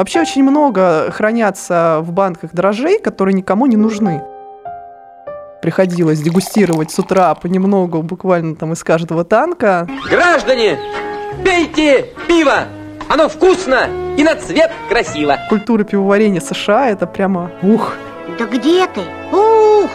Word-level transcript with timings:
Вообще 0.00 0.22
очень 0.22 0.42
много 0.42 1.10
хранятся 1.10 1.98
в 2.00 2.10
банках 2.12 2.54
дрожжей, 2.54 2.98
которые 2.98 3.34
никому 3.34 3.66
не 3.66 3.76
нужны. 3.76 4.22
Приходилось 5.60 6.22
дегустировать 6.22 6.90
с 6.90 6.98
утра 6.98 7.34
понемногу, 7.34 8.02
буквально 8.02 8.56
там 8.56 8.72
из 8.72 8.82
каждого 8.82 9.24
танка. 9.24 9.86
Граждане, 10.08 10.78
пейте 11.44 12.06
пиво! 12.26 12.60
Оно 13.10 13.28
вкусно 13.28 13.88
и 14.16 14.24
на 14.24 14.36
цвет 14.36 14.72
красиво. 14.88 15.36
Культура 15.50 15.84
пивоварения 15.84 16.40
США– 16.40 16.88
это 16.88 17.06
прямо 17.06 17.50
ух. 17.62 17.92
Да 18.38 18.46
где 18.46 18.86
ты? 18.86 19.02
Ух! 19.36 19.90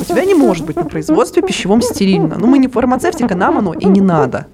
У 0.00 0.04
тебя 0.04 0.24
не 0.24 0.34
может 0.34 0.64
быть 0.64 0.76
на 0.76 0.86
производстве 0.86 1.42
пищевом 1.42 1.82
стерильно. 1.82 2.36
Ну, 2.38 2.46
мы 2.46 2.56
не 2.56 2.68
фармацевтика, 2.68 3.34
нам 3.34 3.58
оно 3.58 3.74
и 3.74 3.84
не 3.84 4.00
надо. 4.00 4.46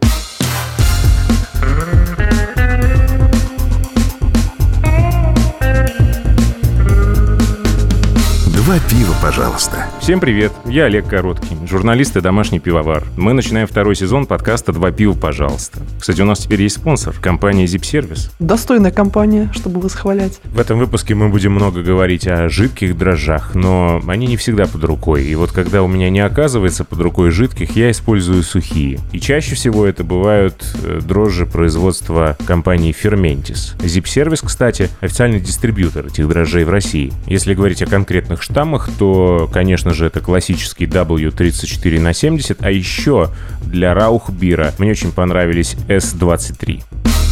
Два 8.71 8.79
пива, 8.89 9.17
пожалуйста. 9.21 9.89
Всем 10.11 10.19
привет, 10.19 10.51
я 10.65 10.87
Олег 10.87 11.07
Короткий, 11.07 11.57
журналист 11.69 12.17
и 12.17 12.21
домашний 12.21 12.59
пивовар. 12.59 13.05
Мы 13.17 13.33
начинаем 13.33 13.69
второй 13.69 13.95
сезон 13.95 14.27
подкаста 14.27 14.73
«Два 14.73 14.91
пива, 14.91 15.13
пожалуйста». 15.13 15.79
Кстати, 16.01 16.21
у 16.21 16.25
нас 16.25 16.41
теперь 16.41 16.63
есть 16.63 16.79
спонсор, 16.79 17.15
компания 17.15 17.65
Zip 17.67 17.83
Service. 17.83 18.29
Достойная 18.41 18.91
компания, 18.91 19.53
чтобы 19.55 19.81
восхвалять. 19.81 20.41
В 20.47 20.59
этом 20.59 20.81
выпуске 20.81 21.15
мы 21.15 21.29
будем 21.29 21.53
много 21.53 21.83
говорить 21.83 22.27
о 22.27 22.49
жидких 22.49 22.99
дрожжах, 22.99 23.55
но 23.55 24.03
они 24.09 24.27
не 24.27 24.37
всегда 24.37 24.67
под 24.67 24.83
рукой. 24.83 25.23
И 25.27 25.37
вот 25.37 25.53
когда 25.53 25.81
у 25.85 25.87
меня 25.87 26.11
не 26.11 26.19
оказывается 26.19 26.85
под 26.85 26.99
рукой 26.99 27.31
жидких, 27.31 27.77
я 27.77 27.93
использую 27.93 28.43
сухие. 28.43 28.99
И 29.13 29.21
чаще 29.21 29.55
всего 29.55 29.87
это 29.87 30.03
бывают 30.03 30.75
э, 30.83 30.99
дрожжи 31.05 31.47
производства 31.47 32.37
компании 32.47 32.93
Fermentis. 32.93 33.79
Zip 33.79 34.07
Service, 34.07 34.45
кстати, 34.45 34.89
официальный 35.01 35.39
дистрибьютор 35.39 36.07
этих 36.07 36.27
дрожжей 36.27 36.65
в 36.65 36.71
России. 36.71 37.13
Если 37.27 37.55
говорить 37.55 37.81
о 37.83 37.87
конкретных 37.87 38.43
штаммах, 38.43 38.89
то, 38.99 39.49
конечно 39.53 39.95
же, 39.95 40.00
это 40.07 40.21
классический 40.21 40.87
W34 40.87 42.01
на 42.01 42.13
70, 42.13 42.63
а 42.63 42.71
еще 42.71 43.31
для 43.63 43.95
Раухбира 43.95 44.75
мне 44.79 44.91
очень 44.93 45.13
понравились 45.13 45.75
S23. 45.89 46.83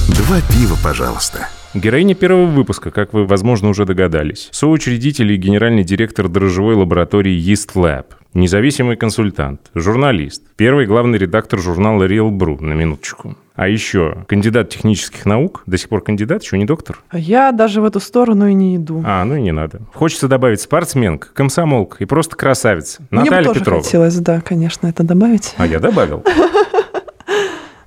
Два 0.09 0.41
пива, 0.41 0.77
пожалуйста. 0.83 1.49
Героиня 1.75 2.15
первого 2.15 2.47
выпуска, 2.47 2.91
как 2.91 3.13
вы, 3.13 3.27
возможно, 3.27 3.69
уже 3.69 3.85
догадались. 3.85 4.49
Соучредитель 4.53 5.33
и 5.33 5.37
генеральный 5.37 5.85
директор 5.85 6.29
дрожжевой 6.29 6.75
лаборатории 6.75 7.37
Yeast 7.39 7.75
Lab. 7.75 8.07
Независимый 8.33 8.97
консультант, 8.97 9.71
журналист, 9.75 10.43
первый 10.57 10.87
главный 10.87 11.19
редактор 11.19 11.59
журнала 11.59 12.05
Real 12.05 12.31
Brew, 12.31 12.63
на 12.63 12.73
минуточку. 12.73 13.37
А 13.55 13.69
еще 13.69 14.25
кандидат 14.29 14.71
технических 14.71 15.27
наук, 15.27 15.63
до 15.67 15.77
сих 15.77 15.89
пор 15.89 16.03
кандидат, 16.03 16.43
еще 16.43 16.57
не 16.57 16.65
доктор. 16.65 17.01
А 17.11 17.19
Я 17.19 17.53
даже 17.53 17.81
в 17.81 17.85
эту 17.85 18.01
сторону 18.01 18.47
и 18.47 18.55
не 18.55 18.77
иду. 18.77 19.03
А, 19.05 19.25
ну 19.25 19.37
и 19.37 19.43
не 19.43 19.53
надо. 19.53 19.81
Хочется 19.93 20.29
добавить 20.29 20.61
спортсменка, 20.61 21.29
комсомолка 21.35 21.97
и 22.01 22.05
просто 22.07 22.37
красавица. 22.37 23.03
Мне 23.11 23.23
бы 23.23 23.31
Наталья 23.31 23.49
тоже 23.49 23.61
Петрова. 23.61 23.83
хотелось, 23.83 24.17
да, 24.19 24.41
конечно, 24.41 24.87
это 24.87 25.03
добавить. 25.03 25.55
А 25.57 25.67
я 25.67 25.81
добавил. 25.81 26.23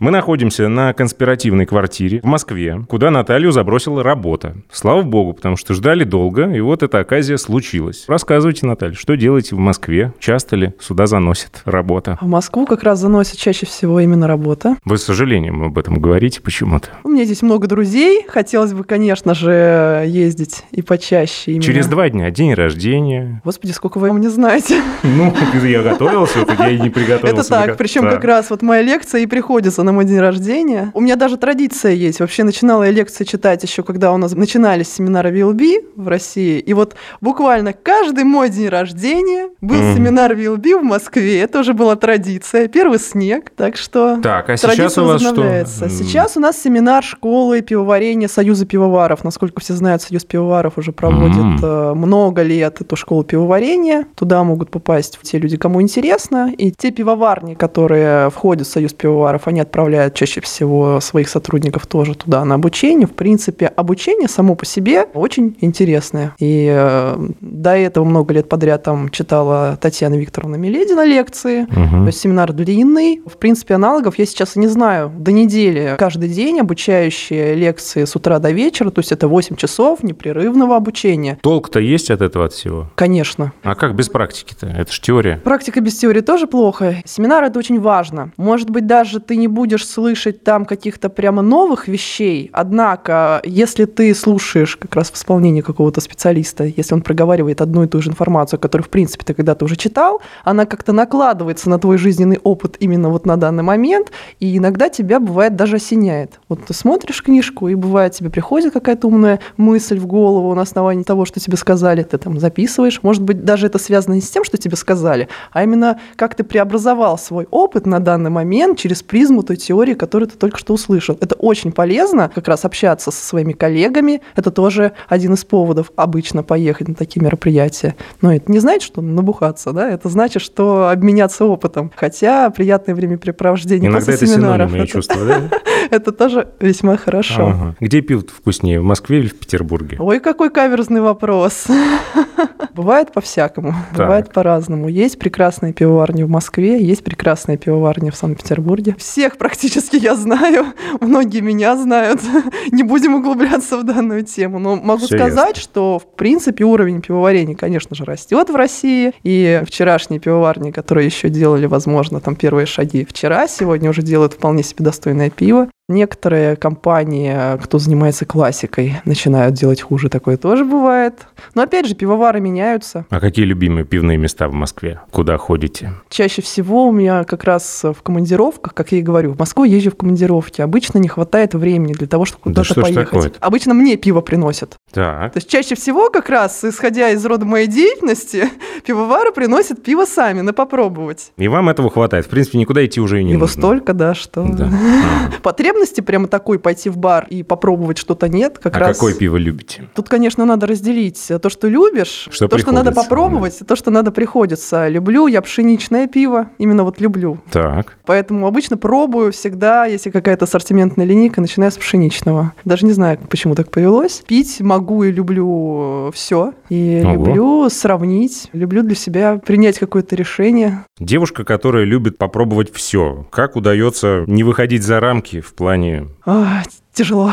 Мы 0.01 0.09
находимся 0.09 0.67
на 0.67 0.93
конспиративной 0.93 1.67
квартире 1.67 2.21
в 2.21 2.23
Москве, 2.23 2.83
куда 2.89 3.11
Наталью 3.11 3.51
забросила 3.51 4.01
работа. 4.01 4.55
Слава 4.71 5.03
богу, 5.03 5.33
потому 5.33 5.57
что 5.57 5.75
ждали 5.75 6.05
долго, 6.05 6.51
и 6.51 6.59
вот 6.59 6.81
эта 6.81 6.97
оказия 6.97 7.37
случилась. 7.37 8.05
Рассказывайте, 8.07 8.65
Наталья, 8.65 8.95
что 8.95 9.15
делаете 9.15 9.55
в 9.55 9.59
Москве? 9.59 10.11
Часто 10.17 10.55
ли 10.55 10.73
сюда 10.79 11.05
заносит 11.05 11.61
работа? 11.65 12.17
А 12.19 12.25
В 12.25 12.27
Москву 12.27 12.65
как 12.65 12.81
раз 12.81 12.97
заносит 12.97 13.37
чаще 13.37 13.67
всего 13.67 13.99
именно 13.99 14.27
работа. 14.27 14.75
Вы 14.85 14.97
с 14.97 15.03
сожалением 15.03 15.65
об 15.65 15.77
этом 15.77 15.99
говорите 16.01 16.41
почему-то. 16.41 16.87
У 17.03 17.09
меня 17.09 17.23
здесь 17.25 17.43
много 17.43 17.67
друзей. 17.67 18.25
Хотелось 18.27 18.73
бы, 18.73 18.83
конечно 18.83 19.35
же, 19.35 20.03
ездить 20.07 20.63
и 20.71 20.81
почаще. 20.81 21.51
именно. 21.51 21.61
Через 21.61 21.85
два 21.85 22.09
дня 22.09 22.31
день 22.31 22.55
рождения. 22.55 23.39
Господи, 23.45 23.71
сколько 23.71 23.99
вы 23.99 24.11
мне 24.13 24.31
знаете. 24.31 24.81
Ну, 25.03 25.31
я 25.63 25.83
готовился, 25.83 26.39
я 26.57 26.69
и 26.69 26.79
не 26.79 26.89
приготовился. 26.89 27.41
Это 27.55 27.67
так, 27.67 27.77
причем 27.77 28.09
как 28.09 28.23
раз 28.23 28.49
вот 28.49 28.63
моя 28.63 28.81
лекция 28.81 29.21
и 29.21 29.27
приходится 29.27 29.83
на 29.83 29.90
мой 29.91 30.05
день 30.05 30.19
рождения. 30.19 30.91
У 30.93 31.01
меня 31.01 31.15
даже 31.15 31.37
традиция 31.37 31.93
есть. 31.93 32.19
Вообще 32.19 32.43
начинала 32.43 32.83
я 32.83 32.91
лекции 32.91 33.23
читать 33.23 33.63
еще, 33.63 33.83
когда 33.83 34.11
у 34.13 34.17
нас 34.17 34.33
начинались 34.33 34.91
семинары 34.91 35.31
VLB 35.31 35.91
в 35.95 36.07
России. 36.07 36.59
И 36.59 36.73
вот 36.73 36.95
буквально 37.21 37.73
каждый 37.73 38.23
мой 38.23 38.49
день 38.49 38.69
рождения 38.69 39.49
был 39.61 39.75
Мгм. 39.75 39.95
семинар 39.95 40.33
VLB 40.33 40.79
в 40.79 40.83
Москве. 40.83 41.39
Это 41.41 41.59
уже 41.59 41.73
была 41.73 41.95
традиция. 41.95 42.67
Первый 42.67 42.99
снег. 42.99 43.51
Так 43.55 43.77
что 43.77 44.19
Так, 44.21 44.49
а 44.49 44.57
сейчас 44.57 44.75
традиция 44.75 45.03
у 45.03 45.07
вас 45.07 45.21
что? 45.21 45.65
Сейчас 45.89 46.37
у 46.37 46.39
нас 46.39 46.61
семинар 46.61 47.03
школы 47.03 47.61
пивоварения 47.61 48.27
Союза 48.27 48.65
пивоваров. 48.65 49.23
Насколько 49.23 49.61
все 49.61 49.73
знают, 49.73 50.01
Союз 50.01 50.23
пивоваров 50.25 50.77
уже 50.77 50.91
проводит 50.91 51.63
э, 51.63 51.93
много 51.95 52.41
лет 52.41 52.81
эту 52.81 52.95
школу 52.95 53.23
пивоварения. 53.23 54.05
Туда 54.15 54.43
могут 54.43 54.69
попасть 54.71 55.17
те 55.21 55.37
люди, 55.37 55.57
кому 55.57 55.81
интересно. 55.81 56.51
И 56.57 56.71
те 56.71 56.91
пивоварни, 56.91 57.53
которые 57.53 58.29
входят 58.29 58.67
в 58.67 58.71
Союз 58.71 58.93
пивоваров, 58.93 59.47
они 59.47 59.59
отправляют 59.81 60.13
чаще 60.13 60.41
всего 60.41 60.99
своих 60.99 61.27
сотрудников 61.27 61.87
тоже 61.87 62.13
туда 62.13 62.45
на 62.45 62.55
обучение. 62.55 63.07
В 63.07 63.13
принципе, 63.13 63.65
обучение 63.65 64.27
само 64.27 64.53
по 64.53 64.63
себе 64.63 65.07
очень 65.15 65.57
интересное. 65.59 66.35
И 66.37 66.69
э, 66.71 67.17
до 67.41 67.75
этого 67.75 68.05
много 68.05 68.33
лет 68.35 68.47
подряд 68.47 68.83
там 68.83 69.09
читала 69.09 69.77
Татьяна 69.81 70.15
Викторовна 70.15 70.55
Миледина 70.55 71.03
лекции. 71.03 71.61
Мгм. 71.61 72.01
То 72.01 72.07
есть 72.07 72.19
семинар 72.19 72.53
длинный. 72.53 73.21
В 73.25 73.37
принципе, 73.37 73.73
аналогов 73.73 74.19
я 74.19 74.25
сейчас 74.27 74.55
и 74.55 74.59
не 74.59 74.67
знаю. 74.67 75.11
До 75.17 75.31
недели 75.31 75.95
каждый 75.97 76.29
день 76.29 76.59
обучающие 76.59 77.55
лекции 77.55 78.05
с 78.05 78.15
утра 78.15 78.37
до 78.37 78.51
вечера. 78.51 78.91
То 78.91 78.99
есть 78.99 79.11
это 79.11 79.27
8 79.27 79.55
часов 79.55 80.03
непрерывного 80.03 80.75
обучения. 80.75 81.39
Толк-то 81.41 81.79
есть 81.79 82.11
от 82.11 82.21
этого 82.21 82.45
от 82.45 82.53
всего? 82.53 82.87
Конечно. 82.93 83.51
А 83.63 83.73
как 83.73 83.95
без 83.95 84.09
практики-то? 84.09 84.67
Это 84.67 84.91
ж 84.91 84.99
теория. 84.99 85.41
Практика 85.43 85.81
без 85.81 85.97
теории 85.97 86.21
тоже 86.21 86.45
плохо. 86.45 86.97
Семинар 87.05 87.45
это 87.45 87.57
очень 87.57 87.79
важно. 87.79 88.31
Может 88.37 88.69
быть, 88.69 88.85
даже 88.85 89.19
ты 89.19 89.35
не 89.37 89.47
будешь 89.47 89.60
слышать 89.85 90.43
там 90.43 90.65
каких-то 90.65 91.09
прямо 91.09 91.41
новых 91.41 91.87
вещей. 91.87 92.49
Однако, 92.53 93.41
если 93.43 93.85
ты 93.85 94.13
слушаешь 94.15 94.77
как 94.77 94.95
раз 94.95 95.11
в 95.11 95.15
исполнении 95.15 95.61
какого-то 95.61 96.01
специалиста, 96.01 96.63
если 96.63 96.93
он 96.93 97.01
проговаривает 97.01 97.61
одну 97.61 97.83
и 97.83 97.87
ту 97.87 98.01
же 98.01 98.09
информацию, 98.09 98.59
которую, 98.59 98.85
в 98.85 98.89
принципе, 98.89 99.25
ты 99.25 99.33
когда-то 99.33 99.65
уже 99.65 99.75
читал, 99.75 100.21
она 100.43 100.65
как-то 100.65 100.93
накладывается 100.93 101.69
на 101.69 101.79
твой 101.79 101.97
жизненный 101.97 102.39
опыт 102.43 102.77
именно 102.79 103.09
вот 103.09 103.25
на 103.25 103.37
данный 103.37 103.63
момент, 103.63 104.11
и 104.39 104.57
иногда 104.57 104.89
тебя 104.89 105.19
бывает 105.19 105.55
даже 105.55 105.77
осеняет. 105.77 106.39
Вот 106.49 106.65
ты 106.65 106.73
смотришь 106.73 107.23
книжку, 107.23 107.67
и 107.67 107.75
бывает 107.75 108.13
тебе 108.13 108.29
приходит 108.29 108.73
какая-то 108.73 109.07
умная 109.07 109.39
мысль 109.57 109.99
в 109.99 110.07
голову 110.07 110.53
на 110.55 110.61
основании 110.61 111.03
того, 111.03 111.25
что 111.25 111.39
тебе 111.39 111.57
сказали, 111.57 112.03
ты 112.03 112.17
там 112.17 112.39
записываешь. 112.39 113.01
Может 113.03 113.23
быть, 113.23 113.43
даже 113.43 113.67
это 113.67 113.79
связано 113.79 114.15
не 114.15 114.21
с 114.21 114.29
тем, 114.29 114.43
что 114.43 114.57
тебе 114.57 114.75
сказали, 114.75 115.27
а 115.51 115.63
именно 115.63 115.99
как 116.15 116.35
ты 116.35 116.43
преобразовал 116.43 117.17
свой 117.17 117.47
опыт 117.51 117.85
на 117.85 117.99
данный 117.99 118.29
момент 118.29 118.77
через 118.77 119.03
призму 119.03 119.43
той 119.51 119.57
теории, 119.57 119.95
которую 119.95 120.29
ты 120.29 120.37
только 120.37 120.57
что 120.57 120.73
услышал. 120.73 121.17
Это 121.19 121.35
очень 121.35 121.73
полезно, 121.73 122.31
как 122.33 122.47
раз 122.47 122.63
общаться 122.63 123.11
со 123.11 123.25
своими 123.25 123.51
коллегами. 123.51 124.21
Это 124.37 124.49
тоже 124.49 124.93
один 125.09 125.33
из 125.33 125.43
поводов 125.43 125.91
обычно 125.97 126.41
поехать 126.41 126.87
на 126.87 126.95
такие 126.95 127.21
мероприятия. 127.21 127.95
Но 128.21 128.33
это 128.33 128.49
не 128.49 128.59
значит, 128.59 128.83
что 128.83 129.01
набухаться, 129.01 129.73
да? 129.73 129.89
Это 129.89 130.07
значит, 130.07 130.41
что 130.41 130.87
обменяться 130.89 131.43
опытом. 131.43 131.91
Хотя 131.97 132.49
приятное 132.49 132.95
времяпрепровождение 132.95 133.89
Иногда 133.89 134.05
после 134.05 134.13
это 134.13 134.27
семинаров. 134.27 134.73
это, 134.73 134.87
чувствую, 134.87 135.27
да? 135.27 135.49
это 135.91 136.13
тоже 136.13 136.47
весьма 136.61 136.95
хорошо. 136.95 137.47
Ага. 137.47 137.75
Где 137.81 137.99
пиво 137.99 138.21
вкуснее, 138.21 138.79
в 138.79 138.83
Москве 138.83 139.19
или 139.19 139.27
в 139.27 139.37
Петербурге? 139.37 139.97
Ой, 139.99 140.21
какой 140.21 140.49
каверзный 140.49 141.01
вопрос. 141.01 141.67
Бывает 142.73 143.11
по-всякому, 143.11 143.75
бывает 143.95 144.31
по-разному. 144.31 144.87
Есть 144.87 145.19
прекрасные 145.19 145.73
пивоварни 145.73 146.23
в 146.23 146.29
Москве, 146.29 146.81
есть 146.81 147.03
прекрасные 147.03 147.57
пивоварни 147.57 148.09
в 148.09 148.15
Санкт-Петербурге. 148.15 148.95
Всех 148.97 149.37
практически 149.41 149.95
я 149.95 150.15
знаю, 150.15 150.67
многие 151.01 151.41
меня 151.41 151.75
знают. 151.75 152.21
Не 152.71 152.83
будем 152.83 153.15
углубляться 153.15 153.75
в 153.79 153.83
данную 153.83 154.23
тему, 154.23 154.59
но 154.59 154.75
могу 154.75 155.07
Всё 155.07 155.17
сказать, 155.17 155.57
что 155.57 155.97
в 155.97 156.15
принципе 156.15 156.63
уровень 156.63 157.01
пивоварения, 157.01 157.55
конечно 157.55 157.95
же, 157.95 158.05
растет 158.05 158.51
в 158.51 158.55
России. 158.55 159.13
И 159.23 159.63
вчерашние 159.65 160.19
пивоварни, 160.19 160.69
которые 160.69 161.07
еще 161.07 161.29
делали, 161.29 161.65
возможно, 161.65 162.21
там 162.21 162.35
первые 162.35 162.67
шаги 162.67 163.03
вчера, 163.03 163.47
сегодня 163.47 163.89
уже 163.89 164.03
делают 164.03 164.33
вполне 164.33 164.61
себе 164.61 164.85
достойное 164.85 165.31
пиво. 165.31 165.69
Некоторые 165.91 166.55
компании, 166.55 167.61
кто 167.61 167.77
занимается 167.77 168.25
классикой, 168.25 169.01
начинают 169.03 169.55
делать 169.55 169.81
хуже, 169.81 170.07
такое 170.07 170.37
тоже 170.37 170.63
бывает. 170.63 171.27
Но 171.53 171.63
опять 171.63 171.85
же, 171.85 171.95
пивовары 171.95 172.39
меняются. 172.39 173.05
А 173.09 173.19
какие 173.19 173.43
любимые 173.43 173.83
пивные 173.83 174.17
места 174.17 174.47
в 174.47 174.53
Москве? 174.53 175.01
Куда 175.11 175.37
ходите? 175.37 175.91
Чаще 176.09 176.41
всего 176.41 176.87
у 176.87 176.91
меня 176.93 177.25
как 177.25 177.43
раз 177.43 177.83
в 177.83 178.01
командировках, 178.01 178.73
как 178.73 178.93
я 178.93 178.99
и 178.99 179.01
говорю, 179.01 179.33
в 179.33 179.39
Москву 179.39 179.65
езжу 179.65 179.91
в 179.91 179.97
командировки. 179.97 180.61
Обычно 180.61 180.97
не 180.97 181.09
хватает 181.09 181.53
времени 181.53 181.93
для 181.93 182.07
того, 182.07 182.23
чтобы 182.23 182.53
Да 182.53 182.63
куда-то 182.63 182.81
ж 182.81 182.83
поехать. 182.83 183.33
Обычно 183.41 183.73
мне 183.73 183.97
пиво 183.97 184.21
приносят. 184.21 184.77
Так. 184.91 185.33
То 185.33 185.37
есть 185.37 185.49
чаще 185.49 185.75
всего 185.75 186.09
как 186.09 186.29
раз, 186.29 186.63
исходя 186.63 187.09
из 187.09 187.25
рода 187.25 187.45
моей 187.45 187.67
деятельности, 187.67 188.49
пивовары 188.85 189.31
приносят 189.31 189.83
пиво 189.83 190.05
сами 190.05 190.41
на 190.41 190.53
попробовать. 190.53 191.31
И 191.37 191.47
вам 191.47 191.69
этого 191.69 191.89
хватает. 191.89 192.25
В 192.25 192.29
принципе, 192.29 192.57
никуда 192.57 192.85
идти 192.85 192.99
уже 192.99 193.21
и 193.21 193.23
не 193.23 193.31
Его 193.31 193.41
нужно. 193.41 193.61
столько, 193.61 193.93
да, 193.93 194.13
что... 194.13 194.43
Да. 194.43 194.69
Потребности 195.43 196.01
прямо 196.01 196.27
такой 196.27 196.59
пойти 196.59 196.89
в 196.89 196.97
бар 196.97 197.25
и 197.29 197.43
попробовать 197.43 197.97
что-то 197.97 198.27
нет, 198.27 198.59
как 198.59 198.75
А 198.75 198.79
раз... 198.79 198.97
какое 198.97 199.13
пиво 199.13 199.37
любите? 199.37 199.89
Тут, 199.95 200.09
конечно, 200.09 200.45
надо 200.45 200.67
разделить 200.67 201.31
то, 201.41 201.49
что 201.49 201.67
любишь, 201.67 202.27
Что 202.31 202.47
то, 202.47 202.57
что 202.57 202.71
надо 202.71 202.91
попробовать, 202.91 203.61
и 203.61 203.65
то, 203.65 203.75
что 203.75 203.91
надо 203.91 204.11
приходится. 204.11 204.87
Люблю 204.87 205.27
я 205.27 205.41
пшеничное 205.41 206.07
пиво, 206.07 206.49
именно 206.57 206.83
вот 206.83 206.99
люблю. 206.99 207.39
Так. 207.51 207.97
Поэтому 208.05 208.47
обычно 208.47 208.77
пробую 208.77 209.31
всегда, 209.31 209.85
если 209.85 210.09
какая-то 210.09 210.45
ассортиментная 210.45 211.05
линейка, 211.05 211.41
начиная 211.41 211.69
с 211.71 211.77
пшеничного. 211.77 212.53
Даже 212.65 212.85
не 212.85 212.91
знаю, 212.91 213.17
почему 213.29 213.55
так 213.55 213.69
повелось. 213.71 214.23
Пить 214.27 214.59
могу 214.59 214.80
и 215.03 215.11
люблю 215.11 216.11
все. 216.13 216.53
И 216.69 217.01
Ого. 217.05 217.13
люблю 217.13 217.69
сравнить, 217.69 218.49
люблю 218.53 218.83
для 218.83 218.95
себя 218.95 219.37
принять 219.37 219.79
какое-то 219.79 220.15
решение. 220.15 220.85
Девушка, 220.99 221.43
которая 221.43 221.83
любит 221.83 222.17
попробовать 222.17 222.73
все. 222.73 223.25
Как 223.29 223.55
удается 223.55 224.23
не 224.27 224.43
выходить 224.43 224.83
за 224.83 224.99
рамки 224.99 225.39
в 225.41 225.53
плане 225.53 226.07
А, 226.25 226.63
тяжело. 226.93 227.31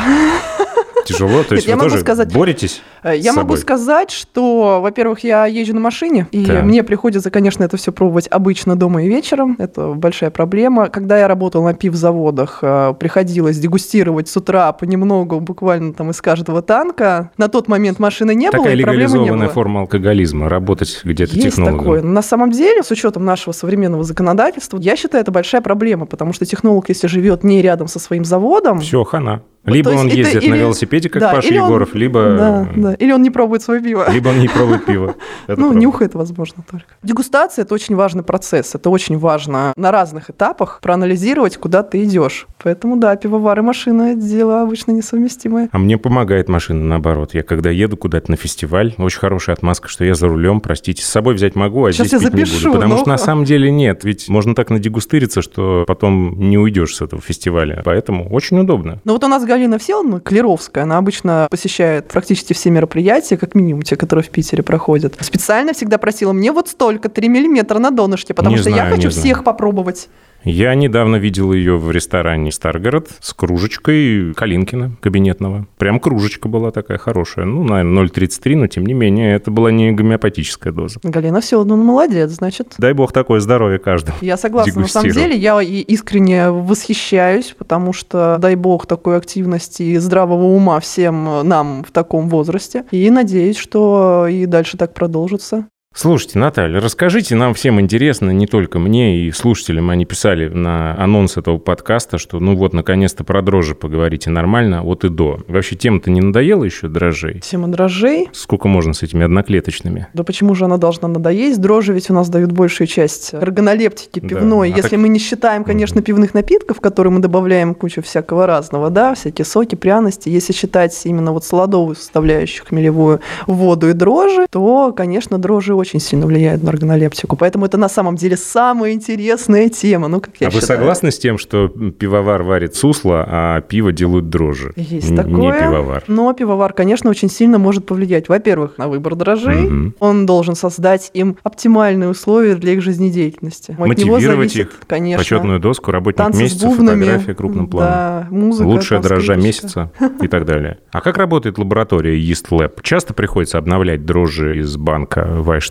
тяжело? 1.05 1.43
То 1.43 1.55
есть 1.55 1.67
я 1.67 1.75
вы 1.75 1.79
могу 1.79 1.89
тоже 1.91 2.01
сказать- 2.01 2.33
боретесь? 2.33 2.81
Э, 3.03 3.15
Я 3.17 3.33
могу 3.33 3.55
сказать, 3.57 4.11
что, 4.11 4.79
во-первых, 4.81 5.23
я 5.23 5.45
езжу 5.45 5.73
на 5.73 5.79
машине, 5.79 6.27
и 6.31 6.45
Так. 6.45 6.63
мне 6.63 6.83
приходится, 6.83 7.31
конечно, 7.31 7.63
это 7.63 7.77
все 7.77 7.91
пробовать 7.91 8.27
обычно 8.29 8.75
дома 8.75 9.03
и 9.03 9.07
вечером. 9.07 9.55
Это 9.59 9.93
большая 9.93 10.29
проблема. 10.31 10.87
Когда 10.87 11.17
я 11.19 11.27
работала 11.27 11.65
на 11.65 11.73
пивзаводах, 11.73 12.59
э, 12.61 12.93
приходилось 12.99 13.57
дегустировать 13.59 14.27
с 14.27 14.37
утра 14.37 14.71
понемногу, 14.73 15.39
буквально 15.39 15.93
там 15.93 16.11
из 16.11 16.21
каждого 16.21 16.61
танка. 16.61 17.31
На 17.37 17.47
тот 17.47 17.67
момент 17.67 17.99
машины 17.99 18.35
не 18.35 18.51
было, 18.51 18.63
Такая 18.63 18.75
и 18.77 18.83
проблемы 18.83 19.19
не 19.19 19.31
было. 19.31 19.47
форма 19.49 19.81
алкоголизма. 19.81 20.49
Работать 20.49 21.01
где-то 21.03 21.35
Есть 21.35 21.47
технологом. 21.47 21.79
такое. 21.79 22.01
Но 22.01 22.09
на 22.09 22.21
самом 22.21 22.51
деле, 22.51 22.83
с 22.83 22.91
учетом 22.91 23.25
нашего 23.25 23.53
современного 23.53 24.03
законодательства, 24.03 24.77
я 24.79 24.95
считаю, 24.95 25.21
это 25.21 25.31
большая 25.31 25.61
проблема, 25.61 26.05
потому 26.05 26.33
что 26.33 26.45
технолог, 26.45 26.89
если 26.89 27.07
живет 27.07 27.43
не 27.43 27.61
рядом 27.61 27.87
со 27.87 27.99
своим 27.99 28.25
заводом, 28.25 28.79
Все, 28.79 29.03
хана. 29.03 29.41
Либо 29.65 29.89
он 29.89 30.07
это 30.07 30.15
ездит 30.15 30.41
на 30.43 30.53
или- 30.53 30.57
велосипеде, 30.59 31.09
как 31.09 31.21
да, 31.21 31.33
Паша 31.33 31.49
или 31.49 31.57
он- 31.59 31.65
Егоров, 31.67 31.93
либо... 31.93 32.23
да, 32.37 32.67
да, 32.75 32.88
или 32.93 33.11
он 33.11 33.21
не 33.21 33.29
пробует 33.29 33.61
свое 33.61 33.81
пиво. 33.81 34.09
Либо 34.09 34.29
он 34.29 34.39
не 34.39 34.47
пробует 34.53 34.85
пиво. 34.85 35.15
Это 35.47 35.59
ну, 35.59 35.67
правда. 35.67 35.79
нюхает, 35.79 36.15
возможно, 36.15 36.63
только. 36.69 36.87
Дегустация– 37.03 37.63
это 37.65 37.73
очень 37.73 37.95
важный 37.95 38.23
процесс. 38.23 38.75
Это 38.75 38.89
очень 38.89 39.17
важно 39.17 39.73
на 39.75 39.91
разных 39.91 40.29
этапах 40.29 40.79
проанализировать, 40.81 41.57
куда 41.57 41.83
ты 41.83 42.03
идешь. 42.03 42.47
Поэтому, 42.63 42.97
да, 42.97 43.15
пивовар 43.15 43.59
и 43.59 43.61
машина– 43.61 44.01
это 44.13 44.21
дело 44.21 44.61
обычно 44.61 44.91
несовместимое. 44.91 45.69
А 45.71 45.77
мне 45.77 45.97
помогает 45.97 46.49
машина, 46.49 46.83
наоборот. 46.83 47.33
Я 47.33 47.43
когда 47.43 47.69
еду 47.69 47.97
куда-то 47.97 48.31
на 48.31 48.37
фестиваль, 48.37 48.93
очень 48.97 49.19
хорошая 49.19 49.55
отмазка, 49.55 49.87
что 49.87 50.03
я 50.05 50.15
за 50.15 50.27
рулем, 50.27 50.61
простите, 50.61 51.03
с 51.03 51.07
собой 51.07 51.35
взять 51.35 51.55
могу, 51.55 51.85
а 51.85 51.91
Сейчас 51.91 52.07
здесь 52.07 52.21
я 52.21 52.29
пить 52.29 52.39
не 52.39 52.45
запишу, 52.45 52.67
буду. 52.69 52.79
Потому 52.79 52.93
ну. 52.95 52.99
что 53.01 53.09
на 53.09 53.17
самом 53.17 53.45
деле 53.45 53.71
нет, 53.71 54.03
ведь 54.03 54.29
можно 54.29 54.55
так 54.55 54.69
надегустыриться, 54.69 55.41
что 55.41 55.83
потом 55.87 56.49
не 56.49 56.57
уйдешь 56.57 56.95
с 56.95 57.01
этого 57.01 57.21
фестиваля. 57.21 57.81
Поэтому 57.85 58.29
очень 58.29 58.59
удобно. 58.59 58.99
Ну 59.03 59.13
вот 59.13 59.23
у 59.23 59.27
нас 59.27 59.45
Галина 59.45 59.77
Всеволодовна 59.77 60.19
Клеровская, 60.19 60.83
она 60.83 60.97
обычно 60.97 61.47
посещает 61.49 62.07
практически 62.07 62.53
все 62.53 62.69
мероприятия, 62.79 63.37
как 63.37 63.55
минимум 63.55 63.81
те, 63.81 63.95
которые 63.97 64.23
в 64.23 64.29
Питере 64.29 64.63
проходят. 64.63 65.15
Специально 65.19 65.73
всегда 65.73 65.97
просила 65.97 66.31
мне 66.33 66.51
вот 66.51 66.69
столько, 66.69 67.09
3 67.09 67.27
миллиметра 67.27 67.77
на 67.79 67.91
донышке, 67.91 68.33
потому 68.33 68.55
Не 68.55 68.61
что 68.61 68.69
я 68.69 68.75
знаю, 68.77 68.95
хочу 68.95 69.07
не 69.07 69.11
знаю. 69.11 69.25
всех 69.25 69.43
попробовать. 69.43 70.07
Я 70.43 70.73
недавно 70.73 71.17
видел 71.17 71.51
ее 71.51 71.77
в 71.77 71.91
ресторане 71.91 72.51
Старгород 72.51 73.09
с 73.19 73.33
кружечкой 73.33 74.33
Калинкина 74.33 74.93
кабинетного. 75.01 75.67
Прям 75.77 75.99
кружечка 75.99 76.47
была 76.47 76.71
такая 76.71 76.97
хорошая. 76.97 77.45
Ну, 77.45 77.63
наверное, 77.63 78.05
0,33, 78.05 78.55
но 78.55 78.67
тем 78.67 78.85
не 78.85 78.93
менее, 78.93 79.35
это 79.35 79.51
была 79.51 79.71
не 79.71 79.91
гомеопатическая 79.91 80.71
доза. 80.71 80.99
Галина 81.03 81.41
Всеволодовна 81.41 81.83
молодец, 81.83 82.31
значит. 82.31 82.75
Дай 82.77 82.93
бог 82.93 83.11
такое 83.11 83.41
здоровье 83.41 83.79
каждому. 83.79 84.17
Я 84.21 84.37
согласна. 84.37 84.81
На 84.81 84.87
самом 84.87 85.11
деле 85.11 85.35
я 85.35 85.61
искренне 85.61 86.49
восхищаюсь, 86.49 87.53
потому 87.57 87.91
что, 87.93 88.37
дай 88.39 88.55
бог, 88.55 88.85
такой 88.85 89.17
активности 89.17 89.83
и 89.83 89.97
здравого 89.97 90.45
ума 90.45 90.79
всем 90.79 91.47
нам 91.47 91.83
в 91.83 91.91
таком 91.91 92.29
возрасте. 92.29 92.85
И 92.91 93.09
надеюсь, 93.09 93.57
что 93.57 94.27
и 94.29 94.45
дальше 94.45 94.77
так 94.77 94.93
продолжится. 94.93 95.67
Слушайте, 95.95 96.37
Наталья, 96.37 96.79
расскажите 96.79 97.33
нам 97.35 97.55
всем 97.55 97.81
интересно, 97.81 98.29
не 98.29 98.45
только 98.45 98.77
мне 98.77 99.21
и 99.25 99.31
слушателям, 99.31 99.89
они 99.89 100.05
писали 100.05 100.47
на 100.47 100.95
анонс 101.01 101.35
этого 101.35 101.57
подкаста, 101.57 102.19
что 102.19 102.39
ну 102.39 102.55
вот, 102.55 102.73
наконец-то 102.73 103.23
про 103.23 103.41
дрожжи 103.41 103.73
поговорите 103.73 104.29
нормально 104.29 104.83
от 104.83 105.03
и 105.03 105.09
до. 105.09 105.39
Вообще 105.47 105.75
тема-то 105.75 106.11
не 106.11 106.21
надоела 106.21 106.63
еще 106.63 106.87
дрожжей? 106.89 107.39
Тема 107.39 107.67
дрожжей. 107.69 108.29
Сколько 108.33 108.67
можно 108.67 108.93
с 108.93 109.01
этими 109.01 109.25
одноклеточными? 109.25 110.07
Да 110.13 110.23
почему 110.23 110.53
же 110.53 110.65
она 110.65 110.77
должна 110.77 111.07
надоесть? 111.07 111.59
Дрожжи 111.59 111.91
ведь 111.91 112.09
у 112.11 112.13
нас 112.13 112.29
дают 112.29 112.51
большую 112.51 112.85
часть 112.87 113.33
органолептики 113.33 114.19
Да, 114.19 114.27
пивной. 114.27 114.71
а 114.71 114.75
Если 114.75 114.89
так- 114.91 114.99
мы 114.99 115.09
не 115.09 115.19
считаем, 115.19 115.63
конечно, 115.63 116.03
пивных 116.03 116.35
напитков, 116.35 116.77
в 116.77 116.81
которые 116.81 117.11
мы 117.11 117.19
добавляем 117.19 117.73
кучу 117.73 118.03
всякого 118.03 118.45
разного, 118.45 118.91
да, 118.91 119.15
всякие 119.15 119.43
соки, 119.43 119.73
пряности. 119.73 120.29
Если 120.29 120.53
считать 120.53 120.97
именно 121.05 121.31
вот 121.33 121.45
солодовую 121.45 121.95
составляющую 121.95 122.63
хмелевую 122.67 123.21
воду 123.47 123.89
и 123.89 123.93
дрожжи, 123.93 124.45
то, 124.51 124.93
конечно, 124.95 125.39
дрожжи 125.39 125.78
очень 125.79 125.99
сильно 125.99 126.25
влияют 126.25 126.63
на 126.63 126.69
органолептику. 126.69 127.35
Поэтому 127.35 127.65
это 127.65 127.77
на 127.77 127.89
самом 127.89 128.15
деле 128.15 128.37
самая 128.37 128.93
интересная 128.93 129.69
тема. 129.69 130.07
Ну, 130.07 130.21
как 130.21 130.35
я 130.39 130.47
а 130.47 130.49
вы 130.49 130.59
считаю. 130.59 130.79
согласны 130.79 131.11
с 131.11 131.19
тем, 131.19 131.37
что 131.37 131.67
пивовар 131.67 132.43
варит 132.43 132.75
сусло, 132.75 133.25
а 133.27 133.61
пиво 133.61 133.91
делают 133.91 134.29
дрожжи? 134.29 134.73
Есть 134.75 135.11
Н- 135.11 135.17
такое. 135.17 135.33
Не 135.33 135.51
пивовар. 135.51 136.03
Но 136.07 136.33
пивовар, 136.33 136.73
конечно, 136.73 137.09
очень 137.09 137.29
сильно 137.29 137.57
может 137.57 137.85
повлиять. 137.85 138.29
Во-первых, 138.29 138.77
на 138.77 138.87
выбор 138.87 139.15
дрожжей. 139.15 139.61
Мгм. 139.61 139.95
Он 139.99 140.25
должен 140.25 140.55
создать 140.55 141.11
им 141.13 141.37
оптимальные 141.43 142.09
условия 142.09 142.55
для 142.55 142.73
их 142.73 142.81
жизнедеятельности. 142.81 143.71
От 143.71 143.77
него 143.79 143.87
Мотивировать 143.87 144.51
зависит, 144.53 144.73
их, 144.73 144.79
конечно, 144.87 145.19
почетную 145.19 145.59
доску, 145.59 145.91
работник 145.91 146.17
танцы 146.17 146.43
месяца, 146.43 146.67
бубнами, 146.67 147.03
фотография 147.03 147.33
крупным 147.33 147.67
планом. 147.67 147.91
Да, 147.91 148.27
музыка. 148.29 148.67
Лучшая 148.67 149.01
дрожжа 149.01 149.35
месяца 149.35 149.91
и 150.21 150.27
так 150.27 150.45
далее. 150.45 150.77
А 150.91 151.01
как 151.01 151.17
работает 151.17 151.57
лаборатория 151.57 152.19
Yeast 152.19 152.49
Lab? 152.51 152.79
Часто 152.81 153.13
приходится 153.13 153.57
обновлять 153.57 154.05
дрожжи 154.05 154.59
из 154.59 154.75
банка 154.77 155.25
Вайштефановского? 155.29 155.68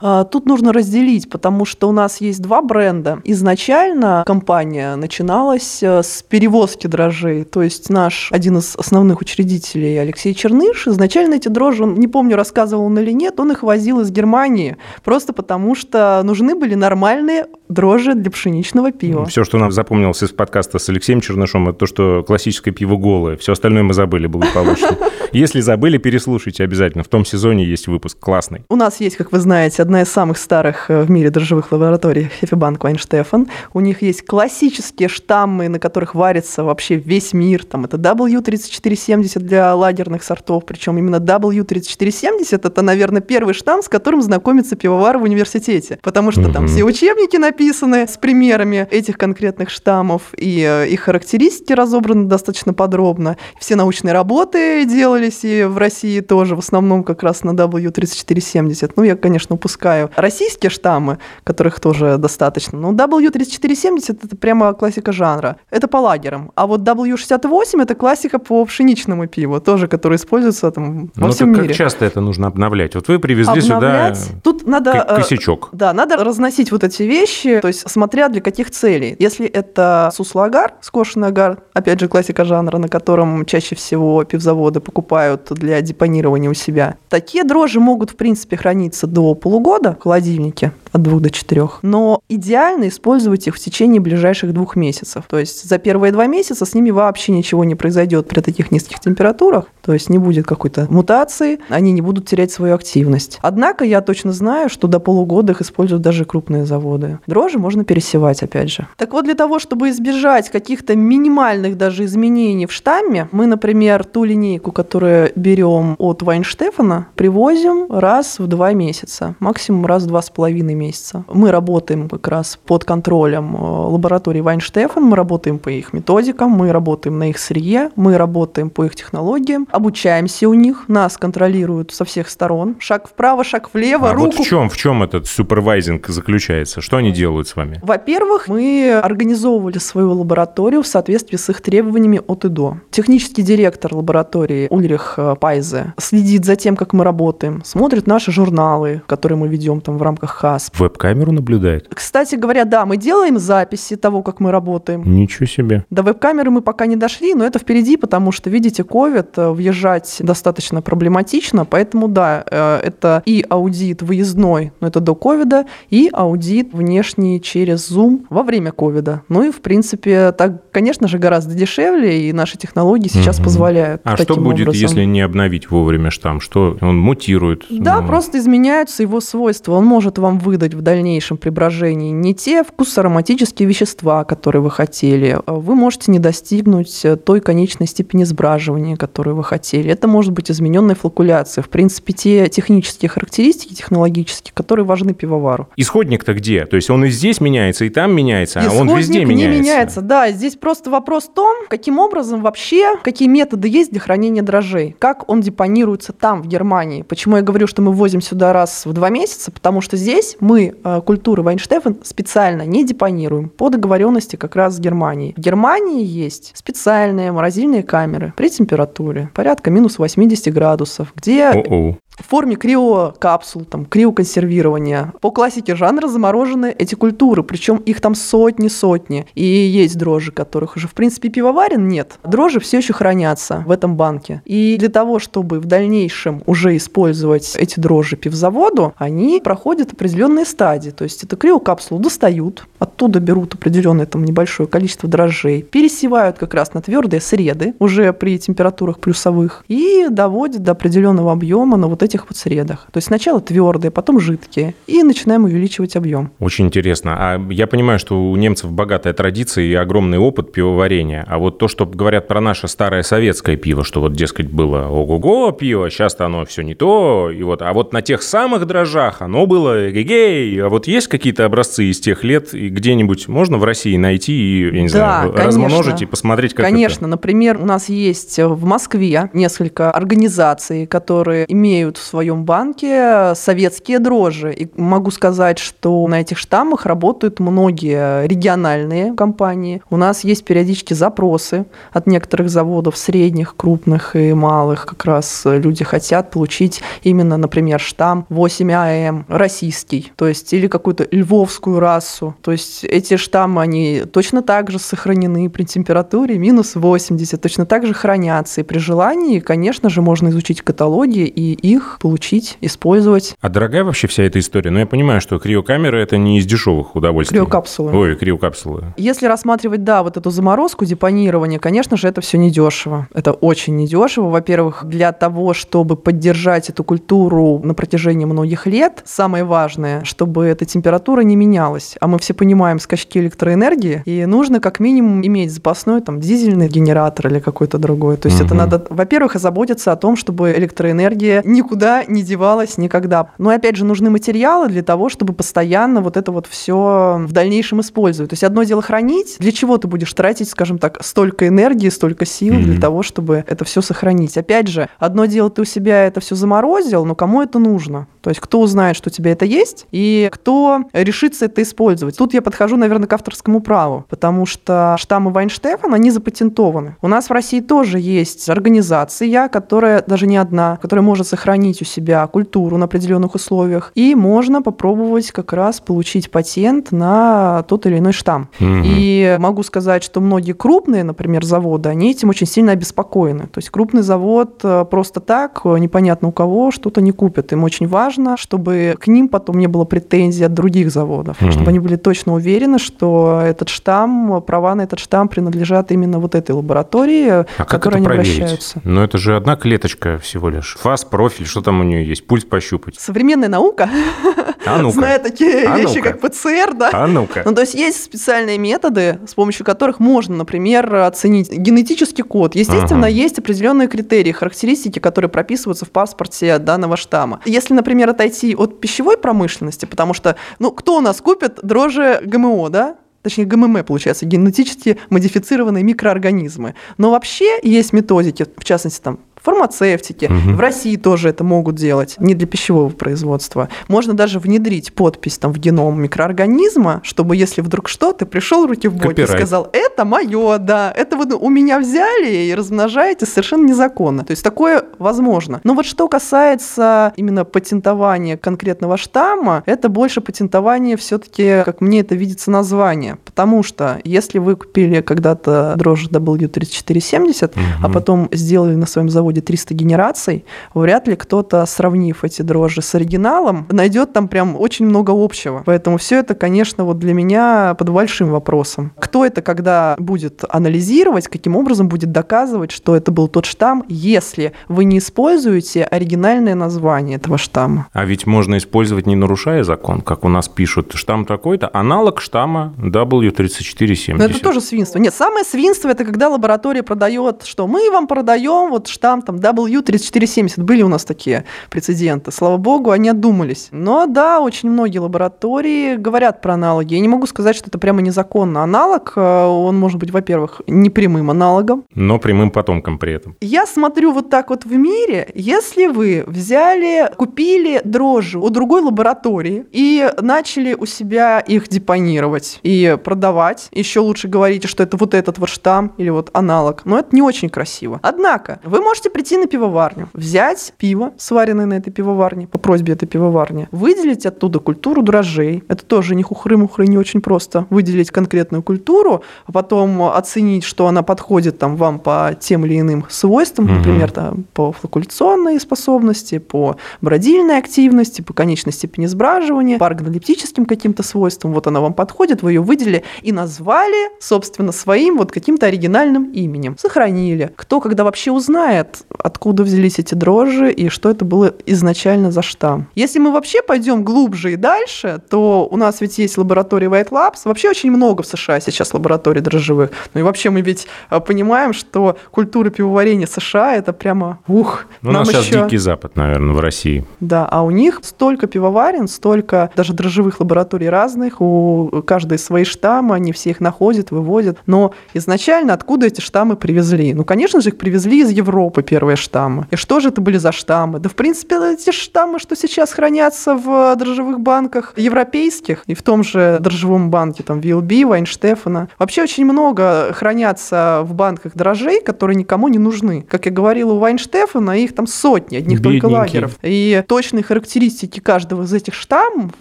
А, 0.00 0.24
Тут 0.24 0.46
нужно 0.46 0.72
разделить, 0.72 1.30
потому 1.30 1.64
что 1.64 1.88
у 1.88 1.92
нас 1.92 2.20
есть 2.20 2.40
два 2.40 2.62
бренда. 2.62 3.20
Изначально 3.24 4.24
компания 4.26 4.96
начиналась 4.96 5.82
э, 5.82 6.02
с 6.02 6.22
перевозки 6.22 6.86
дрожжей. 6.86 7.44
То 7.44 7.62
есть 7.62 7.90
наш 7.90 8.30
один 8.32 8.58
из 8.58 8.76
основных 8.76 9.20
учредителей 9.20 10.00
Алексей 10.00 10.34
Черныш, 10.34 10.86
изначально 10.86 11.34
эти 11.34 11.48
дрожжи, 11.48 11.82
он, 11.82 11.94
не 11.94 12.08
помню, 12.08 12.36
рассказывал 12.36 12.84
он 12.84 12.98
или 12.98 13.12
нет, 13.12 13.38
он 13.40 13.52
их 13.52 13.62
возил 13.62 14.00
из 14.00 14.10
Германии, 14.10 14.76
просто 15.04 15.32
потому 15.32 15.74
что 15.74 16.20
нужны 16.24 16.54
были 16.54 16.74
нормальные 16.74 17.46
дрожжи 17.68 18.14
для 18.14 18.30
пшеничного 18.30 18.92
пива. 18.92 19.26
Все, 19.26 19.44
что 19.44 19.58
нам 19.58 19.72
запомнилось 19.72 20.22
из 20.22 20.30
подкаста 20.30 20.78
с 20.78 20.88
Алексеем 20.88 21.20
Чернышом, 21.20 21.68
это 21.68 21.78
то, 21.78 21.86
что 21.86 22.22
классическое 22.22 22.72
пиво 22.72 22.96
голое. 22.96 23.36
Все 23.36 23.52
остальное 23.52 23.82
мы 23.82 23.94
забыли 23.94 24.26
благополучно. 24.26 24.96
Если 25.32 25.60
забыли, 25.60 25.98
переслушайте 25.98 26.64
обязательно. 26.64 27.04
В 27.04 27.08
том 27.08 27.24
сезоне 27.24 27.64
есть 27.64 27.86
выпуск 27.86 28.18
классный. 28.18 28.62
У 28.68 28.76
нас 28.76 29.00
есть, 29.00 29.16
как 29.16 29.30
вы 29.30 29.40
знаете, 29.40 29.82
одна 29.82 30.02
из 30.02 30.08
самых 30.08 30.38
старых 30.38 30.90
э, 30.90 31.02
в 31.02 31.10
мире 31.10 31.30
дрожжевых 31.30 31.70
лабораторий 31.70 32.30
Хефебанк 32.40 32.82
Вайнштефан. 32.82 33.48
У 33.74 33.80
них 33.80 34.02
есть 34.02 34.24
классические 34.24 35.08
штаммы, 35.08 35.68
на 35.68 35.78
которых 35.78 36.14
варится 36.14 36.64
вообще 36.64 36.96
весь 36.96 37.34
мир. 37.34 37.64
Там 37.64 37.84
это 37.84 37.98
W3470 37.98 39.40
для 39.40 39.74
лагерных 39.74 40.22
сортов, 40.22 40.64
причем 40.64 40.98
именно 40.98 41.16
W3470 41.16 42.60
это, 42.62 42.82
наверное, 42.82 43.20
первый 43.20 43.54
штамм, 43.54 43.82
с 43.82 43.88
которым 43.88 44.22
знакомится 44.22 44.76
пивовар 44.76 45.18
в 45.18 45.22
университете, 45.22 45.98
потому 46.02 46.32
что 46.32 46.52
там 46.52 46.66
все 46.68 46.84
учебники 46.84 47.36
написаны 47.58 48.06
с 48.06 48.16
примерами 48.16 48.86
этих 48.90 49.18
конкретных 49.18 49.68
штаммов, 49.70 50.22
и 50.36 50.62
э, 50.62 50.88
их 50.88 51.00
характеристики 51.00 51.72
разобраны 51.72 52.26
достаточно 52.26 52.72
подробно. 52.72 53.36
Все 53.58 53.74
научные 53.74 54.12
работы 54.12 54.84
делались 54.84 55.40
и 55.44 55.64
в 55.64 55.76
России 55.76 56.20
тоже, 56.20 56.54
в 56.54 56.60
основном 56.60 57.02
как 57.02 57.22
раз 57.24 57.42
на 57.42 57.50
W3470. 57.50 58.92
Ну, 58.96 59.02
я, 59.02 59.16
конечно, 59.16 59.56
упускаю 59.56 60.10
российские 60.16 60.70
штаммы, 60.70 61.18
которых 61.44 61.80
тоже 61.80 62.16
достаточно. 62.18 62.78
Но 62.78 62.92
W3470 62.92 64.18
это 64.24 64.36
прямо 64.36 64.72
классика 64.74 65.12
жанра. 65.12 65.56
Это 65.70 65.88
по 65.88 65.96
лагерам. 65.96 66.52
А 66.54 66.66
вот 66.66 66.82
W68 66.82 67.82
это 67.82 67.94
классика 67.96 68.38
по 68.38 68.64
пшеничному 68.64 69.26
пиву, 69.26 69.60
тоже, 69.60 69.88
который 69.88 70.14
используется 70.16 70.70
там 70.70 71.10
во 71.16 71.26
Ну 71.26 71.32
всем 71.32 71.52
мире. 71.52 71.68
как 71.68 71.76
часто 71.76 72.04
это 72.04 72.20
нужно 72.20 72.46
обновлять? 72.46 72.94
Вот 72.94 73.08
вы 73.08 73.18
привезли 73.18 73.60
сюда 73.60 73.76
Обновлять? 73.78 74.28
Тут 74.44 74.66
надо... 74.66 74.90
э, 75.08 75.16
косячок. 75.16 75.70
да, 75.72 75.92
надо 75.92 76.22
разносить 76.22 76.70
вот 76.72 76.84
эти 76.84 77.02
вещи, 77.02 77.47
то 77.60 77.68
есть 77.68 77.88
смотря 77.88 78.28
для 78.28 78.40
каких 78.40 78.70
целей. 78.70 79.16
Если 79.18 79.46
это 79.46 80.10
суслоагар, 80.12 80.74
скошенный 80.80 81.28
агар, 81.28 81.62
опять 81.72 82.00
же 82.00 82.08
классика 82.08 82.44
жанра, 82.44 82.78
на 82.78 82.88
котором 82.88 83.44
чаще 83.44 83.74
всего 83.74 84.24
пивзаводы 84.24 84.80
покупают 84.80 85.48
для 85.50 85.80
депонирования 85.80 86.50
у 86.50 86.54
себя, 86.54 86.96
такие 87.08 87.44
дрожжи 87.44 87.80
могут, 87.80 88.10
в 88.10 88.16
принципе, 88.16 88.56
храниться 88.56 89.06
до 89.06 89.34
полугода 89.34 89.96
в 89.98 90.02
холодильнике 90.02 90.72
от 90.92 91.02
двух 91.02 91.20
до 91.20 91.30
четырех, 91.30 91.80
но 91.82 92.20
идеально 92.28 92.88
использовать 92.88 93.46
их 93.46 93.56
в 93.56 93.58
течение 93.58 94.00
ближайших 94.00 94.52
двух 94.52 94.76
месяцев. 94.76 95.24
То 95.28 95.38
есть 95.38 95.68
за 95.68 95.78
первые 95.78 96.12
два 96.12 96.26
месяца 96.26 96.64
с 96.64 96.74
ними 96.74 96.90
вообще 96.90 97.32
ничего 97.32 97.64
не 97.64 97.74
произойдет 97.74 98.28
при 98.28 98.40
таких 98.40 98.70
низких 98.70 99.00
температурах. 99.00 99.66
то 99.84 99.92
есть 99.92 100.10
не 100.10 100.18
будет 100.18 100.46
какой-то 100.46 100.86
мутации, 100.90 101.60
они 101.68 101.92
не 101.92 102.00
будут 102.00 102.26
терять 102.26 102.52
свою 102.52 102.74
активность. 102.74 103.38
Однако 103.42 103.84
я 103.84 104.00
точно 104.00 104.32
знаю, 104.32 104.68
что 104.68 104.88
до 104.88 105.00
полугода 105.00 105.52
их 105.52 105.60
используют 105.60 106.02
даже 106.02 106.24
крупные 106.24 106.66
заводы. 106.66 107.18
Дрожжи 107.38 107.58
можно 107.60 107.84
пересевать, 107.84 108.42
опять 108.42 108.68
же. 108.68 108.88
Так 108.96 109.12
вот, 109.12 109.24
для 109.24 109.34
того, 109.34 109.60
чтобы 109.60 109.90
избежать 109.90 110.50
каких-то 110.50 110.96
минимальных 110.96 111.78
даже 111.78 112.04
изменений 112.04 112.66
в 112.66 112.72
штамме, 112.72 113.28
мы, 113.30 113.46
например, 113.46 114.04
ту 114.04 114.24
линейку, 114.24 114.72
которую 114.72 115.30
берем 115.36 115.94
от 115.98 116.22
Вайнштефана, 116.22 117.06
привозим 117.14 117.86
раз 117.90 118.40
в 118.40 118.48
два 118.48 118.72
месяца, 118.72 119.36
максимум 119.38 119.86
раз 119.86 120.02
в 120.02 120.06
два 120.06 120.20
с 120.20 120.30
половиной 120.30 120.74
месяца. 120.74 121.24
Мы 121.32 121.52
работаем 121.52 122.08
как 122.08 122.26
раз 122.26 122.58
под 122.66 122.84
контролем 122.84 123.54
э, 123.54 123.60
лаборатории 123.60 124.40
Вайнштефан, 124.40 125.04
мы 125.04 125.16
работаем 125.16 125.60
по 125.60 125.68
их 125.68 125.92
методикам, 125.92 126.50
мы 126.50 126.72
работаем 126.72 127.20
на 127.20 127.30
их 127.30 127.38
сырье, 127.38 127.90
мы 127.94 128.18
работаем 128.18 128.68
по 128.68 128.84
их 128.84 128.96
технологиям, 128.96 129.68
обучаемся 129.70 130.48
у 130.48 130.54
них, 130.54 130.88
нас 130.88 131.16
контролируют 131.16 131.92
со 131.92 132.04
всех 132.04 132.30
сторон. 132.30 132.74
Шаг 132.80 133.08
вправо, 133.08 133.44
шаг 133.44 133.70
влево, 133.72 134.10
а 134.10 134.14
руку... 134.14 134.26
вот 134.26 134.34
в 134.34 134.44
чем, 134.44 134.68
в 134.68 134.76
чем 134.76 135.04
этот 135.04 135.28
супервайзинг 135.28 136.08
заключается? 136.08 136.80
Что 136.80 136.96
они 136.96 137.12
делают 137.12 137.27
с 137.48 137.56
вами? 137.56 137.80
Во-первых, 137.82 138.48
мы 138.48 139.00
организовывали 139.02 139.78
свою 139.78 140.12
лабораторию 140.12 140.82
в 140.82 140.86
соответствии 140.86 141.36
с 141.36 141.48
их 141.50 141.60
требованиями 141.60 142.20
от 142.26 142.44
и 142.44 142.48
до. 142.48 142.78
Технический 142.90 143.42
директор 143.42 143.94
лаборатории 143.94 144.68
Ульрих 144.70 145.14
э, 145.16 145.34
Пайзе 145.40 145.94
следит 145.98 146.44
за 146.44 146.56
тем, 146.56 146.76
как 146.76 146.92
мы 146.92 147.04
работаем, 147.04 147.62
смотрит 147.64 148.06
наши 148.06 148.32
журналы, 148.32 149.02
которые 149.06 149.38
мы 149.38 149.48
ведем 149.48 149.80
там 149.80 149.98
в 149.98 150.02
рамках 150.02 150.30
ХАССП. 150.30 150.78
Веб-камеру 150.78 151.32
наблюдает? 151.32 151.88
Кстати 151.92 152.34
говоря, 152.36 152.64
да, 152.64 152.86
мы 152.86 152.96
делаем 152.96 153.38
записи 153.38 153.96
того, 153.96 154.22
как 154.22 154.40
мы 154.40 154.50
работаем. 154.50 155.02
Ничего 155.04 155.46
себе. 155.46 155.84
До 155.90 156.02
веб-камеры 156.02 156.50
мы 156.50 156.62
пока 156.62 156.86
не 156.86 156.96
дошли, 156.96 157.34
но 157.34 157.44
это 157.44 157.58
впереди, 157.58 157.96
потому 157.96 158.32
что, 158.32 158.50
видите, 158.50 158.82
COVID, 158.82 159.28
э, 159.36 159.50
въезжать 159.50 160.16
достаточно 160.20 160.82
проблематично, 160.82 161.64
поэтому, 161.64 162.08
да, 162.08 162.44
э, 162.50 162.80
это 162.84 163.22
и 163.26 163.44
аудит 163.48 164.02
выездной, 164.02 164.72
но 164.80 164.88
это 164.88 165.00
до 165.00 165.14
ковида, 165.14 165.66
и 165.90 166.08
аудит 166.12 166.72
внешний 166.72 167.17
через 167.42 167.90
Zoom 167.90 168.24
во 168.30 168.42
время 168.42 168.70
ковида. 168.72 169.22
Ну 169.28 169.42
и, 169.42 169.50
в 169.50 169.60
принципе, 169.60 170.32
так, 170.32 170.70
конечно 170.70 171.08
же, 171.08 171.18
гораздо 171.18 171.54
дешевле, 171.54 172.28
и 172.28 172.32
наши 172.32 172.56
технологии 172.56 173.08
сейчас 173.08 173.36
Мгм. 173.38 173.44
позволяют 173.44 174.00
А 174.04 174.16
что 174.16 174.36
будет, 174.36 174.68
образом. 174.68 174.80
если 174.88 175.04
не 175.04 175.20
обновить 175.20 175.70
вовремя 175.70 176.10
штамм? 176.10 176.40
Что 176.40 176.76
он 176.80 176.98
мутирует? 176.98 177.64
Да, 177.70 178.00
Ну, 178.00 178.06
просто 178.06 178.38
изменяются 178.38 179.02
его 179.02 179.20
свойства. 179.20 179.72
Он 179.74 179.84
может 179.84 180.18
вам 180.18 180.38
выдать 180.38 180.74
в 180.74 180.80
дальнейшем 180.82 181.36
при 181.36 181.50
брожении 181.50 182.10
не 182.12 182.34
те 182.34 182.62
вкусоароматические 182.62 183.68
вещества, 183.68 184.24
которые 184.24 184.62
вы 184.62 184.70
хотели. 184.70 185.38
Вы 185.46 185.74
можете 185.74 186.10
не 186.12 186.18
достигнуть 186.18 187.04
э, 187.04 187.16
той 187.16 187.40
конечной 187.40 187.86
степени 187.86 188.24
сбраживания, 188.24 188.96
которую 188.96 189.36
вы 189.36 189.44
хотели. 189.44 189.90
Это 189.90 190.08
может 190.08 190.32
быть 190.32 190.50
измененная 190.50 190.94
флокуляция. 190.94 191.62
В 191.62 191.68
принципе, 191.68 192.12
те 192.12 192.48
технические 192.48 193.08
характеристики, 193.08 193.74
технологические, 193.74 194.52
которые 194.54 194.84
важны 194.86 195.14
пивовару. 195.14 195.68
Исходник-то 195.76 196.34
где? 196.34 196.64
То 196.66 196.76
есть 196.76 196.90
он 196.90 197.06
и 197.08 197.10
здесь 197.10 197.40
меняется, 197.40 197.84
и 197.84 197.90
там 197.90 198.14
меняется, 198.14 198.60
а 198.60 198.72
он 198.72 198.88
везде 198.96 199.20
не 199.20 199.24
меняется. 199.24 199.62
меняется. 199.62 200.00
Да, 200.00 200.30
здесь 200.30 200.56
просто 200.56 200.90
вопрос 200.90 201.24
в 201.24 201.34
том, 201.34 201.66
каким 201.68 201.98
образом 201.98 202.42
вообще, 202.42 202.96
какие 203.02 203.28
методы 203.28 203.68
есть 203.68 203.90
для 203.90 204.00
хранения 204.00 204.42
дрожжей, 204.42 204.94
как 204.98 205.28
он 205.28 205.40
депонируется 205.40 206.12
там, 206.12 206.42
в 206.42 206.46
Германии. 206.46 207.02
Почему 207.02 207.36
я 207.36 207.42
говорю, 207.42 207.66
что 207.66 207.82
мы 207.82 207.92
возим 207.92 208.20
сюда 208.20 208.52
раз 208.52 208.86
в 208.86 208.92
два 208.92 209.10
месяца? 209.10 209.50
Потому 209.50 209.80
что 209.80 209.96
здесь 209.96 210.36
мы 210.40 210.74
э, 210.82 211.00
культуры 211.04 211.42
Вайнштефен 211.42 211.98
специально 212.02 212.62
не 212.62 212.84
депонируем 212.84 213.48
по 213.48 213.68
договоренности 213.70 214.36
как 214.36 214.56
раз 214.56 214.76
с 214.76 214.80
Германией. 214.80 215.34
В 215.36 215.40
Германии 215.40 216.04
есть 216.04 216.52
специальные 216.54 217.32
морозильные 217.32 217.82
камеры 217.82 218.32
при 218.36 218.50
температуре 218.50 219.30
порядка 219.34 219.70
минус 219.70 219.98
80 219.98 220.52
градусов, 220.52 221.12
где 221.16 221.46
О-оу. 221.46 221.98
В 222.18 222.28
форме 222.28 222.56
криокапсул, 222.56 223.64
там, 223.64 223.84
криоконсервирования. 223.84 225.12
По 225.20 225.30
классике 225.30 225.76
жанра 225.76 226.08
заморожены 226.08 226.74
эти 226.76 226.94
культуры, 226.94 227.42
причем 227.42 227.76
их 227.78 228.00
там 228.00 228.14
сотни-сотни. 228.14 229.26
И 229.34 229.44
есть 229.44 229.96
дрожжи, 229.96 230.32
которых 230.32 230.76
уже, 230.76 230.88
в 230.88 230.94
принципе, 230.94 231.28
пивоварен 231.28 231.88
нет. 231.88 232.18
Дрожжи 232.24 232.60
все 232.60 232.78
еще 232.78 232.92
хранятся 232.92 233.64
в 233.66 233.70
этом 233.70 233.96
банке. 233.96 234.42
И 234.44 234.76
для 234.78 234.88
того, 234.88 235.18
чтобы 235.18 235.60
в 235.60 235.66
дальнейшем 235.66 236.42
уже 236.46 236.76
использовать 236.76 237.54
эти 237.56 237.78
дрожжи 237.78 238.16
пивзаводу, 238.16 238.94
они 238.96 239.40
проходят 239.42 239.92
определенные 239.92 240.44
стадии. 240.44 240.90
То 240.90 241.04
есть 241.04 241.24
это 241.24 241.36
криокапсулу 241.36 242.00
достают, 242.00 242.66
оттуда 242.78 243.20
берут 243.20 243.54
определенное 243.54 244.06
там 244.06 244.24
небольшое 244.24 244.68
количество 244.68 245.08
дрожжей, 245.08 245.62
пересевают 245.62 246.38
как 246.38 246.54
раз 246.54 246.74
на 246.74 246.82
твердые 246.82 247.20
среды, 247.20 247.74
уже 247.78 248.12
при 248.12 248.38
температурах 248.38 248.98
плюсовых, 248.98 249.64
и 249.68 250.06
доводят 250.10 250.62
до 250.62 250.72
определенного 250.72 251.32
объема 251.32 251.76
на 251.76 251.86
вот 251.86 252.02
этих 252.08 252.28
вот 252.28 252.36
средах. 252.36 252.86
То 252.92 252.98
есть 252.98 253.08
сначала 253.08 253.40
твердые, 253.40 253.90
потом 253.90 254.20
жидкие, 254.20 254.74
и 254.86 255.02
начинаем 255.02 255.44
увеличивать 255.44 255.96
объем. 255.96 256.32
Очень 256.38 256.66
интересно. 256.66 257.14
А 257.16 257.40
я 257.50 257.66
понимаю, 257.66 257.98
что 257.98 258.20
у 258.20 258.36
немцев 258.36 258.72
богатая 258.72 259.12
традиция 259.12 259.64
и 259.64 259.74
огромный 259.74 260.18
опыт 260.18 260.52
пивоварения. 260.52 261.24
А 261.28 261.38
вот 261.38 261.58
то, 261.58 261.68
что 261.68 261.86
говорят 261.86 262.28
про 262.28 262.40
наше 262.40 262.68
старое 262.68 263.02
советское 263.02 263.56
пиво, 263.56 263.84
что 263.84 264.00
вот, 264.00 264.12
дескать, 264.14 264.50
было 264.50 264.88
ого-го 264.88 265.52
пиво, 265.52 265.90
сейчас-то 265.90 266.26
оно 266.26 266.44
все 266.44 266.62
не 266.62 266.74
то, 266.74 267.30
и 267.30 267.42
вот, 267.42 267.62
а 267.62 267.72
вот 267.72 267.92
на 267.92 268.02
тех 268.02 268.22
самых 268.22 268.66
дрожжах 268.66 269.22
оно 269.22 269.46
было 269.46 269.90
эгегей. 269.90 270.60
А 270.62 270.68
вот 270.68 270.86
есть 270.86 271.08
какие-то 271.08 271.44
образцы 271.44 271.84
из 271.84 272.00
тех 272.00 272.24
лет, 272.24 272.54
и 272.54 272.68
где-нибудь 272.68 273.28
можно 273.28 273.58
в 273.58 273.64
России 273.64 273.96
найти 273.96 274.32
и, 274.32 274.64
я 274.64 274.82
не 274.82 274.88
Да, 274.88 274.88
знаю, 274.88 275.32
конечно. 275.32 275.46
размножить 275.46 276.02
и 276.02 276.06
посмотреть, 276.06 276.54
как 276.54 276.64
Конечно, 276.64 277.06
например, 277.06 277.58
у 277.60 277.66
нас 277.66 277.88
есть 277.88 278.38
в 278.38 278.64
Москве 278.64 279.30
несколько 279.32 279.90
организаций, 279.90 280.86
которые 280.86 281.44
имеют 281.52 281.97
в 281.98 282.02
своем 282.02 282.44
банке 282.44 283.32
советские 283.34 283.98
дрожжи. 283.98 284.52
И 284.52 284.68
могу 284.76 285.10
сказать, 285.10 285.58
что 285.58 286.06
на 286.08 286.20
этих 286.20 286.38
штаммах 286.38 286.86
работают 286.86 287.40
многие 287.40 288.26
региональные 288.26 289.14
компании. 289.14 289.82
У 289.90 289.96
нас 289.96 290.24
есть 290.24 290.44
периодически 290.44 290.94
запросы 290.94 291.66
от 291.92 292.06
некоторых 292.06 292.48
заводов 292.50 292.96
средних, 292.96 293.56
крупных 293.56 294.16
и 294.16 294.32
малых. 294.32 294.86
Как 294.86 295.04
раз 295.04 295.42
люди 295.44 295.84
хотят 295.84 296.30
получить 296.30 296.80
именно, 297.02 297.36
например, 297.36 297.80
штамм 297.80 298.26
8АМ 298.30 299.24
российский, 299.28 300.12
то 300.16 300.26
есть 300.28 300.52
или 300.52 300.66
какую-то 300.68 301.06
львовскую 301.10 301.80
расу. 301.80 302.34
То 302.42 302.52
есть 302.52 302.84
эти 302.84 303.16
штаммы, 303.16 303.62
они 303.62 304.02
точно 304.10 304.42
так 304.42 304.70
же 304.70 304.78
сохранены 304.78 305.48
при 305.50 305.64
температуре 305.64 306.38
минус 306.38 306.74
80, 306.74 307.40
точно 307.40 307.66
так 307.66 307.86
же 307.86 307.94
хранятся. 307.94 308.60
И 308.60 308.64
при 308.64 308.78
желании, 308.78 309.40
конечно 309.40 309.90
же, 309.90 310.02
можно 310.02 310.28
изучить 310.28 310.62
каталоги 310.62 311.20
и 311.20 311.52
их 311.52 311.87
получить, 312.00 312.58
использовать. 312.60 313.34
А 313.40 313.48
дорогая 313.48 313.84
вообще 313.84 314.06
вся 314.06 314.22
эта 314.24 314.38
история? 314.38 314.70
Ну, 314.70 314.78
я 314.78 314.86
понимаю, 314.86 315.20
что 315.20 315.38
криокамера– 315.38 315.96
это 315.98 316.16
не 316.16 316.38
из 316.38 316.46
дешевых 316.46 316.94
удовольствий. 316.96 317.36
Криокапсулы. 317.38 317.92
Ой, 317.96 318.16
криокапсулы. 318.16 318.94
Если 318.96 319.26
рассматривать, 319.26 319.84
да, 319.84 320.02
вот 320.02 320.16
эту 320.16 320.30
заморозку, 320.30 320.84
депонирование, 320.84 321.58
конечно 321.58 321.96
же, 321.96 322.08
это 322.08 322.20
все 322.20 322.38
недешево. 322.38 323.08
Это 323.14 323.32
очень 323.32 323.76
недешево. 323.76 324.28
Во-первых, 324.28 324.84
для 324.84 325.12
того, 325.12 325.54
чтобы 325.54 325.96
поддержать 325.96 326.68
эту 326.70 326.84
культуру 326.84 327.60
на 327.62 327.74
протяжении 327.74 328.24
многих 328.24 328.66
лет, 328.66 329.02
самое 329.04 329.44
важное, 329.44 330.04
чтобы 330.04 330.44
эта 330.46 330.64
температура 330.64 331.22
не 331.22 331.36
менялась. 331.36 331.96
А 332.00 332.06
мы 332.06 332.18
все 332.18 332.34
понимаем 332.34 332.78
скачки 332.78 333.18
электроэнергии, 333.18 334.02
и 334.04 334.26
нужно 334.26 334.60
как 334.60 334.80
минимум 334.80 335.24
иметь 335.26 335.52
запасной 335.52 336.00
там 336.00 336.20
дизельный 336.20 336.68
генератор 336.68 337.28
или 337.28 337.40
какой-то 337.40 337.78
другой. 337.78 338.16
То 338.16 338.28
есть 338.28 338.40
это 338.40 338.54
Мгм. 338.54 338.58
надо, 338.58 338.86
во-первых, 338.90 339.36
озаботиться 339.36 339.92
о 339.92 339.96
том, 339.96 340.16
чтобы 340.16 340.52
электроэнергия 340.52 341.42
никуда 341.44 341.77
не 342.06 342.22
девалась 342.22 342.78
никогда. 342.78 343.30
Но 343.38 343.50
опять 343.50 343.76
же, 343.76 343.84
нужны 343.84 344.10
материалы 344.10 344.68
для 344.68 344.82
того, 344.82 345.08
чтобы 345.08 345.32
постоянно 345.32 346.00
вот 346.00 346.16
это 346.16 346.32
вот 346.32 346.46
все 346.46 347.18
в 347.26 347.32
дальнейшем 347.32 347.80
использовать. 347.80 348.30
То 348.30 348.34
есть 348.34 348.44
одно 348.44 348.62
дело 348.62 348.82
хранить, 348.82 349.36
для 349.38 349.52
чего 349.52 349.76
ты 349.78 349.88
будешь 349.88 350.12
тратить, 350.12 350.48
скажем 350.48 350.78
так, 350.78 351.02
столько 351.04 351.48
энергии, 351.48 351.88
столько 351.88 352.24
сил 352.26 352.54
Мгм. 352.54 352.64
для 352.64 352.80
того, 352.80 353.02
чтобы 353.02 353.44
это 353.46 353.64
все 353.64 353.80
сохранить. 353.82 354.36
Опять 354.36 354.68
же, 354.68 354.88
одно 354.98 355.26
дело 355.26 355.50
ты 355.50 355.62
у 355.62 355.64
себя 355.64 356.04
это 356.04 356.20
все 356.20 356.34
заморозил, 356.34 357.04
но 357.04 357.14
кому 357.14 357.42
это 357.42 357.58
нужно? 357.58 358.06
То 358.22 358.30
есть 358.30 358.40
кто 358.40 358.60
узнает, 358.60 358.96
что 358.96 359.08
у 359.08 359.12
тебя 359.12 359.32
это 359.32 359.44
есть, 359.44 359.86
и 359.90 360.28
кто 360.32 360.82
решится 360.92 361.46
это 361.46 361.62
использовать. 361.62 362.16
Тут 362.16 362.34
я 362.34 362.42
подхожу, 362.42 362.76
наверное, 362.76 363.06
к 363.06 363.12
авторскому 363.12 363.60
праву, 363.60 364.04
потому 364.08 364.44
что 364.46 364.96
штаммы 364.98 365.30
Вайнштефан, 365.30 365.94
они 365.94 366.10
запатентованы. 366.10 366.96
У 367.00 367.08
нас 367.08 367.28
в 367.28 367.32
России 367.32 367.60
тоже 367.60 367.98
есть 367.98 368.48
организация, 368.48 369.48
которая 369.48 370.02
даже 370.06 370.26
не 370.26 370.36
одна, 370.36 370.76
которая 370.80 371.02
может 371.02 371.26
сохранить 371.26 371.57
сохранить 371.58 371.82
у 371.82 371.84
себя 371.84 372.26
культуру 372.28 372.76
на 372.78 372.84
определенных 372.84 373.34
условиях, 373.34 373.90
и 373.96 374.14
можно 374.14 374.62
попробовать 374.62 375.32
как 375.32 375.52
раз 375.52 375.80
получить 375.80 376.30
патент 376.30 376.92
на 376.92 377.62
тот 377.68 377.86
или 377.86 377.98
иной 377.98 378.12
штамм. 378.12 378.48
Мгм. 378.60 378.82
И 378.84 379.36
могу 379.40 379.62
сказать, 379.64 380.04
что 380.04 380.20
многие 380.20 380.52
крупные, 380.52 381.02
например, 381.04 381.44
заводы, 381.44 381.88
они 381.88 382.10
этим 382.12 382.28
очень 382.28 382.46
сильно 382.46 382.72
обеспокоены. 382.72 383.46
То 383.52 383.58
есть 383.58 383.70
крупный 383.70 384.02
завод 384.02 384.60
э, 384.62 384.84
просто 384.90 385.20
так, 385.20 385.60
э, 385.64 385.78
непонятно 385.78 386.28
у 386.28 386.32
кого, 386.32 386.70
что-то 386.70 387.00
не 387.00 387.10
купит. 387.12 387.52
Им 387.52 387.64
очень 387.64 387.88
важно, 387.88 388.36
чтобы 388.36 388.94
к 389.00 389.08
ним 389.08 389.28
потом 389.28 389.58
не 389.58 389.66
было 389.66 389.84
претензий 389.84 390.44
от 390.46 390.54
других 390.54 390.90
заводов, 390.90 391.40
Мгм. 391.40 391.50
чтобы 391.52 391.70
они 391.70 391.80
были 391.80 391.96
точно 391.96 392.34
уверены, 392.34 392.78
что 392.78 393.40
этот 393.44 393.68
штамм, 393.68 394.40
права 394.42 394.74
на 394.76 394.82
этот 394.82 395.00
штамм 395.00 395.28
принадлежат 395.28 395.90
именно 395.92 396.18
вот 396.20 396.34
этой 396.34 396.52
лаборатории, 396.52 397.28
А 397.28 397.64
к 397.64 397.68
которой 397.68 397.96
они 397.96 398.04
проверить? 398.06 398.36
обращаются. 398.38 398.80
Ну, 398.84 399.02
это 399.02 399.18
же 399.18 399.36
одна 399.36 399.56
клеточка 399.56 400.18
всего 400.18 400.50
лишь. 400.50 400.76
Фаз, 400.80 401.04
профиль, 401.04 401.46
что 401.48 401.60
там 401.62 401.80
у 401.80 401.82
нее 401.82 402.06
есть? 402.06 402.26
Пульс 402.26 402.44
пощупать. 402.44 402.94
Современная 402.98 403.48
наука 403.48 403.90
А 404.66 404.78
ну-ка. 404.78 404.94
знает 404.94 405.22
такие 405.22 405.66
А 405.66 405.76
вещи, 405.78 405.96
ну-ка. 405.96 406.12
как 406.12 406.20
ПЦР, 406.20 406.74
да? 406.74 406.90
А 406.92 407.06
ну-ка. 407.06 407.42
Ну, 407.44 407.54
то 407.54 407.62
есть 407.62 407.74
есть 407.74 408.02
специальные 408.04 408.58
методы, 408.58 409.18
с 409.26 409.34
помощью 409.34 409.64
которых 409.66 409.98
можно, 410.00 410.36
например, 410.36 410.94
оценить 410.94 411.50
генетический 411.50 412.22
код. 412.24 412.54
Естественно, 412.54 413.06
Ага. 413.06 413.08
есть 413.08 413.38
определенные 413.38 413.88
критерии, 413.88 414.32
характеристики, 414.32 414.98
которые 414.98 415.30
прописываются 415.30 415.84
в 415.84 415.90
паспорте 415.90 416.58
данного 416.58 416.96
штамма. 416.96 417.40
Если, 417.44 417.74
например, 417.74 418.10
отойти 418.10 418.54
от 418.54 418.80
пищевой 418.80 419.16
промышленности, 419.16 419.86
потому 419.86 420.14
что, 420.14 420.36
ну, 420.58 420.70
кто 420.70 420.98
у 420.98 421.00
нас 421.00 421.20
купит 421.20 421.58
дрожжи 421.62 422.20
ГМО, 422.24 422.68
да? 422.70 422.96
Точнее, 423.22 423.46
ГММ, 423.46 423.82
получается, 423.84 424.26
генетически 424.26 424.96
модифицированные 425.10 425.82
микроорганизмы. 425.82 426.74
Но 426.98 427.10
вообще 427.10 427.58
есть 427.64 427.92
методики, 427.92 428.46
в 428.56 428.64
частности, 428.64 429.02
там, 429.02 429.18
фармацевтики. 429.48 430.26
Мгм. 430.26 430.56
В 430.56 430.60
России 430.60 430.96
тоже 430.96 431.30
это 431.30 431.42
могут 431.44 431.76
делать, 431.76 432.16
не 432.18 432.34
для 432.34 432.46
пищевого 432.46 432.90
производства. 432.90 433.68
Можно 433.88 434.14
даже 434.14 434.38
внедрить 434.38 434.92
подпись 434.92 435.38
там 435.38 435.52
в 435.52 435.58
геном 435.58 436.00
микроорганизма, 436.02 437.00
чтобы 437.02 437.34
если 437.36 437.62
вдруг 437.62 437.88
что, 437.88 438.12
ты 438.12 438.26
пришел 438.26 438.66
руки 438.66 438.88
в 438.88 438.92
боки 438.94 439.04
и 439.06 439.08
Копирайт. 439.08 439.30
сказал, 439.38 439.68
это 439.72 440.04
мое, 440.04 440.58
да, 440.58 440.92
это 440.94 441.16
вы 441.16 441.34
у 441.34 441.48
меня 441.48 441.78
взяли 441.78 442.30
и 442.50 442.54
размножаете 442.54 443.26
совершенно 443.26 443.66
незаконно. 443.66 444.24
То 444.24 444.32
есть 444.32 444.42
такое 444.44 444.84
возможно. 444.98 445.60
Но 445.64 445.74
вот 445.74 445.86
что 445.86 446.08
касается 446.08 447.12
именно 447.16 447.44
патентования 447.44 448.36
конкретного 448.36 448.96
штамма, 448.96 449.62
это 449.66 449.88
больше 449.88 450.20
патентование 450.20 450.96
все-таки, 450.96 451.62
как 451.64 451.80
мне 451.80 452.00
это 452.00 452.14
видится, 452.14 452.50
название. 452.50 453.16
Потому 453.24 453.62
что 453.62 453.98
если 454.04 454.38
вы 454.38 454.56
купили 454.56 455.00
когда-то 455.00 455.74
дрожжи 455.76 456.08
W3470, 456.08 457.52
а 457.54 457.84
Мгм. 457.84 457.92
потом 457.92 458.28
сделали 458.32 458.74
на 458.74 458.86
своем 458.86 459.08
заводе 459.08 459.37
300 459.40 459.74
генераций, 459.74 460.44
вряд 460.74 461.08
ли 461.08 461.16
кто-то, 461.16 461.64
сравнив 461.66 462.24
эти 462.24 462.42
дрожжи 462.42 462.82
с 462.82 462.94
оригиналом, 462.94 463.66
найдет 463.70 464.12
там 464.12 464.28
прям 464.28 464.56
очень 464.56 464.86
много 464.86 465.12
общего. 465.12 465.62
Поэтому 465.64 465.98
все 465.98 466.18
это, 466.20 466.34
конечно, 466.34 466.84
вот 466.84 466.98
для 466.98 467.14
меня 467.14 467.74
под 467.78 467.90
большим 467.90 468.30
вопросом. 468.30 468.92
Кто 468.98 469.24
это, 469.24 469.42
когда 469.42 469.96
будет 469.98 470.44
анализировать, 470.48 471.28
каким 471.28 471.56
образом 471.56 471.88
будет 471.88 472.12
доказывать, 472.12 472.70
что 472.70 472.96
это 472.96 473.10
был 473.12 473.28
тот 473.28 473.44
штамм, 473.46 473.84
если 473.88 474.52
вы 474.68 474.84
не 474.84 474.98
используете 474.98 475.84
оригинальное 475.84 476.54
название 476.54 477.16
этого 477.16 477.38
штамма? 477.38 477.88
А 477.92 478.04
ведь 478.04 478.26
можно 478.26 478.58
использовать, 478.58 479.06
не 479.06 479.16
нарушая 479.16 479.64
закон, 479.64 480.00
как 480.00 480.24
у 480.24 480.28
нас 480.28 480.48
пишут, 480.48 480.92
штамм 480.94 481.24
такой-то, 481.24 481.70
аналог 481.72 482.20
штамма 482.20 482.74
W3470. 482.78 484.14
Но 484.16 484.24
это 484.24 484.40
тоже 484.40 484.60
свинство. 484.60 484.98
Нет, 484.98 485.14
самое 485.14 485.44
свинство 485.44 485.88
это 485.88 486.04
когда 486.04 486.28
лаборатория 486.28 486.82
продает, 486.82 487.42
что 487.44 487.66
мы 487.66 487.90
вам 487.90 488.06
продаем 488.06 488.70
вот 488.70 488.88
штамм 488.88 489.17
там 489.22 489.36
W3470. 489.36 490.62
Были 490.62 490.82
у 490.82 490.88
нас 490.88 491.04
такие 491.04 491.44
прецеденты. 491.70 492.32
Слава 492.32 492.56
богу, 492.56 492.90
они 492.90 493.08
отдумались. 493.08 493.68
Но 493.70 494.06
да, 494.06 494.40
очень 494.40 494.70
многие 494.70 494.98
лаборатории 494.98 495.96
говорят 495.96 496.42
про 496.42 496.54
аналоги. 496.54 496.94
Я 496.94 497.00
не 497.00 497.08
могу 497.08 497.26
сказать, 497.26 497.56
что 497.56 497.68
это 497.68 497.78
прямо 497.78 498.00
незаконно. 498.02 498.62
Аналог, 498.62 499.12
э, 499.16 499.20
он 499.20 499.78
может 499.78 499.98
быть, 499.98 500.10
во-первых, 500.10 500.62
непрямым 500.66 501.30
аналогом. 501.30 501.84
Но 501.94 502.18
прямым 502.18 502.50
потомком 502.50 502.98
при 502.98 503.12
этом. 503.12 503.36
Я 503.40 503.66
смотрю 503.66 504.12
вот 504.12 504.30
так 504.30 504.50
вот 504.50 504.64
в 504.64 504.72
мире, 504.72 505.30
если 505.34 505.86
вы 505.86 506.24
взяли, 506.26 507.10
купили 507.16 507.80
дрожжи 507.84 508.38
у 508.38 508.50
другой 508.50 508.82
лаборатории 508.82 509.66
и 509.72 510.10
начали 510.20 510.74
у 510.74 510.86
себя 510.86 511.40
их 511.40 511.68
депонировать 511.68 512.60
и 512.62 512.96
продавать, 513.02 513.68
еще 513.72 514.00
лучше 514.00 514.28
говорите, 514.28 514.68
что 514.68 514.82
это 514.82 514.96
вот 514.96 515.14
этот 515.14 515.38
вот 515.38 515.48
штамм 515.48 515.94
или 515.96 516.10
вот 516.10 516.30
аналог, 516.32 516.82
но 516.84 516.98
это 516.98 517.14
не 517.14 517.22
очень 517.22 517.48
красиво. 517.48 518.00
Однако, 518.02 518.60
вы 518.64 518.80
можете 518.80 519.07
прийти 519.10 519.36
на 519.36 519.46
пивоварню, 519.46 520.08
взять 520.12 520.72
пиво, 520.78 521.12
сваренное 521.16 521.66
на 521.66 521.74
этой 521.74 521.90
пивоварне, 521.90 522.46
по 522.46 522.58
просьбе 522.58 522.92
этой 522.94 523.06
пивоварни, 523.06 523.68
выделить 523.70 524.26
оттуда 524.26 524.58
культуру 524.58 525.02
дрожжей. 525.02 525.62
Это 525.68 525.84
тоже 525.84 526.14
не 526.14 526.22
хухры-мухры, 526.22 526.86
не 526.86 526.98
очень 526.98 527.20
просто. 527.20 527.66
Выделить 527.70 528.10
конкретную 528.10 528.62
культуру, 528.62 529.22
а 529.46 529.52
потом 529.52 530.02
оценить, 530.02 530.64
что 530.64 530.86
она 530.86 531.02
подходит 531.02 531.58
там 531.58 531.76
вам 531.76 531.98
по 531.98 532.36
тем 532.38 532.64
или 532.66 532.78
иным 532.80 533.04
свойствам, 533.08 533.66
Мгм. 533.66 533.76
например, 533.78 534.10
там, 534.10 534.44
по 534.54 534.72
флокуляционной 534.72 535.58
способности, 535.60 536.38
по 536.38 536.76
бродильной 537.00 537.58
активности, 537.58 538.22
по 538.22 538.32
конечной 538.32 538.72
степени 538.72 539.06
сбраживания, 539.06 539.78
по 539.78 539.86
органолептическим 539.86 540.66
каким-то 540.66 541.02
свойствам. 541.02 541.52
Вот 541.52 541.66
она 541.66 541.80
вам 541.80 541.94
подходит, 541.94 542.42
вы 542.42 542.52
ее 542.52 542.60
выделили 542.60 543.04
и 543.22 543.32
назвали, 543.32 544.10
собственно, 544.20 544.72
своим 544.72 545.18
вот 545.18 545.32
каким-то 545.32 545.66
оригинальным 545.66 546.30
именем. 546.32 546.76
Сохранили. 546.78 547.50
Кто 547.56 547.80
когда 547.80 548.04
вообще 548.04 548.30
узнает, 548.32 548.97
откуда 549.22 549.62
взялись 549.62 549.98
эти 549.98 550.14
дрожжи 550.14 550.70
и 550.72 550.88
что 550.88 551.10
это 551.10 551.24
было 551.24 551.52
изначально 551.66 552.30
за 552.30 552.42
штамм. 552.42 552.88
Если 552.94 553.18
мы 553.18 553.32
вообще 553.32 553.62
пойдем 553.62 554.04
глубже 554.04 554.52
и 554.52 554.56
дальше, 554.56 555.20
то 555.30 555.68
у 555.70 555.76
нас 555.76 556.00
ведь 556.00 556.18
есть 556.18 556.38
лаборатория 556.38 556.88
White 556.88 557.10
Labs. 557.10 557.40
Вообще 557.44 557.70
очень 557.70 557.90
много 557.90 558.22
в 558.22 558.26
США 558.26 558.60
сейчас 558.60 558.94
лабораторий 558.94 559.40
дрожжевых. 559.40 559.90
Ну 560.14 560.20
и 560.20 560.22
вообще 560.22 560.50
мы 560.50 560.60
ведь 560.60 560.86
а, 561.10 561.20
понимаем, 561.20 561.72
что 561.72 562.16
культура 562.30 562.70
пивоварения 562.70 563.26
США 563.26 563.76
это 563.76 563.92
прямо 563.92 564.38
ух. 564.48 564.86
Ну, 565.02 565.10
у 565.10 565.12
нас 565.12 565.28
сейчас 565.28 565.46
еще- 565.46 565.64
Дикий 565.64 565.78
Запад, 565.78 566.16
наверное, 566.16 566.54
в 566.54 566.60
России. 566.60 567.04
да, 567.20 567.46
а 567.50 567.62
у 567.62 567.70
них 567.70 568.00
столько 568.02 568.46
пивоварен, 568.46 569.08
столько 569.08 569.70
даже 569.76 569.92
дрожжевых 569.92 570.40
лабораторий 570.40 570.88
разных, 570.88 571.40
у 571.40 572.02
каждой 572.06 572.38
свои 572.38 572.64
штаммы, 572.64 573.14
они 573.14 573.32
все 573.32 573.50
их 573.50 573.60
находят, 573.60 574.10
выводят. 574.10 574.58
Но 574.66 574.92
изначально 575.14 575.72
откуда 575.74 576.06
эти 576.06 576.20
штаммы 576.20 576.56
привезли? 576.56 577.14
Ну, 577.14 577.24
конечно 577.24 577.60
же, 577.60 577.70
их 577.70 577.78
привезли 577.78 578.20
из 578.22 578.30
Европы 578.30 578.82
первые 578.88 579.16
штаммы. 579.16 579.66
И 579.70 579.76
что 579.76 580.00
же 580.00 580.08
это 580.08 580.20
были 580.20 580.38
за 580.38 580.50
штаммы? 580.52 580.98
Да, 580.98 581.08
в 581.08 581.14
принципе, 581.14 581.56
эти 581.72 581.90
штаммы, 581.90 582.38
что 582.38 582.56
сейчас 582.56 582.92
хранятся 582.92 583.54
в 583.54 583.96
дрожжевых 583.96 584.40
банках 584.40 584.94
европейских 584.96 585.82
и 585.86 585.94
в 585.94 586.02
том 586.02 586.24
же 586.24 586.58
дрожжевом 586.60 587.10
банке, 587.10 587.42
там, 587.42 587.60
VLB, 587.60 588.06
Вайнштефана. 588.06 588.88
Вообще 588.98 589.22
очень 589.22 589.44
много 589.44 590.12
хранятся 590.12 591.02
в 591.04 591.14
банках 591.14 591.52
дрожжей, 591.54 592.00
которые 592.02 592.36
никому 592.36 592.68
не 592.68 592.78
нужны. 592.78 593.26
Как 593.28 593.46
я 593.46 593.52
говорила, 593.52 593.92
у 593.92 593.98
Вайнштефана 593.98 594.78
их 594.78 594.94
там 594.94 595.06
сотни, 595.06 595.58
одних 595.58 595.82
только 595.82 596.06
Бедненький. 596.06 596.16
лагеров. 596.16 596.58
И 596.62 597.02
точные 597.06 597.42
характеристики 597.42 598.20
каждого 598.20 598.62
из 598.62 598.72
этих 598.72 598.94
штаммов, 598.94 599.52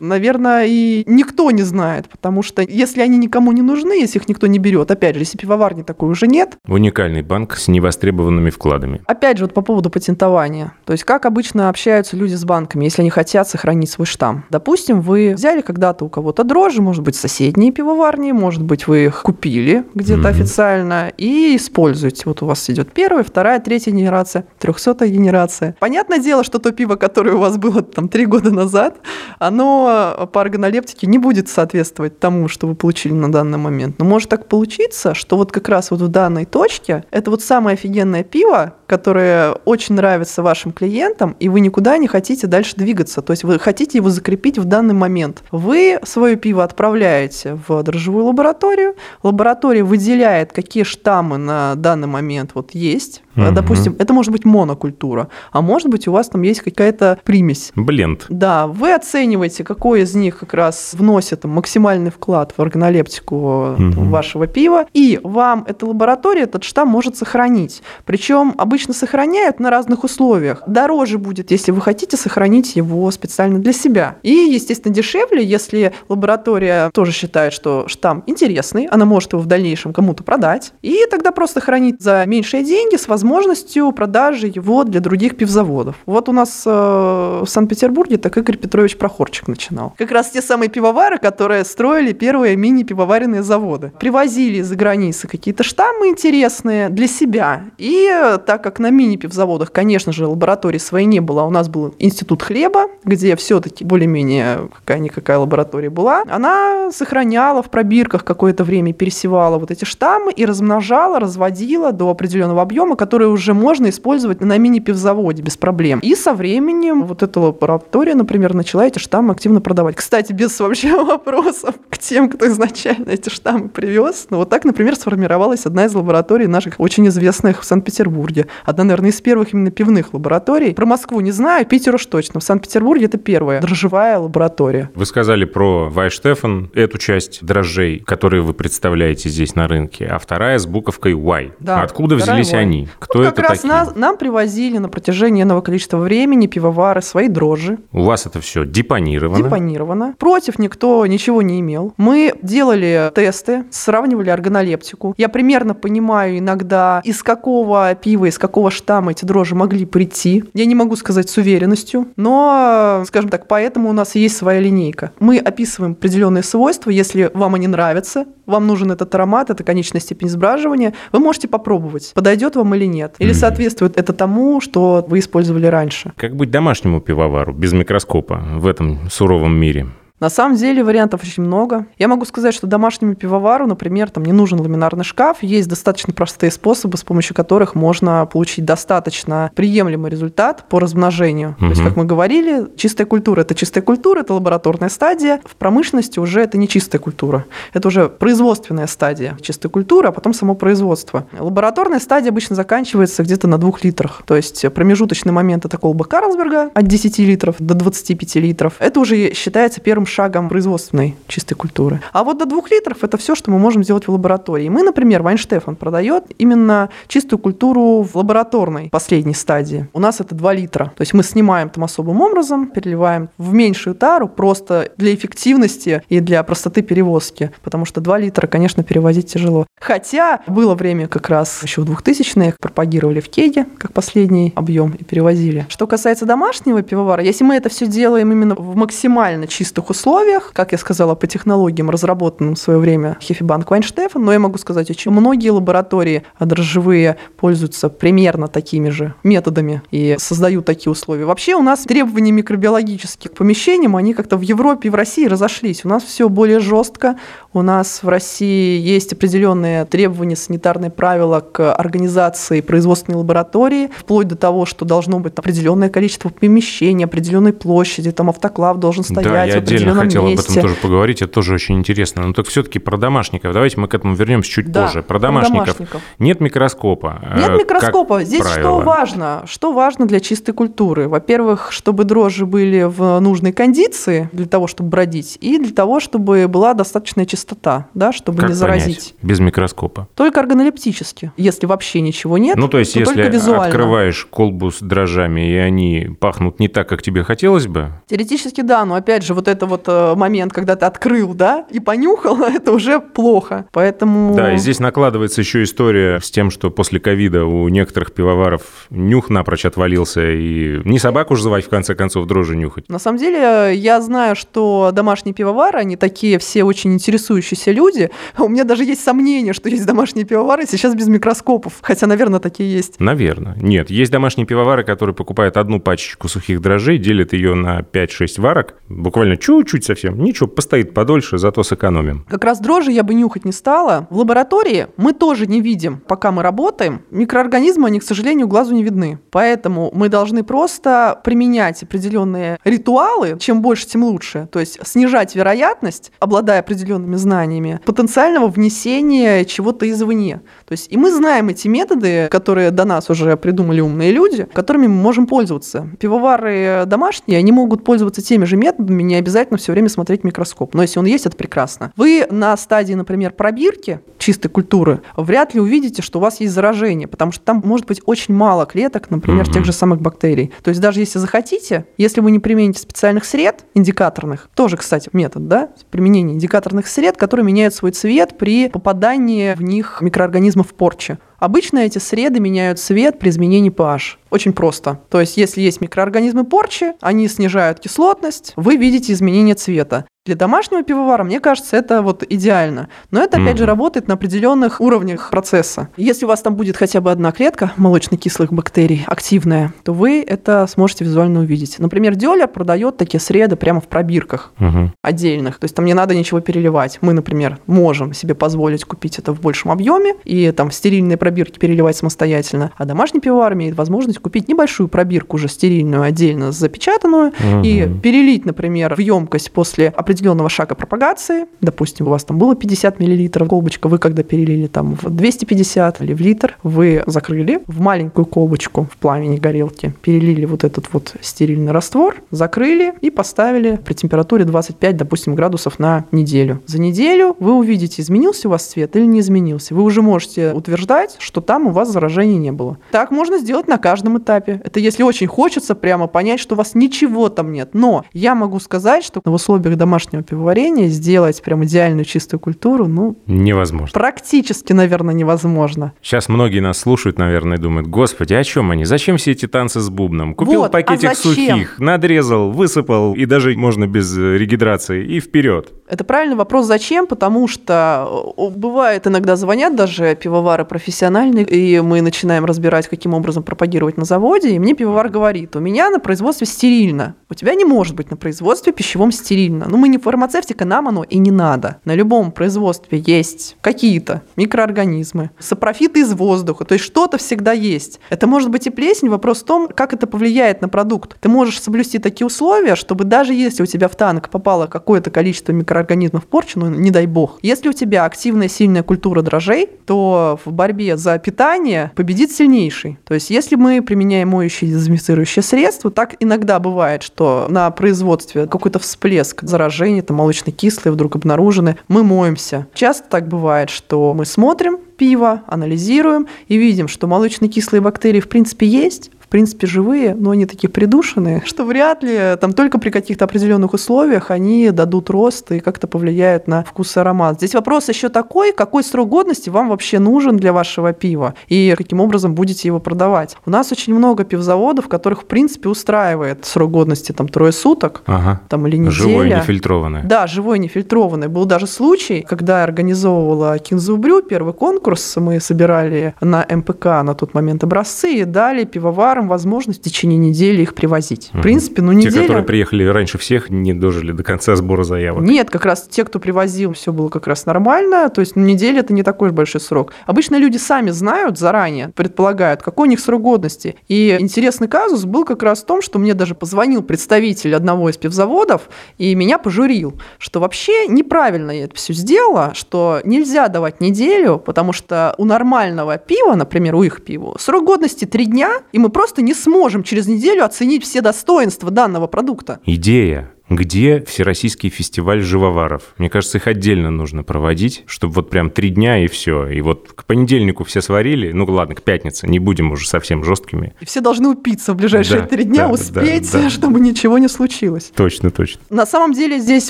наверное, 0.00 0.66
и 0.66 1.04
никто 1.06 1.50
не 1.50 1.62
знает, 1.62 2.08
потому 2.08 2.42
что 2.42 2.62
если 2.62 3.00
они 3.00 3.18
никому 3.18 3.52
не 3.52 3.62
нужны, 3.62 4.00
если 4.00 4.18
их 4.18 4.28
никто 4.28 4.46
не 4.46 4.58
берет, 4.58 4.90
опять 4.90 5.14
же, 5.14 5.22
если 5.22 5.38
пивоварни 5.38 5.82
такой 5.82 6.10
уже 6.10 6.26
нет, 6.26 6.56
Уникальный 6.66 7.22
банк 7.22 7.56
с 7.56 7.68
невостребованными 7.68 8.50
вкладами. 8.50 9.02
Опять 9.12 9.36
же, 9.36 9.44
вот 9.44 9.52
по 9.52 9.60
поводу 9.60 9.90
патентования. 9.90 10.72
То 10.86 10.94
есть, 10.94 11.04
как 11.04 11.26
обычно 11.26 11.68
общаются 11.68 12.16
люди 12.16 12.34
с 12.34 12.46
банками, 12.46 12.84
если 12.84 13.02
они 13.02 13.10
хотят 13.10 13.46
сохранить 13.46 13.90
свой 13.90 14.06
штамм. 14.06 14.44
Допустим, 14.48 15.02
вы 15.02 15.34
взяли 15.36 15.60
когда-то 15.60 16.06
у 16.06 16.08
кого-то 16.08 16.44
дрожжи, 16.44 16.80
может 16.80 17.02
быть, 17.02 17.14
соседние 17.14 17.72
пивоварни, 17.72 18.32
может 18.32 18.62
быть, 18.62 18.86
вы 18.86 19.04
их 19.04 19.20
купили 19.22 19.84
где-то 19.94 20.20
Мгм. 20.20 20.26
официально 20.28 21.12
и 21.18 21.56
используете. 21.56 22.22
Вот 22.24 22.40
у 22.40 22.46
вас 22.46 22.70
идет 22.70 22.90
первая, 22.92 23.22
вторая, 23.22 23.60
третья 23.60 23.90
генерация, 23.90 24.46
трехсотая 24.58 25.10
генерация. 25.10 25.76
Понятное 25.78 26.18
дело, 26.18 26.42
что 26.42 26.58
то 26.58 26.72
пиво, 26.72 26.96
которое 26.96 27.34
у 27.34 27.38
вас 27.38 27.58
было 27.58 27.82
там 27.82 28.08
три 28.08 28.24
года 28.24 28.50
назад, 28.50 28.96
оно 29.38 30.28
по 30.32 30.40
органолептике 30.40 31.06
не 31.06 31.18
будет 31.18 31.50
соответствовать 31.50 32.18
тому, 32.18 32.48
что 32.48 32.66
вы 32.66 32.74
получили 32.74 33.12
на 33.12 33.30
данный 33.30 33.58
момент. 33.58 33.98
Но 33.98 34.06
может 34.06 34.30
так 34.30 34.46
получиться, 34.46 35.12
что 35.14 35.36
вот 35.36 35.52
как 35.52 35.68
раз 35.68 35.90
вот 35.90 36.00
в 36.00 36.08
данной 36.08 36.46
точке 36.46 37.04
это 37.10 37.30
вот 37.30 37.42
самое 37.42 37.74
офигенное 37.74 38.24
пиво, 38.24 38.74
которое 38.86 39.01
очень 39.08 39.94
нравится 39.94 40.42
вашим 40.42 40.72
клиентам, 40.72 41.36
и 41.40 41.48
вы 41.48 41.60
никуда 41.60 41.98
не 41.98 42.06
хотите 42.06 42.46
дальше 42.46 42.76
двигаться. 42.76 43.22
То 43.22 43.32
есть 43.32 43.44
вы 43.44 43.58
хотите 43.58 43.98
его 43.98 44.10
закрепить 44.10 44.58
в 44.58 44.64
данный 44.64 44.94
момент. 44.94 45.42
Вы 45.50 45.98
свое 46.04 46.36
пиво 46.36 46.64
отправляете 46.64 47.58
в 47.66 47.82
дрожжевую 47.82 48.26
лабораторию, 48.26 48.94
лаборатория 49.22 49.82
выделяет, 49.84 50.52
какие 50.52 50.84
штаммы 50.84 51.38
на 51.38 51.74
данный 51.74 52.08
момент 52.08 52.52
вот 52.54 52.72
есть. 52.74 53.22
Мгм. 53.34 53.54
Допустим, 53.54 53.96
это 53.98 54.12
может 54.12 54.30
быть 54.30 54.44
монокультура, 54.44 55.28
а 55.52 55.62
может 55.62 55.88
быть 55.88 56.06
у 56.06 56.12
вас 56.12 56.28
там 56.28 56.42
есть 56.42 56.60
какая-то 56.60 57.18
примесь. 57.24 57.72
Бленд. 57.74 58.26
Да, 58.28 58.66
вы 58.66 58.92
оцениваете, 58.92 59.64
какой 59.64 60.02
из 60.02 60.14
них 60.14 60.38
как 60.40 60.52
раз 60.54 60.90
вносит 60.92 61.44
максимальный 61.44 62.10
вклад 62.10 62.52
в 62.56 62.60
органолептику 62.60 63.74
Мгм. 63.78 64.10
вашего 64.10 64.46
пива, 64.46 64.86
и 64.92 65.18
вам 65.22 65.64
эта 65.66 65.86
лаборатория 65.86 66.42
этот 66.42 66.64
штамм 66.64 66.88
может 66.88 67.16
сохранить. 67.16 67.82
Причем 68.04 68.54
обычно 68.58 68.91
сохранить 68.92 69.22
сохраняют 69.22 69.60
на 69.60 69.70
разных 69.70 70.02
условиях. 70.04 70.62
Дороже 70.66 71.16
будет, 71.16 71.52
если 71.52 71.70
вы 71.70 71.80
хотите 71.80 72.16
сохранить 72.16 72.76
его 72.76 73.10
специально 73.10 73.60
для 73.60 73.72
себя. 73.72 74.16
И, 74.22 74.32
естественно, 74.32 74.92
дешевле, 74.92 75.44
если 75.44 75.92
лаборатория 76.08 76.90
тоже 76.92 77.12
считает, 77.12 77.52
что 77.52 77.84
штамм 77.86 78.24
интересный, 78.26 78.86
она 78.86 79.04
может 79.04 79.32
его 79.32 79.42
в 79.42 79.46
дальнейшем 79.46 79.92
кому-то 79.92 80.24
продать. 80.24 80.72
И 80.82 81.06
тогда 81.10 81.30
просто 81.30 81.60
хранит 81.60 82.00
за 82.00 82.24
меньшие 82.26 82.64
деньги 82.64 82.96
с 82.96 83.06
возможностью 83.06 83.92
продажи 83.92 84.48
его 84.48 84.82
для 84.84 85.00
других 85.00 85.36
пивзаводов. 85.36 85.96
Вот 86.04 86.28
у 86.28 86.32
нас 86.32 86.64
э, 86.66 86.70
в 86.70 87.46
Санкт-Петербурге 87.46 88.16
так 88.16 88.36
Игорь 88.36 88.56
Петрович 88.56 88.96
Прохорчик 88.96 89.46
начинал. 89.46 89.94
Как 89.96 90.10
раз 90.10 90.30
те 90.30 90.42
самые 90.42 90.68
пивовары, 90.68 91.18
которые 91.18 91.64
строили 91.64 92.12
первые 92.12 92.56
мини-пивоваренные 92.56 93.42
заводы. 93.42 93.92
Привозили 94.00 94.58
из-за 94.58 94.74
границы 94.74 95.28
какие-то 95.28 95.62
штаммы 95.62 96.08
интересные 96.08 96.88
для 96.88 97.06
себя. 97.06 97.64
И 97.78 98.08
э, 98.10 98.38
так 98.44 98.64
как 98.64 98.80
на 98.82 98.90
мини-пивзаводах, 98.90 99.72
конечно 99.72 100.12
же, 100.12 100.26
лаборатории 100.26 100.78
своей 100.78 101.06
не 101.06 101.20
было, 101.20 101.42
а 101.42 101.44
у 101.46 101.50
нас 101.50 101.68
был 101.68 101.94
институт 101.98 102.42
хлеба, 102.42 102.88
где 103.04 103.34
все-таки 103.36 103.84
более-менее 103.84 104.68
какая-никакая 104.74 105.38
лаборатория 105.38 105.90
была, 105.90 106.24
она 106.28 106.90
сохраняла 106.92 107.62
в 107.62 107.70
пробирках 107.70 108.24
какое-то 108.24 108.64
время, 108.64 108.92
пересевала 108.92 109.58
вот 109.58 109.70
эти 109.70 109.84
штаммы 109.84 110.32
и 110.32 110.44
размножала, 110.44 111.18
разводила 111.18 111.92
до 111.92 112.10
определенного 112.10 112.62
объема, 112.62 112.96
который 112.96 113.28
уже 113.28 113.54
можно 113.54 113.88
использовать 113.88 114.40
на 114.40 114.58
мини-пивзаводе 114.58 115.42
без 115.42 115.56
проблем. 115.56 116.00
И 116.00 116.14
со 116.14 116.34
временем 116.34 117.04
вот 117.04 117.22
эта 117.22 117.40
лаборатория, 117.40 118.14
например, 118.14 118.54
начала 118.54 118.86
эти 118.86 118.98
штаммы 118.98 119.32
активно 119.32 119.60
продавать. 119.60 119.96
Кстати, 119.96 120.32
без 120.32 120.58
вообще 120.60 121.02
вопросов 121.04 121.74
к 121.88 121.98
тем, 121.98 122.28
кто 122.28 122.46
изначально 122.48 123.10
эти 123.10 123.28
штаммы 123.28 123.68
привез. 123.68 124.26
Ну 124.30 124.38
вот 124.38 124.50
так, 124.50 124.64
например, 124.64 124.96
сформировалась 124.96 125.66
одна 125.66 125.86
из 125.86 125.94
лабораторий 125.94 126.46
наших 126.46 126.74
очень 126.78 127.06
известных 127.08 127.62
в 127.62 127.64
Санкт-Петербурге. 127.64 128.46
Одна, 128.64 128.84
наверное, 128.84 129.10
из 129.10 129.20
первых 129.20 129.52
именно 129.54 129.70
пивных 129.70 130.14
лабораторий. 130.14 130.74
Про 130.74 130.86
Москву 130.86 131.20
не 131.20 131.30
знаю, 131.32 131.66
Питер 131.66 131.94
уж 131.94 132.06
точно. 132.06 132.40
В 132.40 132.42
Санкт-Петербурге 132.44 133.06
это 133.06 133.18
первая 133.18 133.60
дрожжевая 133.60 134.18
лаборатория. 134.18 134.90
Вы 134.94 135.06
сказали 135.06 135.44
про 135.44 135.88
Вайштефан, 135.90 136.70
эту 136.74 136.98
часть 136.98 137.44
дрожжей, 137.44 137.98
которые 138.00 138.42
вы 138.42 138.54
представляете 138.54 139.28
здесь 139.28 139.54
на 139.56 139.66
рынке, 139.68 140.06
а 140.06 140.18
вторая 140.18 140.58
с 140.58 140.66
буковкой 140.66 141.12
Y. 141.14 141.52
Да, 141.60 141.82
Откуда 141.82 142.14
взялись 142.16 142.52
Y. 142.52 142.58
они? 142.60 142.88
Кто 142.98 143.22
это 143.22 143.30
как 143.32 143.48
раз 143.50 143.58
такие? 143.60 143.72
нас- 143.72 143.94
нам 143.96 144.16
привозили 144.16 144.78
на 144.78 144.88
протяжении 144.88 145.42
иного 145.42 145.60
количества 145.60 145.98
времени 145.98 146.46
пивовары 146.46 147.02
свои 147.02 147.28
дрожжи, 147.28 147.78
У 147.92 148.02
вас 148.04 148.26
это 148.26 148.40
все 148.40 148.64
депонировано. 148.64 149.42
депонировано. 149.42 150.14
Против 150.18 150.58
никто 150.58 151.04
ничего 151.06 151.42
не 151.42 151.60
имел. 151.60 151.94
Мы 151.96 152.34
делали 152.42 153.10
тесты, 153.14 153.64
сравнивали 153.70 154.30
органолептику. 154.30 155.14
Я 155.16 155.28
примерно 155.28 155.74
понимаю 155.74 156.38
иногда, 156.38 157.00
из 157.04 157.22
какого 157.22 157.94
пива, 157.94 158.26
из 158.26 158.38
какого 158.38 158.51
штамма 158.70 159.12
эти 159.12 159.24
дрожжи 159.24 159.54
могли 159.54 159.84
прийти. 159.84 160.44
Я 160.54 160.66
не 160.66 160.74
могу 160.74 160.96
сказать 160.96 161.28
с 161.28 161.36
уверенностью, 161.36 162.08
но, 162.16 163.02
скажем 163.06 163.30
так, 163.30 163.48
поэтому 163.48 163.90
у 163.90 163.92
нас 163.92 164.14
есть 164.14 164.36
своя 164.36 164.60
линейка. 164.60 165.12
Мы 165.20 165.38
описываем 165.38 165.92
определенные 165.92 166.42
свойства. 166.42 166.90
Если 166.90 167.30
вам 167.34 167.54
они 167.54 167.66
нравятся, 167.66 168.26
вам 168.46 168.66
нужен 168.66 168.90
этот 168.90 169.14
аромат, 169.14 169.50
это 169.50 169.64
конечная 169.64 170.00
степень 170.00 170.28
сбраживания, 170.28 170.94
вы 171.12 171.20
можете 171.20 171.48
попробовать, 171.48 172.12
подойдет 172.14 172.56
вам 172.56 172.74
или 172.74 172.86
нет. 172.86 173.14
Или 173.18 173.32
соответствует 173.32 173.96
это 173.96 174.12
тому, 174.12 174.60
что 174.60 175.04
вы 175.08 175.20
использовали 175.20 175.66
раньше. 175.66 176.12
Как 176.16 176.36
быть 176.36 176.50
домашнему 176.50 177.00
пивовару 177.00 177.52
без 177.52 177.72
микроскопа 177.72 178.42
в 178.56 178.66
этом 178.66 179.08
суровом 179.10 179.54
мире? 179.54 179.86
На 180.22 180.30
самом 180.30 180.56
деле 180.56 180.84
вариантов 180.84 181.24
очень 181.24 181.42
много. 181.42 181.86
Я 181.98 182.06
могу 182.06 182.24
сказать, 182.26 182.54
что 182.54 182.68
домашнему 182.68 183.16
пивовару, 183.16 183.66
например, 183.66 184.08
там 184.08 184.24
не 184.24 184.30
нужен 184.30 184.60
ламинарный 184.60 185.02
шкаф, 185.02 185.38
есть 185.42 185.68
достаточно 185.68 186.12
простые 186.12 186.52
способы, 186.52 186.96
с 186.96 187.02
помощью 187.02 187.34
которых 187.34 187.74
можно 187.74 188.24
получить 188.26 188.64
достаточно 188.64 189.50
приемлемый 189.56 190.12
результат 190.12 190.68
по 190.68 190.78
размножению. 190.78 191.56
То 191.58 191.66
есть, 191.66 191.82
как 191.82 191.96
мы 191.96 192.04
говорили, 192.04 192.68
чистая 192.76 193.04
культура– 193.04 193.40
это 193.42 193.56
чистая 193.56 193.82
культура, 193.82 194.20
это 194.20 194.34
лабораторная 194.34 194.90
стадия. 194.90 195.40
В 195.44 195.56
промышленности 195.56 196.20
уже 196.20 196.40
это 196.40 196.56
не 196.56 196.68
чистая 196.68 197.00
культура, 197.00 197.44
это 197.72 197.88
уже 197.88 198.08
производственная 198.08 198.86
стадия 198.86 199.36
чистой 199.42 199.70
культуры, 199.70 200.06
а 200.06 200.12
потом 200.12 200.34
само 200.34 200.54
производство. 200.54 201.26
Лабораторная 201.36 201.98
стадия 201.98 202.30
обычно 202.30 202.54
заканчивается 202.54 203.24
где-то 203.24 203.48
на 203.48 203.58
двух 203.58 203.82
литрах. 203.82 204.22
То 204.24 204.36
есть 204.36 204.64
промежуточный 204.72 205.32
момент– 205.32 205.64
это 205.66 205.78
колба 205.78 206.04
Карлсберга 206.04 206.70
от 206.72 206.86
10 206.86 207.18
литров 207.18 207.56
до 207.58 207.74
25 207.74 208.36
литров. 208.36 208.74
Это 208.78 209.00
уже 209.00 209.34
считается 209.34 209.80
первым 209.80 210.06
шагом 210.12 210.48
производственной 210.48 211.16
чистой 211.26 211.54
культуры. 211.54 212.00
А 212.12 212.24
вот 212.24 212.38
до 212.38 212.46
2 212.46 212.62
литров 212.70 213.02
это 213.02 213.16
все, 213.16 213.34
что 213.34 213.50
мы 213.50 213.58
можем 213.58 213.82
сделать 213.82 214.06
в 214.06 214.12
лаборатории. 214.12 214.68
Мы, 214.68 214.82
например, 214.82 215.22
Вайнштефан 215.22 215.76
продает 215.76 216.24
именно 216.38 216.90
чистую 217.08 217.38
культуру 217.38 218.02
в 218.02 218.14
лабораторной 218.16 218.88
последней 218.90 219.34
стадии. 219.34 219.88
У 219.92 220.00
нас 220.00 220.20
это 220.20 220.34
2 220.34 220.52
литра. 220.54 220.92
То 220.96 221.02
есть 221.02 221.14
мы 221.14 221.22
снимаем 221.22 221.70
там 221.70 221.84
особым 221.84 222.20
образом, 222.20 222.66
переливаем 222.66 223.28
в 223.38 223.52
меньшую 223.52 223.94
тару 223.94 224.28
просто 224.28 224.92
для 224.96 225.14
эффективности 225.14 226.02
и 226.08 226.20
для 226.20 226.42
простоты 226.42 226.82
перевозки. 226.82 227.50
Потому 227.62 227.84
что 227.84 228.00
2 228.00 228.18
литра, 228.18 228.46
конечно, 228.46 228.84
перевозить 228.84 229.32
тяжело. 229.32 229.66
Хотя 229.80 230.40
было 230.46 230.74
время 230.74 231.08
как 231.08 231.28
раз 231.28 231.62
еще 231.62 231.80
в 231.82 231.90
2000-е, 231.90 232.54
пропагировали 232.60 233.20
в 233.20 233.28
кеге 233.28 233.66
как 233.78 233.92
последний 233.92 234.52
объем 234.54 234.92
и 234.98 235.04
перевозили. 235.04 235.66
Что 235.68 235.86
касается 235.86 236.26
домашнего 236.26 236.82
пивовара, 236.82 237.22
если 237.22 237.44
мы 237.44 237.56
это 237.56 237.68
все 237.68 237.86
делаем 237.86 238.30
именно 238.30 238.54
в 238.54 238.76
максимально 238.76 239.46
чистых 239.46 239.90
условиях, 239.92 240.52
как 240.52 240.72
я 240.72 240.78
сказала, 240.78 241.14
по 241.14 241.26
технологиям, 241.26 241.90
разработанным 241.90 242.54
в 242.54 242.58
свое 242.58 242.78
время 242.78 243.16
Хефибанк 243.20 243.70
Вайнштефан, 243.70 244.24
но 244.24 244.32
я 244.32 244.38
могу 244.38 244.58
сказать, 244.58 244.90
очень 244.90 245.12
многие 245.12 245.50
лаборатории 245.50 246.24
дрожжевые 246.40 247.16
пользуются 247.36 247.88
примерно 247.88 248.48
такими 248.48 248.88
же 248.88 249.14
методами 249.22 249.82
и 249.90 250.16
создают 250.18 250.64
такие 250.64 250.90
условия. 250.90 251.24
Вообще 251.24 251.54
у 251.54 251.62
нас 251.62 251.84
требования 251.84 252.32
микробиологических 252.32 253.32
к 253.32 253.34
помещениям, 253.36 253.96
они 253.96 254.14
как-то 254.14 254.36
в 254.36 254.40
Европе 254.40 254.88
и 254.88 254.90
в 254.90 254.94
России 254.94 255.26
разошлись. 255.26 255.84
У 255.84 255.88
нас 255.88 256.02
все 256.02 256.28
более 256.28 256.58
жестко, 256.58 257.16
у 257.52 257.62
нас 257.62 258.02
в 258.02 258.08
России 258.08 258.80
есть 258.80 259.12
определенные 259.12 259.84
требования, 259.84 260.36
санитарные 260.36 260.90
правила 260.90 261.40
к 261.40 261.74
организации 261.74 262.60
производственной 262.60 263.18
лаборатории, 263.18 263.90
вплоть 263.96 264.28
до 264.28 264.36
того, 264.36 264.66
что 264.66 264.84
должно 264.84 265.20
быть 265.20 265.34
определенное 265.36 265.90
количество 265.90 266.30
помещений, 266.30 267.04
определенной 267.04 267.52
площади, 267.52 268.10
там 268.10 268.30
автоклав 268.30 268.78
должен 268.78 269.04
стоять 269.04 269.24
да, 269.24 269.44
я 269.44 269.60
в 269.60 269.64
отдельно 269.90 270.00
хотел 270.02 270.26
месте. 270.26 270.44
об 270.46 270.50
этом 270.50 270.62
тоже 270.62 270.74
поговорить, 270.80 271.22
это 271.22 271.32
тоже 271.32 271.54
очень 271.54 271.78
интересно. 271.78 272.26
Но 272.26 272.32
так 272.32 272.46
все-таки 272.46 272.78
про 272.78 272.96
домашников. 272.96 273.52
Давайте 273.52 273.80
мы 273.80 273.88
к 273.88 273.94
этому 273.94 274.14
вернемся 274.14 274.50
чуть 274.50 274.70
Да, 274.70 274.86
позже. 274.86 275.02
Про 275.02 275.12
про 275.14 275.18
домашников. 275.20 275.66
домашников. 275.66 276.02
Нет 276.18 276.40
микроскопа. 276.40 277.20
э, 277.22 277.38
Нет 277.38 277.48
как 277.48 277.58
микроскопа. 277.60 278.24
Здесь 278.24 278.42
что 278.44 278.54
правило. 278.54 278.80
важно? 278.80 279.42
Что 279.46 279.72
важно 279.72 280.06
для 280.06 280.20
чистой 280.20 280.52
культуры? 280.52 281.08
Во-первых, 281.08 281.72
чтобы 281.72 282.04
дрожжи 282.04 282.46
были 282.46 282.82
в 282.84 283.18
нужной 283.20 283.52
кондиции 283.52 284.28
для 284.32 284.46
того, 284.46 284.66
чтобы 284.66 284.90
бродить, 284.90 285.38
и 285.40 285.58
для 285.58 285.72
того, 285.72 286.00
чтобы 286.00 286.46
была 286.48 286.74
достаточная 286.74 287.26
чистота, 287.26 287.88
да, 287.94 288.12
чтобы 288.12 288.38
Как 288.40 288.48
не 288.50 288.54
заразить. 288.54 288.84
понять? 288.98 289.14
Без 289.22 289.40
микроскопа. 289.40 290.08
Только 290.14 290.40
органолептически. 290.40 291.32
Если 291.36 291.66
вообще 291.66 292.00
ничего 292.00 292.38
нет, 292.38 292.56
ну, 292.56 292.68
то 292.68 292.78
есть, 292.78 292.94
то 292.94 293.00
если 293.00 293.28
визуально. 293.30 293.66
открываешь 293.66 294.26
колбу 294.30 294.70
с 294.70 294.80
дрожжами, 294.80 295.40
и 295.50 295.56
они 295.56 296.10
пахнут 296.20 296.60
не 296.60 296.68
так, 296.68 296.88
как 296.88 297.02
тебе 297.02 297.22
хотелось 297.24 297.66
бы, 297.66 297.92
Теоретически 298.06 298.60
да, 298.62 298.84
но 298.84 298.94
опять 298.94 299.24
же 299.24 299.34
вот 299.34 299.48
это 299.48 299.66
вот 299.72 299.84
э, 299.86 300.14
момент, 300.14 300.52
когда 300.52 300.76
ты 300.76 300.86
открыл, 300.86 301.34
да, 301.34 301.66
и 301.70 301.80
понюхал, 301.80 302.42
это 302.42 302.72
уже 302.72 303.00
плохо. 303.00 303.66
Поэтому... 303.72 304.34
Да, 304.34 304.54
и 304.54 304.58
здесь 304.58 304.78
накладывается 304.78 305.40
еще 305.40 305.62
история 305.62 306.20
с 306.20 306.30
тем, 306.30 306.50
что 306.50 306.70
после 306.70 307.00
ковида 307.00 307.44
у 307.44 307.68
некоторых 307.68 308.12
пивоваров 308.12 308.86
нюх 308.90 309.30
напрочь 309.30 309.64
отвалился, 309.64 310.30
и 310.30 310.80
не 310.84 310.98
собаку 310.98 311.36
же 311.36 311.42
звать, 311.42 311.64
в 311.64 311.68
конце 311.68 311.94
концов, 311.94 312.26
дрожжи 312.26 312.56
нюхать. 312.56 312.88
На 312.88 312.98
самом 312.98 313.18
деле, 313.18 313.74
я 313.74 314.00
знаю, 314.00 314.36
что 314.36 314.90
домашние 314.92 315.34
пивовары, 315.34 315.78
они 315.78 315.96
такие 315.96 316.38
все 316.38 316.64
очень 316.64 316.92
интересующиеся 316.94 317.72
люди. 317.72 318.10
У 318.38 318.48
меня 318.48 318.64
даже 318.64 318.84
есть 318.84 319.02
сомнение, 319.02 319.52
что 319.52 319.68
есть 319.68 319.86
домашние 319.86 320.24
пивовары 320.24 320.66
сейчас 320.66 320.94
без 320.94 321.08
микроскопов. 321.08 321.74
Хотя, 321.82 322.06
наверное, 322.06 322.40
такие 322.40 322.70
есть. 322.72 323.00
Наверное. 323.00 323.56
Нет, 323.60 323.90
есть 323.90 324.12
домашние 324.12 324.46
пивовары, 324.46 324.84
которые 324.84 325.14
покупают 325.14 325.56
одну 325.56 325.80
пачечку 325.80 326.28
сухих 326.28 326.60
дрожжей, 326.60 326.98
делят 326.98 327.32
ее 327.32 327.54
на 327.54 327.80
5-6 327.80 328.40
варок, 328.40 328.74
буквально 328.88 329.36
чуть-чуть 329.62 329.84
совсем, 329.84 330.22
ничего, 330.22 330.48
постоит 330.48 330.94
подольше, 330.94 331.38
зато 331.38 331.62
сэкономим. 331.62 332.26
Как 332.28 332.44
раз 332.44 332.60
дрожжи 332.60 332.92
я 332.92 333.02
бы 333.02 333.14
нюхать 333.14 333.44
не 333.44 333.52
стала. 333.52 334.06
В 334.10 334.18
лаборатории 334.18 334.88
мы 334.96 335.12
тоже 335.12 335.46
не 335.46 335.60
видим, 335.60 336.02
пока 336.06 336.32
мы 336.32 336.42
работаем. 336.42 337.02
Микроорганизмы, 337.10 337.88
они, 337.88 338.00
к 338.00 338.02
сожалению, 338.02 338.48
глазу 338.48 338.74
не 338.74 338.82
видны. 338.82 339.18
Поэтому 339.30 339.90
мы 339.94 340.08
должны 340.08 340.42
просто 340.42 341.20
применять 341.24 341.82
определенные 341.82 342.58
ритуалы. 342.64 343.36
Чем 343.38 343.62
больше, 343.62 343.86
тем 343.86 344.04
лучше. 344.04 344.48
То 344.52 344.60
есть 344.60 344.78
снижать 344.86 345.34
вероятность, 345.34 346.12
обладая 346.18 346.60
определенными 346.60 347.16
знаниями, 347.16 347.80
потенциального 347.84 348.48
внесения 348.48 349.44
чего-то 349.44 349.88
извне. 349.90 350.40
То 350.66 350.72
есть 350.72 350.90
и 350.90 350.96
мы 350.96 351.10
знаем 351.10 351.48
эти 351.48 351.68
методы, 351.68 352.28
которые 352.30 352.70
до 352.70 352.84
нас 352.84 353.10
уже 353.10 353.36
придумали 353.36 353.80
умные 353.80 354.12
люди, 354.12 354.46
которыми 354.52 354.86
мы 354.86 354.94
можем 354.94 355.26
пользоваться. 355.26 355.88
Пивовары 355.98 356.84
домашние, 356.86 357.38
они 357.38 357.52
могут 357.52 357.84
пользоваться 357.84 358.22
теми 358.22 358.44
же 358.44 358.56
методами, 358.56 359.02
не 359.02 359.16
обязательно 359.16 359.51
обязательно 359.52 359.56
все 359.58 359.72
время 359.72 359.88
смотреть 359.88 360.24
микроскоп. 360.24 360.74
Но 360.74 360.82
если 360.82 360.98
он 360.98 361.06
есть, 361.06 361.26
это 361.26 361.36
прекрасно. 361.36 361.92
Вы 361.96 362.26
на 362.30 362.56
стадии, 362.56 362.94
например, 362.94 363.32
пробирки 363.32 364.00
чистой 364.18 364.48
культуры 364.48 365.02
вряд 365.16 365.54
ли 365.54 365.60
увидите, 365.60 366.02
что 366.02 366.18
у 366.18 366.22
вас 366.22 366.40
есть 366.40 366.52
заражение, 366.52 367.08
потому 367.08 367.32
что 367.32 367.44
там 367.44 367.62
может 367.64 367.86
быть 367.86 368.00
очень 368.06 368.34
мало 368.34 368.66
клеток, 368.66 369.10
например, 369.10 369.48
тех 369.48 369.64
же 369.64 369.72
самых 369.72 370.00
бактерий. 370.00 370.52
То 370.62 370.68
есть 370.70 370.80
даже 370.80 371.00
если 371.00 371.18
захотите, 371.18 371.86
если 371.98 372.20
вы 372.20 372.30
не 372.30 372.38
примените 372.38 372.80
специальных 372.80 373.24
сред 373.24 373.64
индикаторных, 373.74 374.48
тоже, 374.54 374.76
кстати, 374.76 375.10
метод, 375.12 375.48
да, 375.48 375.70
применение 375.90 376.34
индикаторных 376.34 376.86
сред, 376.86 377.16
которые 377.16 377.44
меняют 377.44 377.74
свой 377.74 377.92
цвет 377.92 378.38
при 378.38 378.68
попадании 378.68 379.54
в 379.54 379.62
них 379.62 379.98
микроорганизмов 380.00 380.74
порчи. 380.74 381.18
Обычно 381.42 381.80
эти 381.80 381.98
среды 381.98 382.38
меняют 382.38 382.78
цвет 382.78 383.18
при 383.18 383.30
изменении 383.30 383.68
pH. 383.68 384.16
Очень 384.30 384.52
просто. 384.52 385.00
То 385.10 385.18
есть, 385.18 385.36
если 385.36 385.60
есть 385.60 385.80
микроорганизмы 385.80 386.44
порчи, 386.44 386.92
они 387.00 387.26
снижают 387.26 387.80
кислотность, 387.80 388.52
вы 388.54 388.76
видите 388.76 389.12
изменение 389.12 389.56
цвета. 389.56 390.04
Для 390.24 390.36
домашнего 390.36 390.84
пивовара, 390.84 391.24
мне 391.24 391.40
кажется, 391.40 391.76
это 391.76 392.00
вот 392.00 392.22
идеально. 392.28 392.88
Но 393.10 393.20
это, 393.20 393.38
опять 393.42 393.56
же, 393.58 393.64
Мгм. 393.64 393.70
работает 393.70 394.06
на 394.06 394.14
определенных 394.14 394.80
уровнях 394.80 395.30
процесса. 395.30 395.88
Если 395.96 396.24
у 396.24 396.28
вас 396.28 396.40
там 396.42 396.54
будет 396.54 396.76
хотя 396.76 397.00
бы 397.00 397.10
одна 397.10 397.32
клетка 397.32 397.72
молочно-кислых 397.76 398.52
бактерий 398.52 399.02
активная, 399.08 399.74
то 399.82 399.92
вы 399.92 400.22
это 400.24 400.68
сможете 400.68 401.02
визуально 401.04 401.40
увидеть. 401.40 401.76
Например, 401.80 402.14
Дёлер 402.14 402.46
продает 402.46 402.98
такие 402.98 403.18
среды 403.18 403.56
прямо 403.56 403.80
в 403.80 403.88
пробирках 403.88 404.52
Мгм. 404.60 404.92
отдельных. 405.02 405.58
То 405.58 405.64
есть 405.64 405.74
там 405.74 405.86
не 405.86 405.94
надо 405.94 406.14
ничего 406.14 406.38
переливать. 406.40 406.98
Мы, 407.00 407.14
например, 407.14 407.58
можем 407.66 408.12
себе 408.14 408.36
позволить 408.36 408.84
купить 408.84 409.18
это 409.18 409.32
в 409.32 409.40
большем 409.40 409.72
объеме 409.72 410.14
и 410.22 410.52
там 410.52 410.70
в 410.70 410.74
стерильные 410.74 411.16
пробирки 411.16 411.58
переливать 411.58 411.96
самостоятельно. 411.96 412.70
А 412.76 412.84
домашний 412.84 413.18
пивовар 413.18 413.54
имеет 413.54 413.74
возможность 413.74 414.20
купить 414.20 414.46
небольшую 414.46 414.88
пробирку 414.88 415.34
уже 415.34 415.48
стерильную, 415.48 416.02
отдельно 416.04 416.52
запечатанную, 416.52 417.32
и 417.64 417.86
Мгм. 417.86 418.00
перелить, 418.00 418.44
например, 418.46 418.94
в 418.94 419.00
емкость 419.00 419.50
после 419.50 419.88
определенного 419.88 420.11
шага 420.48 420.74
пропагации. 420.74 421.46
Допустим, 421.60 422.06
у 422.06 422.10
вас 422.10 422.24
там 422.24 422.38
было 422.38 422.54
50 422.54 423.00
миллилитров 423.00 423.48
колбочка, 423.48 423.88
вы 423.88 423.98
когда 423.98 424.22
перелили 424.22 424.66
там 424.66 424.96
в 425.00 425.10
250 425.10 426.00
или 426.02 426.12
в 426.12 426.20
литр, 426.20 426.56
вы 426.62 427.02
закрыли 427.06 427.62
в 427.66 427.80
маленькую 427.80 428.26
колбочку 428.26 428.88
в 428.92 428.96
пламени 428.98 429.36
горелки, 429.36 429.94
перелили 430.02 430.44
вот 430.44 430.64
этот 430.64 430.92
вот 430.92 431.14
стерильный 431.20 431.72
раствор, 431.72 432.16
закрыли 432.30 432.94
и 433.00 433.10
поставили 433.10 433.76
при 433.76 433.94
температуре 433.94 434.44
25, 434.44 434.96
допустим, 434.96 435.34
градусов 435.34 435.78
на 435.78 436.04
неделю. 436.12 436.60
За 436.66 436.80
неделю 436.80 437.36
вы 437.38 437.54
увидите, 437.54 438.02
изменился 438.02 438.48
у 438.48 438.50
вас 438.50 438.64
цвет 438.64 438.94
или 438.96 439.06
не 439.06 439.20
изменился. 439.20 439.74
Вы 439.74 439.82
уже 439.82 440.02
можете 440.02 440.52
утверждать, 440.52 441.16
что 441.18 441.40
там 441.40 441.66
у 441.66 441.70
вас 441.70 441.90
заражения 441.90 442.38
не 442.38 442.52
было. 442.52 442.78
Так 442.90 443.10
можно 443.10 443.38
сделать 443.38 443.68
на 443.68 443.78
каждом 443.78 444.18
этапе. 444.18 444.60
Это 444.64 444.80
если 444.80 445.02
очень 445.02 445.26
хочется 445.26 445.74
прямо 445.74 446.06
понять, 446.06 446.40
что 446.40 446.54
у 446.54 446.58
вас 446.58 446.74
ничего 446.74 447.28
там 447.28 447.52
нет. 447.52 447.70
Но 447.72 448.04
я 448.12 448.34
могу 448.34 448.60
сказать, 448.60 449.04
что 449.04 449.20
в 449.24 449.32
условиях 449.32 449.76
домашнего 449.76 450.01
пивоварения 450.10 450.88
сделать 450.88 451.40
прям 451.42 451.64
идеальную 451.64 452.04
чистую 452.04 452.40
культуру, 452.40 452.86
ну, 452.86 453.16
Невозможно. 453.26 453.92
практически, 453.92 454.72
наверное, 454.72 455.14
невозможно. 455.14 455.92
Сейчас 456.02 456.28
многие 456.28 456.60
нас 456.60 456.78
слушают, 456.78 457.18
наверное, 457.18 457.58
думают, 457.58 457.88
господи, 457.88 458.34
о 458.34 458.44
чем 458.44 458.70
они? 458.70 458.84
Зачем 458.84 459.16
все 459.16 459.32
эти 459.32 459.46
танцы 459.46 459.80
с 459.80 459.88
бубном? 459.88 460.34
Купил 460.34 460.60
Вот, 460.60 460.66
а 460.66 460.70
пакетик 460.70 461.10
зачем? 461.14 461.32
сухих, 461.32 461.78
надрезал, 461.78 462.50
высыпал, 462.50 463.14
и 463.14 463.24
даже 463.26 463.54
можно 463.56 463.86
без 463.86 464.16
э, 464.16 464.36
регидрации, 464.38 465.04
и 465.04 465.20
вперед. 465.20 465.72
Это 465.88 466.04
правильный 466.04 466.36
вопрос, 466.36 466.66
зачем? 466.66 467.06
Потому 467.06 467.46
что 467.48 468.34
бывает 468.56 469.06
иногда 469.06 469.36
звонят 469.36 469.76
даже 469.76 470.14
пивовары 470.14 470.64
профессиональные, 470.64 471.44
и 471.44 471.80
мы 471.80 472.00
начинаем 472.00 472.44
разбирать, 472.44 472.88
каким 472.88 473.14
образом 473.14 473.42
пропагировать 473.42 473.96
на 473.96 474.04
заводе, 474.04 474.50
и 474.50 474.58
мне 474.58 474.74
пивовар 474.74 475.08
говорит, 475.08 475.54
у 475.56 475.60
меня 475.60 475.90
на 475.90 476.00
производстве 476.00 476.46
стерильно, 476.46 477.14
у 477.30 477.34
тебя 477.34 477.54
не 477.54 477.64
может 477.64 477.94
быть 477.94 478.10
на 478.10 478.16
производстве 478.16 478.72
пищевом 478.72 479.12
стерильно. 479.12 479.66
Ну, 479.68 479.76
мы 479.76 479.88
не 479.92 479.98
фармацевтика, 479.98 480.64
нам 480.64 480.88
оно 480.88 481.04
и 481.04 481.18
не 481.18 481.30
надо. 481.30 481.76
На 481.84 481.94
любом 481.94 482.32
производстве 482.32 483.02
есть 483.06 483.56
какие-то 483.60 484.22
микроорганизмы, 484.36 485.30
сапрофиты 485.38 486.00
из 486.00 486.12
воздуха, 486.12 486.64
то 486.64 486.74
есть 486.74 486.84
что-то 486.84 487.18
всегда 487.18 487.52
есть. 487.52 488.00
Это 488.10 488.26
может 488.26 488.50
быть 488.50 488.66
и 488.66 488.70
плесень, 488.70 489.08
вопрос 489.08 489.42
в 489.42 489.44
том, 489.44 489.68
как 489.68 489.92
это 489.92 490.06
повлияет 490.06 490.62
на 490.62 490.68
продукт. 490.68 491.16
Ты 491.20 491.28
можешь 491.28 491.60
соблюсти 491.60 491.98
такие 491.98 492.26
условия, 492.26 492.74
чтобы 492.74 493.04
даже 493.04 493.34
если 493.34 493.62
у 493.62 493.66
тебя 493.66 493.88
в 493.88 493.94
танк 493.94 494.30
попало 494.30 494.66
какое-то 494.66 495.10
количество 495.10 495.52
микроорганизмов 495.52 496.26
порчи, 496.26 496.56
ну 496.56 496.68
не 496.68 496.90
дай 496.90 497.06
бог, 497.06 497.38
если 497.42 497.68
у 497.68 497.72
тебя 497.72 498.04
активная 498.04 498.48
сильная 498.48 498.82
культура 498.82 499.22
дрожжей, 499.22 499.68
то 499.86 500.40
в 500.44 500.50
борьбе 500.50 500.96
за 500.96 501.18
питание 501.18 501.92
победит 501.94 502.32
сильнейший. 502.32 502.98
То 503.04 503.14
есть 503.14 503.30
если 503.30 503.56
мы 503.56 503.82
применяем 503.82 504.30
моющие 504.30 504.70
и 504.70 504.72
дезинфицирующие 504.72 505.42
средства, 505.42 505.90
так 505.90 506.14
иногда 506.20 506.58
бывает, 506.58 507.02
что 507.02 507.46
на 507.50 507.70
производстве 507.70 508.46
какой-то 508.46 508.78
всплеск 508.78 509.42
заражения, 509.42 509.81
там 510.02 510.16
молочно-кислые 510.16 510.92
вдруг 510.92 511.16
обнаружены, 511.16 511.76
мы 511.88 512.02
моемся. 512.04 512.66
Часто 512.74 513.08
так 513.08 513.28
бывает, 513.28 513.70
что 513.70 514.14
мы 514.14 514.24
смотрим 514.24 514.78
пиво, 514.96 515.42
анализируем 515.46 516.28
и 516.48 516.56
видим, 516.56 516.88
что 516.88 517.06
молочно-кислые 517.06 517.80
бактерии 517.80 518.20
в 518.20 518.28
принципе 518.28 518.66
есть, 518.66 519.10
принципе 519.32 519.66
живые, 519.66 520.14
но 520.14 520.30
они 520.30 520.44
такие 520.44 520.68
придушенные, 520.68 521.42
что 521.46 521.64
вряд 521.64 522.02
ли 522.04 522.36
там 522.38 522.52
только 522.52 522.78
при 522.78 522.90
каких-то 522.90 523.24
определенных 523.24 523.72
условиях 523.72 524.30
они 524.30 524.70
дадут 524.70 525.08
рост 525.08 525.50
и 525.52 525.60
как-то 525.60 525.86
повлияют 525.86 526.46
на 526.46 526.62
вкус 526.64 526.96
и 526.96 527.00
аромат. 527.00 527.38
Здесь 527.38 527.54
вопрос 527.54 527.88
еще 527.88 528.10
такой, 528.10 528.52
какой 528.52 528.84
срок 528.84 529.08
годности 529.08 529.48
вам 529.48 529.70
вообще 529.70 529.98
нужен 529.98 530.36
для 530.36 530.52
вашего 530.52 530.92
пива 530.92 531.34
и 531.48 531.74
каким 531.78 532.00
образом 532.00 532.34
будете 532.34 532.68
его 532.68 532.78
продавать. 532.78 533.36
У 533.46 533.50
нас 533.50 533.72
очень 533.72 533.94
много 533.94 534.24
пивзаводов, 534.24 534.88
которых 534.88 535.22
в 535.22 535.24
принципе 535.24 535.70
устраивает 535.70 536.44
срок 536.44 536.70
годности 536.70 537.12
там 537.12 537.26
трое 537.26 537.52
суток, 537.52 538.02
Ага. 538.06 538.42
там 538.48 538.66
или 538.66 538.76
неделя. 538.76 538.92
Живое, 538.92 539.28
нефильтрованное. 539.38 540.02
Да, 540.04 540.26
живой, 540.26 540.58
нефильтрованный. 540.58 541.28
Был 541.28 541.46
даже 541.46 541.66
случай, 541.66 542.20
когда 542.20 542.58
я 542.58 542.64
организовывала 542.64 543.58
Кинзубрю, 543.58 544.20
первый 544.20 544.52
конкурс, 544.52 545.16
мы 545.16 545.40
собирали 545.40 546.14
на 546.20 546.46
МПК 546.48 546.84
на 547.02 547.14
тот 547.14 547.32
момент 547.32 547.64
образцы 547.64 548.12
и 548.12 548.24
дали 548.24 548.64
пивоварам 548.64 549.21
возможность 549.28 549.80
в 549.80 549.82
течение 549.84 550.18
недели 550.18 550.62
их 550.62 550.74
привозить. 550.74 551.28
В 551.28 551.34
Мгм. 551.34 551.42
принципе, 551.42 551.82
ну 551.82 551.92
Те, 551.92 551.98
неделя... 552.08 552.22
которые 552.22 552.44
приехали 552.44 552.84
раньше 552.84 553.18
всех, 553.18 553.50
не 553.50 553.74
дожили 553.74 554.12
до 554.12 554.22
конца 554.22 554.56
сбора 554.56 554.84
заявок. 554.84 555.22
Нет, 555.24 555.50
как 555.50 555.64
раз 555.64 555.86
те, 555.90 556.04
кто 556.04 556.18
привозил, 556.18 556.72
все 556.72 556.92
было 556.92 557.08
как 557.08 557.26
раз 557.26 557.46
нормально. 557.46 558.08
То 558.08 558.20
есть 558.20 558.36
ну, 558.36 558.42
неделя 558.44 558.80
это 558.80 558.92
не 558.92 559.02
такой 559.02 559.30
большой 559.32 559.60
срок. 559.60 559.92
Обычно 560.06 560.36
люди 560.36 560.56
сами 560.56 560.90
знают 560.90 561.38
заранее, 561.38 561.88
предполагают, 561.94 562.62
какой 562.62 562.88
у 562.88 562.90
них 562.90 563.00
срок 563.00 563.22
годности. 563.22 563.76
И 563.88 564.16
интересный 564.18 564.68
казус 564.68 565.04
был 565.04 565.24
как 565.24 565.42
раз 565.42 565.62
в 565.62 565.66
том, 565.66 565.82
что 565.82 565.98
мне 565.98 566.14
даже 566.14 566.34
позвонил 566.34 566.82
представитель 566.82 567.54
одного 567.54 567.90
из 567.90 567.96
пивзаводов 567.96 568.62
и 568.96 569.14
меня 569.14 569.38
пожурил, 569.38 569.94
что 570.18 570.40
вообще 570.40 570.86
неправильно 570.86 571.50
я 571.50 571.64
это 571.64 571.74
все 571.76 571.92
сделала, 571.92 572.52
что 572.54 573.00
нельзя 573.04 573.48
давать 573.48 573.80
неделю, 573.80 574.38
потому 574.38 574.72
что 574.72 575.14
у 575.18 575.24
нормального 575.24 575.98
пива, 575.98 576.34
например, 576.34 576.74
у 576.76 576.82
их 576.82 577.04
пива, 577.04 577.36
срок 577.38 577.64
годности 577.64 578.04
три 578.04 578.24
дня, 578.26 578.62
и 578.72 578.78
мы 578.78 578.88
просто 578.88 579.11
не 579.20 579.34
сможем 579.34 579.82
через 579.82 580.06
неделю 580.06 580.44
оценить 580.44 580.84
все 580.84 581.02
достоинства 581.02 581.70
данного 581.70 582.06
продукта. 582.06 582.60
Идея. 582.64 583.31
Где 583.54 584.00
Всероссийский 584.00 584.70
фестиваль 584.70 585.20
живоваров? 585.20 585.94
Мне 585.98 586.08
кажется, 586.08 586.38
их 586.38 586.46
отдельно 586.46 586.90
нужно 586.90 587.22
проводить, 587.22 587.84
чтобы 587.86 588.14
вот 588.14 588.30
прям 588.30 588.48
три 588.48 588.70
дня 588.70 589.04
и 589.04 589.08
все. 589.08 589.46
И 589.46 589.60
вот 589.60 589.92
к 589.94 590.04
понедельнику 590.04 590.64
все 590.64 590.80
сварили, 590.80 591.32
ну 591.32 591.44
ладно, 591.44 591.74
к 591.74 591.82
пятнице, 591.82 592.26
не 592.26 592.38
будем 592.38 592.72
уже 592.72 592.88
совсем 592.88 593.22
жесткими. 593.22 593.74
И 593.80 593.84
все 593.84 594.00
должны 594.00 594.28
упиться 594.28 594.72
в 594.72 594.76
ближайшие 594.76 595.20
Да, 595.20 595.26
три 595.26 595.44
дня, 595.44 595.66
да, 595.66 595.72
успеть, 595.72 596.32
да, 596.32 596.42
да. 596.42 596.50
чтобы 596.50 596.80
ничего 596.80 597.18
не 597.18 597.28
случилось. 597.28 597.92
Точно, 597.94 598.30
точно. 598.30 598.62
На 598.70 598.86
самом 598.86 599.12
деле 599.12 599.38
здесь 599.38 599.68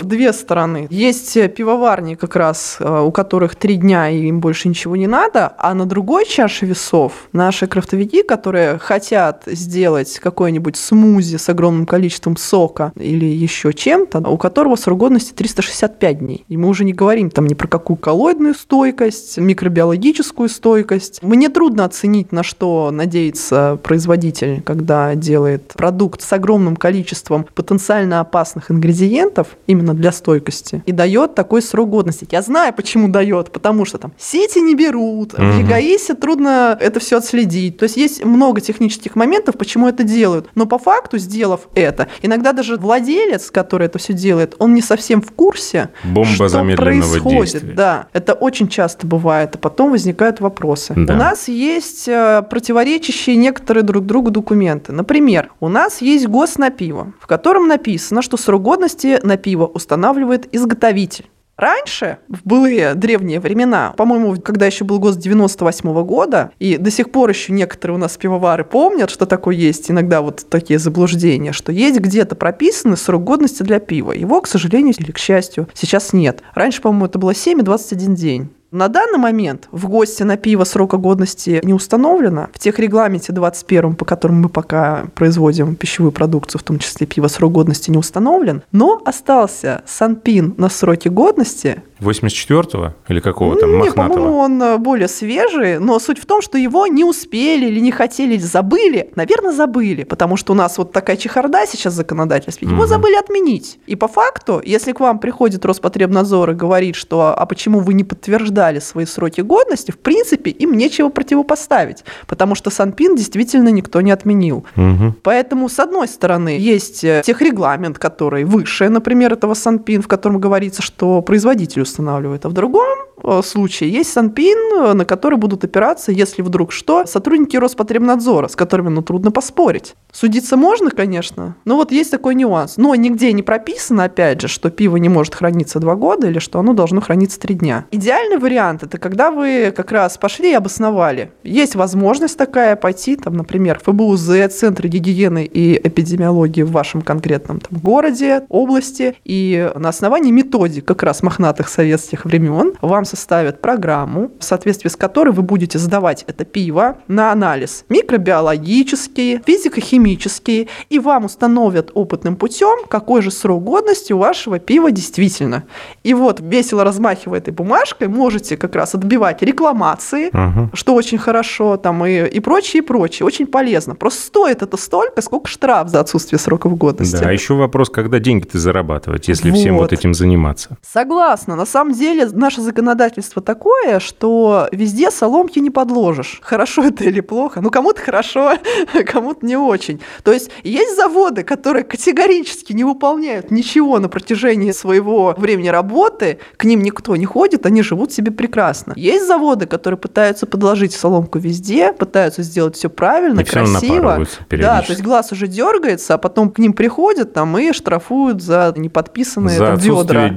две 0.00 0.32
стороны. 0.32 0.86
Есть 0.90 1.36
э, 1.36 1.48
пивоварни 1.48 2.14
как 2.14 2.36
раз, 2.36 2.76
э, 2.78 3.00
у 3.00 3.10
которых 3.10 3.56
три 3.56 3.74
дня 3.74 4.08
и 4.08 4.26
им 4.28 4.40
больше 4.40 4.68
ничего 4.68 4.94
не 4.94 5.08
надо, 5.08 5.54
а 5.58 5.74
на 5.74 5.86
другой 5.86 6.24
чаше 6.24 6.66
весов 6.66 7.28
наши 7.32 7.66
крафтовики, 7.66 8.22
которые 8.22 8.78
хотят 8.78 9.42
сделать 9.46 10.20
какой-нибудь 10.20 10.76
смузи 10.76 11.36
с 11.36 11.48
огромным 11.48 11.86
количеством 11.86 12.36
сока 12.36 12.92
или 12.94 13.24
еще 13.24 13.71
чем-то, 13.72 14.20
у 14.28 14.36
которого 14.36 14.76
срок 14.76 14.98
годности 14.98 15.32
365 15.32 16.18
дней. 16.18 16.44
И 16.48 16.56
мы 16.56 16.68
уже 16.68 16.84
не 16.84 16.92
говорим 16.92 17.30
там 17.30 17.46
ни 17.46 17.54
про 17.54 17.68
какую 17.68 17.96
коллоидную 17.96 18.54
стойкость, 18.54 19.38
микробиологическую 19.38 20.48
стойкость. 20.48 21.22
Мне 21.22 21.48
трудно 21.48 21.84
оценить, 21.84 22.32
на 22.32 22.42
что 22.42 22.90
надеется 22.90 23.78
производитель, 23.82 24.62
когда 24.62 25.14
делает 25.14 25.72
продукт 25.74 26.22
с 26.22 26.32
огромным 26.32 26.76
количеством 26.76 27.46
потенциально 27.54 28.20
опасных 28.20 28.70
ингредиентов 28.70 29.48
именно 29.66 29.94
для 29.94 30.12
стойкости 30.12 30.82
и 30.86 30.92
дает 30.92 31.34
такой 31.34 31.62
срок 31.62 31.90
годности. 31.90 32.26
Я 32.30 32.42
знаю, 32.42 32.72
почему 32.74 33.08
дает, 33.08 33.50
потому 33.50 33.84
что 33.84 33.98
там 33.98 34.12
сети 34.18 34.58
не 34.60 34.74
берут, 34.74 35.32
в 35.34 35.38
Мгм. 35.38 35.60
ЕГАИСе 35.60 36.14
трудно 36.14 36.76
это 36.80 37.00
все 37.00 37.18
отследить. 37.18 37.78
То 37.78 37.84
есть 37.84 37.96
есть 37.96 38.24
много 38.24 38.60
технических 38.60 39.16
моментов, 39.16 39.56
почему 39.56 39.88
это 39.88 40.04
делают. 40.04 40.48
Но 40.54 40.66
по 40.66 40.78
факту, 40.78 41.18
сделав 41.18 41.68
это, 41.74 42.08
иногда 42.22 42.52
даже 42.52 42.76
владелец, 42.76 43.50
который 43.52 43.86
это 43.86 43.98
все 43.98 44.12
делает, 44.12 44.54
он 44.58 44.74
не 44.74 44.82
совсем 44.82 45.22
в 45.22 45.30
курсе, 45.32 45.90
Бомба 46.04 46.48
что 46.48 46.48
происходит. 46.76 47.22
действия. 47.24 47.72
Да, 47.74 48.06
это 48.12 48.34
очень 48.34 48.68
часто 48.68 49.06
бывает, 49.06 49.54
а 49.54 49.58
потом 49.58 49.90
возникают 49.92 50.40
вопросы. 50.40 50.94
Да. 50.96 51.14
У 51.14 51.16
нас 51.16 51.48
есть 51.48 52.08
э, 52.08 52.42
противоречащие 52.48 53.36
некоторые 53.36 53.84
друг 53.84 54.06
другу 54.06 54.30
документы. 54.30 54.92
Например, 54.92 55.50
у 55.60 55.68
нас 55.68 56.00
есть 56.00 56.26
ГОС 56.26 56.58
на 56.58 56.70
пиво, 56.70 57.12
в 57.20 57.26
котором 57.26 57.68
написано, 57.68 58.22
что 58.22 58.36
срок 58.36 58.62
годности 58.62 59.18
на 59.22 59.36
пиво 59.36 59.66
устанавливает 59.66 60.52
изготовитель. 60.54 61.26
Раньше, 61.56 62.18
в 62.28 62.40
былые 62.44 62.94
древние 62.94 63.38
времена, 63.38 63.94
по-моему, 63.96 64.40
когда 64.40 64.66
еще 64.66 64.84
был 64.84 64.98
ГОСТ 64.98 65.18
98 65.18 66.04
года, 66.04 66.50
и 66.58 66.76
до 66.78 66.90
сих 66.90 67.12
пор 67.12 67.28
еще 67.28 67.52
некоторые 67.52 67.96
у 67.96 68.00
нас 68.00 68.16
пивовары 68.16 68.64
помнят, 68.64 69.10
что 69.10 69.26
такое 69.26 69.54
есть, 69.54 69.90
иногда 69.90 70.22
вот 70.22 70.46
такие 70.48 70.78
заблуждения, 70.78 71.52
что 71.52 71.70
есть 71.70 72.00
где-то 72.00 72.34
прописанный 72.36 72.96
срок 72.96 73.24
годности 73.24 73.62
для 73.62 73.80
пива. 73.80 74.12
Его, 74.12 74.40
к 74.40 74.48
сожалению 74.48 74.94
или 74.98 75.12
к 75.12 75.18
счастью, 75.18 75.68
сейчас 75.74 76.12
нет. 76.12 76.42
Раньше, 76.54 76.80
по-моему, 76.80 77.06
это 77.06 77.18
было 77.18 77.34
7 77.34 77.60
и 77.60 77.62
21 77.62 78.14
день. 78.14 78.50
На 78.72 78.88
данный 78.88 79.18
момент 79.18 79.68
в 79.70 79.86
ГОСТе 79.86 80.24
на 80.24 80.38
пиво 80.38 80.64
срока 80.64 80.96
годности 80.96 81.60
не 81.62 81.74
установлено. 81.74 82.48
В 82.54 82.58
тех 82.58 82.78
регламенте 82.78 83.30
21, 83.30 83.94
по 83.96 84.06
которому 84.06 84.44
мы 84.44 84.48
пока 84.48 85.04
производим 85.14 85.76
пищевую 85.76 86.10
продукцию, 86.10 86.58
в 86.58 86.64
том 86.64 86.78
числе 86.78 87.06
пиво, 87.06 87.28
срок 87.28 87.52
годности 87.52 87.90
не 87.90 87.98
установлен. 87.98 88.62
Но 88.72 89.02
остался 89.04 89.82
Санпин 89.84 90.54
на 90.56 90.70
сроке 90.70 91.10
годности, 91.10 91.82
84-го 92.08 92.94
или 93.08 93.20
какого 93.20 93.56
там, 93.56 93.70
не, 93.80 93.90
по-моему, 93.90 94.02
мохнатого? 94.02 94.36
он 94.36 94.62
э, 94.62 94.78
более 94.78 95.08
свежий, 95.08 95.78
но 95.78 95.98
суть 95.98 96.18
в 96.18 96.26
том, 96.26 96.42
что 96.42 96.58
его 96.58 96.86
не 96.86 97.04
успели 97.04 97.66
или 97.66 97.80
не 97.80 97.90
хотели, 97.92 98.34
или 98.34 98.40
забыли. 98.40 99.10
Наверное, 99.16 99.52
забыли, 99.52 100.04
потому 100.04 100.36
что 100.36 100.52
у 100.52 100.56
нас 100.56 100.78
вот 100.78 100.92
такая 100.92 101.16
чехарда 101.16 101.66
сейчас 101.66 101.94
в 101.94 101.96
законодательстве. 101.96 102.66
Его 102.68 102.78
Мгм. 102.82 102.86
забыли 102.88 103.14
отменить. 103.16 103.78
И 103.86 103.96
по 103.96 104.08
факту, 104.08 104.60
если 104.64 104.92
к 104.92 105.00
вам 105.00 105.18
приходит 105.18 105.64
Роспотребнадзор 105.64 106.50
и 106.50 106.54
говорит, 106.54 106.96
что 106.96 107.34
а 107.36 107.46
почему 107.46 107.80
вы 107.80 107.94
не 107.94 108.04
подтверждали 108.04 108.78
свои 108.80 109.04
сроки 109.06 109.40
годности, 109.40 109.90
в 109.90 109.98
принципе, 109.98 110.50
им 110.50 110.72
нечего 110.72 111.08
противопоставить, 111.08 112.04
потому 112.26 112.54
что 112.54 112.70
Санпин 112.70 113.16
действительно 113.16 113.68
никто 113.70 114.00
не 114.00 114.10
отменил. 114.10 114.64
Мгм. 114.76 115.16
Поэтому, 115.22 115.68
с 115.68 115.78
одной 115.78 116.08
стороны, 116.08 116.56
есть 116.58 117.04
э, 117.04 117.22
техрегламент, 117.24 117.98
который 117.98 118.44
выше, 118.44 118.88
например, 118.88 119.32
этого 119.32 119.54
Санпин, 119.54 120.02
в 120.02 120.08
котором 120.08 120.38
говорится, 120.40 120.82
что 120.82 121.22
производитель 121.22 121.82
устанавливает, 121.92 122.44
а 122.44 122.48
в 122.48 122.52
другом 122.52 122.98
э, 123.22 123.42
случае 123.44 123.90
есть 123.90 124.12
Санпин, 124.12 124.58
э, 124.80 124.92
на 124.94 125.04
который 125.04 125.38
будут 125.38 125.64
опираться, 125.64 126.10
если 126.10 126.42
вдруг 126.42 126.72
что, 126.72 127.06
сотрудники 127.06 127.56
Роспотребнадзора, 127.56 128.48
с 128.48 128.56
которыми, 128.56 128.88
ну, 128.88 129.02
трудно 129.02 129.30
поспорить. 129.30 129.94
Судиться 130.12 130.56
можно, 130.56 130.90
конечно, 130.90 131.56
но 131.64 131.76
вот 131.76 131.92
есть 131.92 132.10
такой 132.10 132.34
нюанс. 132.34 132.76
Но 132.76 132.94
нигде 132.94 133.32
не 133.32 133.42
прописано, 133.42 134.04
опять 134.04 134.40
же, 134.40 134.48
что 134.48 134.70
пиво 134.70 134.96
не 134.96 135.08
может 135.08 135.34
храниться 135.34 135.78
два 135.80 135.94
года 135.94 136.28
или 136.28 136.38
что 136.38 136.58
оно 136.58 136.72
должно 136.72 137.00
храниться 137.00 137.38
три 137.38 137.54
дня. 137.54 137.86
Идеальный 137.90 138.38
вариант– 138.38 138.82
это 138.84 138.98
когда 138.98 139.30
вы 139.30 139.72
как 139.74 139.92
раз 139.92 140.18
пошли 140.18 140.50
и 140.50 140.54
обосновали. 140.54 141.32
Есть 141.44 141.74
возможность 141.74 142.36
такая 142.36 142.76
пойти, 142.76 143.16
там, 143.16 143.34
например, 143.34 143.78
в 143.78 143.90
ФБУЗ, 143.90 144.52
Центр 144.52 144.86
гигиены 144.86 145.44
и 145.44 145.76
эпидемиологии 145.76 146.62
в 146.62 146.72
вашем 146.72 147.02
конкретном 147.02 147.60
там, 147.60 147.78
городе, 147.80 148.44
области, 148.48 149.14
и 149.24 149.70
на 149.74 149.88
основании 149.88 150.30
методик 150.30 150.84
как 150.84 151.02
раз 151.02 151.22
мохнатых 151.22 151.68
советских 151.82 152.24
времен 152.24 152.74
вам 152.80 153.04
составят 153.04 153.60
программу, 153.60 154.30
в 154.38 154.44
соответствии 154.44 154.88
с 154.88 154.94
которой 154.96 155.30
вы 155.30 155.42
будете 155.42 155.78
сдавать 155.78 156.24
это 156.28 156.44
пиво 156.44 156.98
на 157.08 157.32
анализ 157.32 157.84
микробиологический, 157.88 159.40
физико-химический, 159.44 160.68
и 160.90 160.98
вам 160.98 161.24
установят 161.24 161.90
опытным 161.94 162.36
путем, 162.36 162.86
какой 162.88 163.22
же 163.22 163.30
срок 163.30 163.64
годности 163.64 164.12
у 164.12 164.18
вашего 164.18 164.58
пива 164.58 164.90
действительно. 164.92 165.64
И 166.04 166.14
вот, 166.14 166.40
весело 166.40 166.84
размахивая 166.84 167.38
этой 167.38 167.52
бумажкой, 167.52 168.08
можете 168.08 168.56
как 168.56 168.74
раз 168.76 168.94
отбивать 168.94 169.42
рекламации, 169.42 170.30
Ага. 170.32 170.70
что 170.74 170.94
очень 170.94 171.18
хорошо, 171.18 171.76
там 171.76 172.04
и, 172.06 172.26
и 172.26 172.40
прочее, 172.40 172.82
и 172.82 172.86
прочее. 172.86 173.26
Очень 173.26 173.46
полезно. 173.46 173.94
Просто 173.96 174.22
стоит 174.26 174.62
это 174.62 174.76
столько, 174.76 175.20
сколько 175.20 175.48
штраф 175.48 175.88
за 175.88 176.00
отсутствие 176.00 176.38
сроков 176.38 176.76
годности. 176.78 177.16
Да, 177.20 177.28
а 177.28 177.32
еще 177.32 177.54
вопрос, 177.54 177.90
когда 177.90 178.18
деньги-то 178.20 178.58
зарабатывать, 178.58 179.28
если 179.28 179.50
всем 179.50 179.74
вот 179.74 179.82
Вот. 179.82 179.92
этим 179.92 180.14
заниматься. 180.14 180.76
Согласна. 180.82 181.56
На 181.56 181.66
самом 181.72 181.94
деле 181.94 182.28
наше 182.32 182.60
законодательство 182.60 183.42
такое, 183.42 183.98
что 183.98 184.68
везде 184.72 185.10
соломки 185.10 185.58
не 185.58 185.70
подложишь. 185.70 186.40
Хорошо 186.42 186.84
это 186.84 187.04
или 187.04 187.20
плохо? 187.20 187.60
Ну, 187.60 187.70
кому-то 187.70 188.00
хорошо, 188.00 188.52
кому-то 189.06 189.44
не 189.44 189.56
очень. 189.56 190.00
То 190.22 190.32
есть 190.32 190.50
есть 190.62 190.96
заводы, 190.96 191.42
которые 191.42 191.84
категорически 191.84 192.72
не 192.72 192.84
выполняют 192.84 193.50
ничего 193.50 193.98
на 193.98 194.08
протяжении 194.08 194.72
своего 194.72 195.34
времени 195.36 195.68
работы, 195.68 196.38
к 196.56 196.64
ним 196.64 196.82
никто 196.82 197.16
не 197.16 197.26
ходит, 197.26 197.66
они 197.66 197.82
живут 197.82 198.12
себе 198.12 198.30
прекрасно. 198.30 198.92
Есть 198.96 199.26
заводы, 199.26 199.66
которые 199.66 199.98
пытаются 199.98 200.46
подложить 200.46 200.92
соломку 200.92 201.38
везде, 201.38 201.92
пытаются 201.92 202.42
сделать 202.42 202.76
все 202.76 202.90
правильно, 202.90 203.40
И 203.40 203.44
красиво. 203.44 204.26
Да, 204.50 204.82
то 204.82 204.92
есть 204.92 205.02
глаз 205.02 205.32
уже 205.32 205.46
дергается, 205.46 206.14
а 206.14 206.18
потом 206.18 206.50
к 206.50 206.58
ним 206.58 206.74
приходят 206.74 207.32
там 207.32 207.56
и 207.58 207.72
штрафуют 207.72 208.42
за 208.42 208.72
неподписанные 208.76 209.58
За 209.58 209.64
там, 209.64 209.74
отсутствие 209.74 210.22
ведра. 210.24 210.28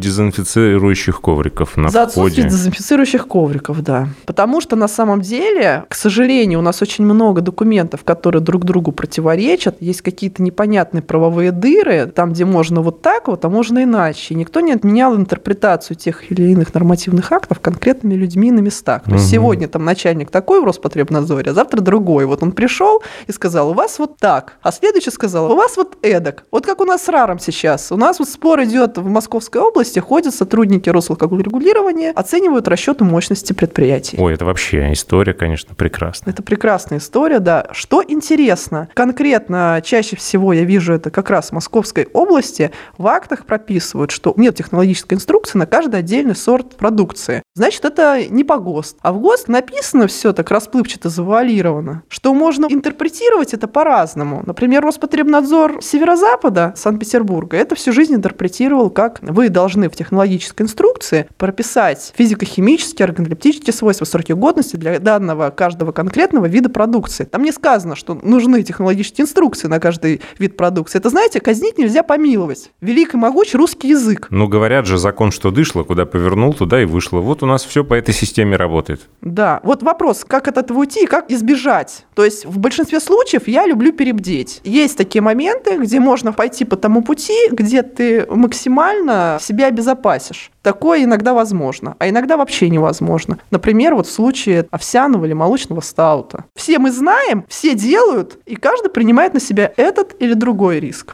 Дезинфицирующих 1.16 1.22
ковриков 1.22 1.78
на 1.78 1.90
За 1.90 2.08
входе. 2.08 2.44
дезинфицирующих 2.44 3.28
ковриков, 3.28 3.82
да. 3.82 4.08
Потому 4.26 4.62
что 4.62 4.76
на 4.76 4.88
самом 4.88 5.22
деле, 5.22 5.84
к 5.90 5.96
сожалению, 5.96 6.60
у 6.60 6.62
нас 6.62 6.82
очень 6.82 7.06
много 7.06 7.42
документов, 7.42 8.04
которые 8.04 8.42
друг 8.42 8.64
другу 8.66 8.92
противоречат. 8.92 9.78
Есть 9.80 10.02
какие-то 10.02 10.42
непонятные 10.44 11.02
правовые 11.02 11.52
дыры, 11.52 12.06
там, 12.08 12.34
где 12.34 12.46
можно 12.46 12.82
вот 12.82 13.02
так 13.02 13.28
вот, 13.28 13.46
а 13.46 13.50
можно 13.50 13.84
иначе. 13.84 14.34
И 14.34 14.38
никто 14.38 14.60
не 14.62 14.74
отменял 14.74 15.16
интерпретацию 15.16 15.96
тех 15.98 16.32
или 16.32 16.44
иных 16.52 16.74
нормативных 16.74 17.32
актов 17.32 17.60
конкретными 17.60 18.16
людьми 18.16 18.52
на 18.52 18.60
местах. 18.60 19.04
То 19.04 19.12
есть 19.12 19.26
Мгм. 19.26 19.32
сегодня 19.32 19.68
там 19.68 19.86
начальник 19.86 20.32
такой 20.32 20.62
в 20.62 20.66
Роспотребнадзоре, 20.66 21.52
а 21.52 21.54
завтра 21.54 21.82
другой. 21.82 22.26
Вот 22.26 22.44
он 22.44 22.52
пришел 22.52 23.02
и 23.28 23.32
сказал, 23.32 23.70
у 23.70 23.74
вас 23.74 24.00
вот 24.00 24.18
так, 24.18 24.54
а 24.62 24.72
следующий 24.72 25.12
сказал, 25.12 25.52
у 25.52 25.56
вас 25.56 25.78
вот 25.78 25.98
эдак. 26.02 26.44
Вот 26.52 26.66
как 26.66 26.82
у 26.82 26.86
нас 26.86 27.04
с 27.04 27.10
РАРом 27.10 27.40
сейчас. 27.40 27.92
У 27.92 27.98
нас 27.98 28.20
вот 28.20 28.30
спор 28.30 28.64
идет 28.64 28.98
в 28.98 29.08
Московской 29.08 29.62
области, 29.62 30.00
ходят 30.00 30.34
сотрудники 30.34 30.90
Росалкогольрегулирования, 31.06 32.12
оценивают 32.12 32.68
расчеты 32.68 33.04
мощности 33.04 33.54
предприятий. 33.54 34.18
Ой, 34.20 34.34
это 34.34 34.46
вообще 34.46 34.92
история, 34.92 35.34
конечно, 35.34 35.76
прекрасная. 35.76 36.34
Это 36.34 36.42
прекрасная 36.42 36.98
история, 36.98 37.40
да. 37.40 37.68
Что 37.72 38.04
интересно, 38.06 38.90
конкретно 38.94 39.82
чаще 39.84 40.16
всего 40.16 40.54
я 40.54 40.64
вижу 40.64 40.94
это 40.94 41.12
как 41.12 41.30
раз 41.30 41.50
в 41.50 41.52
Московской 41.54 42.08
области, 42.14 42.72
в 42.98 43.08
актах 43.08 43.46
прописывают, 43.46 44.12
что 44.12 44.34
нет 44.36 44.56
технологической 44.56 45.16
инструкции 45.16 45.58
на 45.58 45.66
каждый 45.66 46.00
отдельный 46.00 46.36
сорт 46.36 46.76
продукции. 46.76 47.44
Значит, 47.56 47.86
это 47.86 48.26
не 48.28 48.44
по 48.44 48.58
ГОСТ. 48.58 48.98
А 49.02 49.14
в 49.14 49.20
ГОСТ 49.20 49.48
написано 49.48 50.08
все 50.08 50.34
так 50.34 50.50
расплывчато, 50.50 51.10
завуалировано, 51.10 52.04
что 52.10 52.34
можно 52.34 52.66
интерпретировать 52.70 53.54
это 53.54 53.68
по-разному. 53.68 54.42
Например, 54.46 54.84
Роспотребнадзор 54.84 55.82
Северо-Запада 55.82 56.74
Санкт-Петербурга 56.76 57.58
это 57.58 57.76
всю 57.76 57.92
жизнь 57.92 58.16
интерпретировал 58.16 58.90
как 58.90 59.20
вы 59.22 59.50
должны 59.50 59.90
в 59.90 59.96
технологической 59.96 60.66
инструкции 60.66 60.95
прописать 61.38 62.14
физико-химические, 62.16 63.06
органолептические 63.06 63.74
свойства, 63.74 64.06
сроки 64.06 64.32
годности 64.32 64.76
для 64.76 65.00
данного 65.00 65.50
каждого 65.50 65.92
конкретного 65.92 66.46
вида 66.46 66.70
продукции. 66.70 67.26
Там 67.26 67.44
не 67.44 67.52
сказано, 67.52 67.96
что 67.96 68.14
нужны 68.14 68.64
технологические 68.64 69.24
инструкции 69.24 69.68
на 69.68 69.80
каждый 69.80 70.22
вид 70.40 70.58
продукции. 70.58 70.98
Это, 70.98 71.10
знаете, 71.10 71.40
казнить 71.40 71.78
нельзя 71.78 72.04
помиловать. 72.04 72.72
Велик 72.82 73.14
и 73.14 73.18
могуч 73.18 73.54
русский 73.54 73.90
язык. 73.90 74.28
Ну, 74.30 74.48
говорят 74.48 74.86
же, 74.86 74.98
закон, 74.98 75.32
что 75.32 75.52
дышло, 75.52 75.84
куда 75.84 76.06
повернул, 76.06 76.54
туда 76.54 76.82
и 76.82 76.86
вышло. 76.86 77.20
Вот 77.20 77.44
у 77.44 77.46
нас 77.46 77.64
все 77.64 77.84
по 77.84 77.94
этой 77.94 78.14
системе 78.14 78.56
работает. 78.58 79.02
Да, 79.22 79.60
вот 79.64 79.84
вопрос, 79.84 80.26
как 80.26 80.48
от 80.48 80.58
этого 80.58 80.80
уйти 80.80 81.04
и 81.04 81.08
как 81.08 81.32
избежать. 81.32 82.06
То 82.16 82.24
есть 82.24 82.46
в 82.46 82.58
большинстве 82.60 83.00
случаев 83.00 83.48
я 83.48 83.66
люблю 83.66 83.92
перебдеть. 83.92 84.62
Есть 84.64 84.98
такие 84.98 85.22
моменты, 85.22 85.78
где 85.78 86.00
можно 86.00 86.34
пойти 86.34 86.66
по 86.66 86.76
тому 86.76 87.02
пути, 87.02 87.34
где 87.52 87.82
ты 87.84 88.26
максимально 88.30 89.38
себя 89.42 89.68
обезопасишь. 89.68 90.52
Такое 90.86 91.04
иногда 91.04 91.34
возможно, 91.34 91.96
а 91.98 92.08
иногда 92.08 92.38
вообще 92.38 92.70
невозможно. 92.70 93.40
Например, 93.50 93.96
вот 93.96 94.06
в 94.06 94.12
случае 94.12 94.68
овсяного 94.70 95.26
или 95.26 95.34
молочного 95.34 95.82
стаута. 95.82 96.46
Все 96.56 96.78
мы 96.78 96.92
знаем, 96.92 97.44
все 97.50 97.74
делают, 97.74 98.38
и 98.46 98.56
каждый 98.56 98.92
принимает 98.92 99.34
на 99.34 99.40
себя 99.40 99.74
этот 99.78 100.16
или 100.20 100.36
другой 100.36 100.80
риск. 100.80 101.14